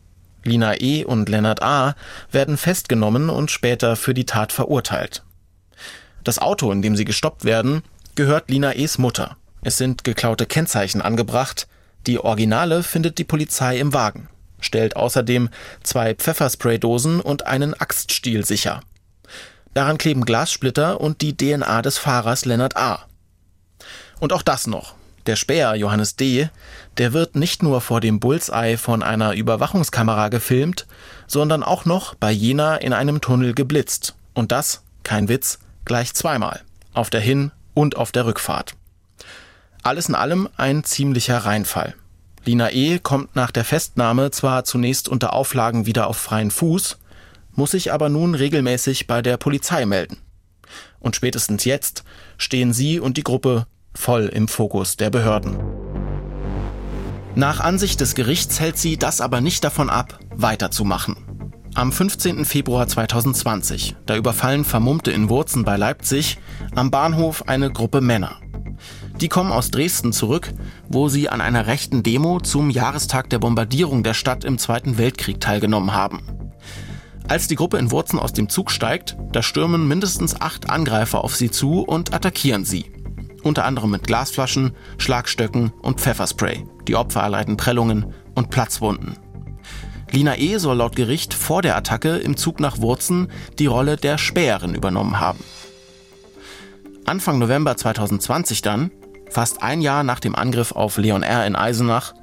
Lina 0.43 0.81
E. 0.81 1.03
und 1.03 1.29
Lennart 1.29 1.61
A. 1.61 1.93
werden 2.31 2.57
festgenommen 2.57 3.29
und 3.29 3.51
später 3.51 3.95
für 3.95 4.15
die 4.15 4.25
Tat 4.25 4.51
verurteilt. 4.51 5.23
Das 6.23 6.39
Auto, 6.39 6.71
in 6.71 6.81
dem 6.81 6.95
sie 6.95 7.05
gestoppt 7.05 7.45
werden, 7.45 7.83
gehört 8.15 8.49
Lina 8.49 8.73
E.s 8.75 8.97
Mutter. 8.97 9.37
Es 9.61 9.77
sind 9.77 10.03
geklaute 10.03 10.47
Kennzeichen 10.47 11.03
angebracht. 11.03 11.67
Die 12.07 12.17
Originale 12.17 12.81
findet 12.81 13.19
die 13.19 13.23
Polizei 13.23 13.77
im 13.77 13.93
Wagen, 13.93 14.29
stellt 14.65 14.95
außerdem 14.95 15.49
zwei 15.83 16.13
Pfefferspraydosen 16.13 17.21
und 17.21 17.47
einen 17.47 17.73
Axtstiel 17.73 18.45
sicher. 18.45 18.81
Daran 19.73 19.97
kleben 19.97 20.25
Glassplitter 20.25 21.01
und 21.01 21.21
die 21.21 21.35
DNA 21.35 21.81
des 21.81 21.97
Fahrers 21.97 22.45
Lennart 22.45 22.77
A. 22.77 23.05
Und 24.19 24.33
auch 24.33 24.41
das 24.41 24.67
noch. 24.67 24.95
Der 25.25 25.35
Späher 25.35 25.75
Johannes 25.75 26.15
D., 26.15 26.49
der 26.97 27.13
wird 27.13 27.35
nicht 27.35 27.63
nur 27.63 27.81
vor 27.81 27.99
dem 27.99 28.19
Bullseye 28.19 28.77
von 28.77 29.01
einer 29.01 29.33
Überwachungskamera 29.33 30.29
gefilmt, 30.29 30.85
sondern 31.27 31.63
auch 31.63 31.85
noch 31.85 32.15
bei 32.15 32.31
Jena 32.31 32.77
in 32.77 32.93
einem 32.93 33.21
Tunnel 33.21 33.53
geblitzt. 33.53 34.15
Und 34.33 34.51
das, 34.51 34.83
kein 35.03 35.27
Witz, 35.27 35.59
gleich 35.83 36.13
zweimal. 36.13 36.61
Auf 36.93 37.09
der 37.09 37.21
Hin- 37.21 37.51
und 37.73 37.97
auf 37.97 38.11
der 38.11 38.25
Rückfahrt. 38.25 38.75
Alles 39.83 40.09
in 40.09 40.15
allem 40.15 40.47
ein 40.57 40.83
ziemlicher 40.83 41.39
Reinfall. 41.39 41.95
Lina 42.45 42.71
E. 42.71 42.99
kommt 42.99 43.35
nach 43.35 43.49
der 43.49 43.65
Festnahme 43.65 44.29
zwar 44.29 44.63
zunächst 44.65 45.09
unter 45.09 45.33
Auflagen 45.33 45.87
wieder 45.87 46.07
auf 46.07 46.17
freien 46.17 46.51
Fuß, 46.51 46.97
muss 47.53 47.71
sich 47.71 47.91
aber 47.91 48.09
nun 48.09 48.35
regelmäßig 48.35 49.07
bei 49.07 49.23
der 49.23 49.37
Polizei 49.37 49.85
melden. 49.85 50.17
Und 50.99 51.15
spätestens 51.15 51.65
jetzt 51.65 52.03
stehen 52.37 52.71
sie 52.71 52.99
und 52.99 53.17
die 53.17 53.23
Gruppe 53.23 53.65
voll 53.95 54.25
im 54.27 54.47
Fokus 54.47 54.95
der 54.95 55.09
Behörden. 55.09 55.57
Nach 57.33 57.59
Ansicht 57.59 57.99
des 57.99 58.13
Gerichts 58.15 58.59
hält 58.59 58.77
sie 58.77 58.97
das 58.97 59.21
aber 59.21 59.41
nicht 59.41 59.63
davon 59.63 59.89
ab, 59.89 60.19
weiterzumachen. 60.29 61.17
Am 61.73 61.91
15. 61.91 62.45
Februar 62.45 62.87
2020, 62.87 63.95
da 64.05 64.15
überfallen 64.15 64.63
Vermummte 64.63 65.11
in 65.11 65.29
Wurzen 65.29 65.65
bei 65.65 65.77
Leipzig 65.77 66.37
am 66.75 66.91
Bahnhof 66.91 67.47
eine 67.47 67.71
Gruppe 67.71 68.01
Männer. 68.01 68.37
Die 69.21 69.29
kommen 69.29 69.51
aus 69.51 69.71
Dresden 69.71 70.11
zurück, 70.11 70.53
wo 70.89 71.07
sie 71.07 71.29
an 71.29 71.39
einer 71.39 71.67
rechten 71.67 72.03
Demo 72.03 72.41
zum 72.41 72.69
Jahrestag 72.69 73.29
der 73.29 73.39
Bombardierung 73.39 74.03
der 74.03 74.13
Stadt 74.13 74.43
im 74.43 74.57
Zweiten 74.57 74.97
Weltkrieg 74.97 75.39
teilgenommen 75.39 75.93
haben. 75.93 76.21
Als 77.27 77.47
die 77.47 77.55
Gruppe 77.55 77.77
in 77.77 77.91
Wurzen 77.91 78.19
aus 78.19 78.33
dem 78.33 78.49
Zug 78.49 78.71
steigt, 78.71 79.17
da 79.31 79.41
stürmen 79.41 79.87
mindestens 79.87 80.39
acht 80.39 80.69
Angreifer 80.69 81.23
auf 81.23 81.35
sie 81.35 81.49
zu 81.49 81.79
und 81.81 82.13
attackieren 82.13 82.65
sie. 82.65 82.91
Unter 83.41 83.65
anderem 83.65 83.91
mit 83.91 84.05
Glasflaschen, 84.05 84.75
Schlagstöcken 84.97 85.71
und 85.81 86.01
Pfefferspray. 86.01 86.65
Die 86.87 86.95
Opfer 86.95 87.21
erleiden 87.21 87.57
Prellungen 87.57 88.13
und 88.35 88.49
Platzwunden. 88.49 89.17
Lina 90.11 90.37
E. 90.37 90.57
soll 90.57 90.77
laut 90.77 90.95
Gericht 90.95 91.33
vor 91.33 91.61
der 91.61 91.75
Attacke 91.75 92.17
im 92.17 92.37
Zug 92.37 92.59
nach 92.59 92.79
Wurzen 92.79 93.29
die 93.59 93.65
Rolle 93.65 93.97
der 93.97 94.17
Späherin 94.17 94.75
übernommen 94.75 95.19
haben. 95.19 95.39
Anfang 97.05 97.39
November 97.39 97.77
2020 97.77 98.61
dann, 98.61 98.91
Fast 99.29 99.63
ein 99.63 99.81
Jahr 99.81 100.03
nach 100.03 100.19
dem 100.19 100.35
Angriff 100.35 100.71
auf 100.71 100.97
Leon 100.97 101.23
R. 101.23 101.45
in 101.45 101.55
Eisenach 101.55 102.13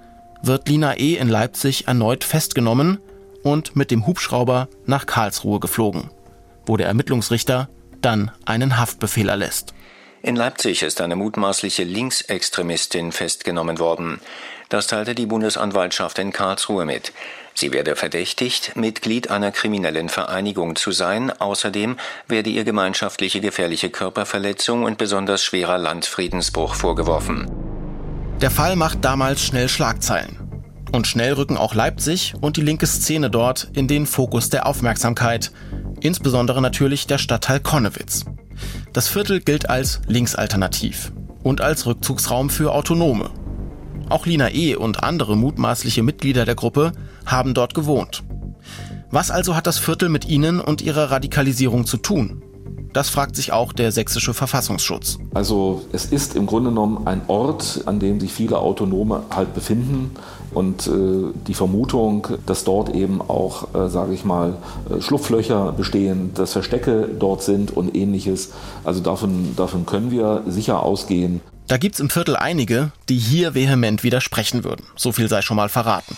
wird 0.42 0.68
Lina 0.68 0.98
E. 0.98 1.16
in 1.16 1.28
Leipzig 1.28 1.86
erneut 1.86 2.24
festgenommen 2.24 2.98
und 3.42 3.76
mit 3.76 3.90
dem 3.90 4.06
Hubschrauber 4.06 4.68
nach 4.86 5.06
Karlsruhe 5.06 5.60
geflogen, 5.60 6.10
wo 6.66 6.76
der 6.76 6.86
Ermittlungsrichter 6.86 7.68
dann 8.00 8.30
einen 8.44 8.78
Haftbefehl 8.78 9.28
erlässt. 9.28 9.74
In 10.22 10.36
Leipzig 10.36 10.82
ist 10.82 11.00
eine 11.00 11.16
mutmaßliche 11.16 11.82
Linksextremistin 11.82 13.10
festgenommen 13.10 13.78
worden. 13.80 14.20
Das 14.72 14.86
teilte 14.86 15.14
die 15.14 15.26
Bundesanwaltschaft 15.26 16.18
in 16.18 16.32
Karlsruhe 16.32 16.86
mit. 16.86 17.12
Sie 17.52 17.74
werde 17.74 17.94
verdächtigt, 17.94 18.74
Mitglied 18.74 19.30
einer 19.30 19.52
kriminellen 19.52 20.08
Vereinigung 20.08 20.76
zu 20.76 20.92
sein. 20.92 21.30
Außerdem 21.30 21.98
werde 22.26 22.48
ihr 22.48 22.64
gemeinschaftliche 22.64 23.42
gefährliche 23.42 23.90
Körperverletzung 23.90 24.84
und 24.84 24.96
besonders 24.96 25.44
schwerer 25.44 25.76
Landfriedensbruch 25.76 26.74
vorgeworfen. 26.74 27.50
Der 28.40 28.50
Fall 28.50 28.76
macht 28.76 29.04
damals 29.04 29.42
schnell 29.42 29.68
Schlagzeilen. 29.68 30.38
Und 30.90 31.06
schnell 31.06 31.34
rücken 31.34 31.58
auch 31.58 31.74
Leipzig 31.74 32.32
und 32.40 32.56
die 32.56 32.62
linke 32.62 32.86
Szene 32.86 33.28
dort 33.28 33.68
in 33.74 33.88
den 33.88 34.06
Fokus 34.06 34.48
der 34.48 34.64
Aufmerksamkeit. 34.64 35.52
Insbesondere 36.00 36.62
natürlich 36.62 37.06
der 37.06 37.18
Stadtteil 37.18 37.60
Konnewitz. 37.60 38.24
Das 38.94 39.06
Viertel 39.06 39.40
gilt 39.40 39.68
als 39.68 40.00
linksalternativ 40.06 41.12
und 41.42 41.60
als 41.60 41.84
Rückzugsraum 41.84 42.48
für 42.48 42.72
Autonome. 42.72 43.28
Auch 44.08 44.26
Lina 44.26 44.50
E. 44.50 44.74
und 44.76 45.02
andere 45.02 45.36
mutmaßliche 45.36 46.02
Mitglieder 46.02 46.44
der 46.44 46.54
Gruppe 46.54 46.92
haben 47.26 47.54
dort 47.54 47.74
gewohnt. 47.74 48.22
Was 49.10 49.30
also 49.30 49.54
hat 49.54 49.66
das 49.66 49.78
Viertel 49.78 50.08
mit 50.08 50.26
ihnen 50.26 50.60
und 50.60 50.82
ihrer 50.82 51.10
Radikalisierung 51.10 51.86
zu 51.86 51.96
tun? 51.98 52.42
Das 52.92 53.08
fragt 53.08 53.36
sich 53.36 53.52
auch 53.52 53.72
der 53.72 53.90
sächsische 53.90 54.34
Verfassungsschutz. 54.34 55.18
Also 55.32 55.84
es 55.92 56.06
ist 56.06 56.36
im 56.36 56.46
Grunde 56.46 56.70
genommen 56.70 57.06
ein 57.06 57.22
Ort, 57.26 57.82
an 57.86 58.00
dem 58.00 58.20
sich 58.20 58.32
viele 58.32 58.58
Autonome 58.58 59.22
halt 59.30 59.54
befinden. 59.54 60.10
Und 60.54 60.86
äh, 60.86 60.90
die 61.46 61.54
Vermutung, 61.54 62.28
dass 62.46 62.64
dort 62.64 62.94
eben 62.94 63.20
auch, 63.20 63.74
äh, 63.74 63.88
sage 63.88 64.12
ich 64.12 64.24
mal, 64.24 64.56
äh, 64.90 65.00
Schlupflöcher 65.00 65.72
bestehen, 65.72 66.32
dass 66.34 66.52
Verstecke 66.52 67.08
dort 67.18 67.42
sind 67.42 67.74
und 67.76 67.94
ähnliches, 67.96 68.50
also 68.84 69.00
davon, 69.00 69.54
davon 69.56 69.86
können 69.86 70.10
wir 70.10 70.42
sicher 70.46 70.82
ausgehen. 70.82 71.40
Da 71.68 71.78
gibt's 71.78 72.00
im 72.00 72.10
Viertel 72.10 72.36
einige, 72.36 72.92
die 73.08 73.16
hier 73.16 73.54
vehement 73.54 74.02
widersprechen 74.02 74.64
würden. 74.64 74.84
So 74.96 75.12
viel 75.12 75.28
sei 75.28 75.42
schon 75.42 75.56
mal 75.56 75.68
verraten. 75.68 76.16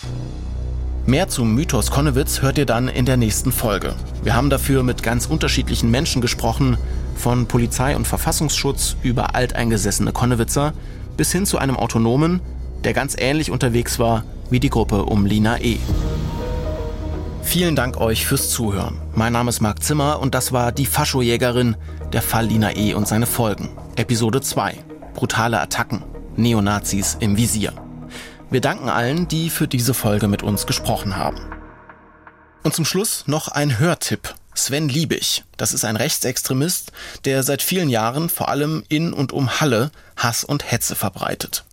Mehr 1.05 1.29
zum 1.29 1.53
Mythos 1.53 1.91
Konnewitz 1.91 2.41
hört 2.41 2.57
ihr 2.57 2.65
dann 2.65 2.87
in 2.87 3.05
der 3.05 3.15
nächsten 3.15 3.51
Folge. 3.51 3.93
Wir 4.23 4.35
haben 4.35 4.49
dafür 4.49 4.81
mit 4.81 5.03
ganz 5.03 5.27
unterschiedlichen 5.27 5.91
Menschen 5.91 6.19
gesprochen, 6.19 6.77
von 7.15 7.45
Polizei 7.45 7.95
und 7.95 8.07
Verfassungsschutz 8.07 8.97
über 9.03 9.35
alteingesessene 9.35 10.11
Konnewitzer 10.11 10.73
bis 11.15 11.31
hin 11.31 11.45
zu 11.45 11.57
einem 11.57 11.77
Autonomen, 11.77 12.41
der 12.85 12.93
ganz 12.93 13.15
ähnlich 13.17 13.51
unterwegs 13.51 13.99
war 13.99 14.23
wie 14.49 14.59
die 14.59 14.69
Gruppe 14.69 15.05
um 15.05 15.25
Lina 15.25 15.59
E. 15.59 15.79
Vielen 17.41 17.75
Dank 17.75 17.97
euch 17.97 18.25
fürs 18.25 18.49
Zuhören. 18.51 19.01
Mein 19.13 19.33
Name 19.33 19.49
ist 19.49 19.59
Marc 19.59 19.83
Zimmer 19.83 20.19
und 20.19 20.35
das 20.35 20.51
war 20.51 20.71
die 20.71 20.85
Faschojägerin, 20.85 21.75
der 22.13 22.21
Fall 22.21 22.45
Lina 22.45 22.75
E. 22.75 22.93
und 22.93 23.07
seine 23.07 23.25
Folgen. 23.25 23.69
Episode 23.95 24.41
2. 24.41 24.77
Brutale 25.15 25.59
Attacken. 25.59 26.03
Neonazis 26.35 27.17
im 27.19 27.37
Visier. 27.37 27.73
Wir 28.51 28.61
danken 28.61 28.89
allen, 28.89 29.27
die 29.27 29.49
für 29.49 29.67
diese 29.67 29.93
Folge 29.93 30.27
mit 30.27 30.43
uns 30.43 30.67
gesprochen 30.67 31.17
haben. 31.17 31.39
Und 32.63 32.75
zum 32.75 32.85
Schluss 32.85 33.23
noch 33.25 33.47
ein 33.47 33.79
Hörtipp. 33.79 34.35
Sven 34.53 34.89
Liebig, 34.89 35.43
das 35.57 35.73
ist 35.73 35.85
ein 35.85 35.97
Rechtsextremist, 35.97 36.91
der 37.25 37.43
seit 37.43 37.61
vielen 37.61 37.89
Jahren 37.89 38.29
vor 38.29 38.49
allem 38.49 38.83
in 38.89 39.11
und 39.11 39.33
um 39.33 39.59
Halle 39.59 39.91
Hass 40.15 40.43
und 40.43 40.71
Hetze 40.71 40.95
verbreitet. 40.95 41.65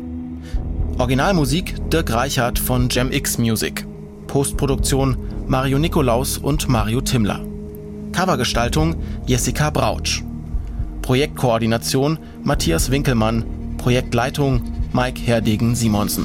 Originalmusik 0.98 1.74
Dirk 1.90 2.12
Reichert 2.12 2.58
von 2.58 2.88
GemX 2.88 3.38
Music. 3.38 3.86
Postproduktion 4.32 5.18
Mario 5.46 5.78
Nikolaus 5.78 6.38
und 6.38 6.66
Mario 6.66 7.02
Timmler. 7.02 7.40
Covergestaltung 8.12 8.96
Jessica 9.26 9.68
Brautsch. 9.68 10.22
Projektkoordination 11.02 12.18
Matthias 12.42 12.90
Winkelmann. 12.90 13.44
Projektleitung 13.76 14.62
Mike 14.94 15.20
Herdegen 15.20 15.74
Simonsen. 15.74 16.24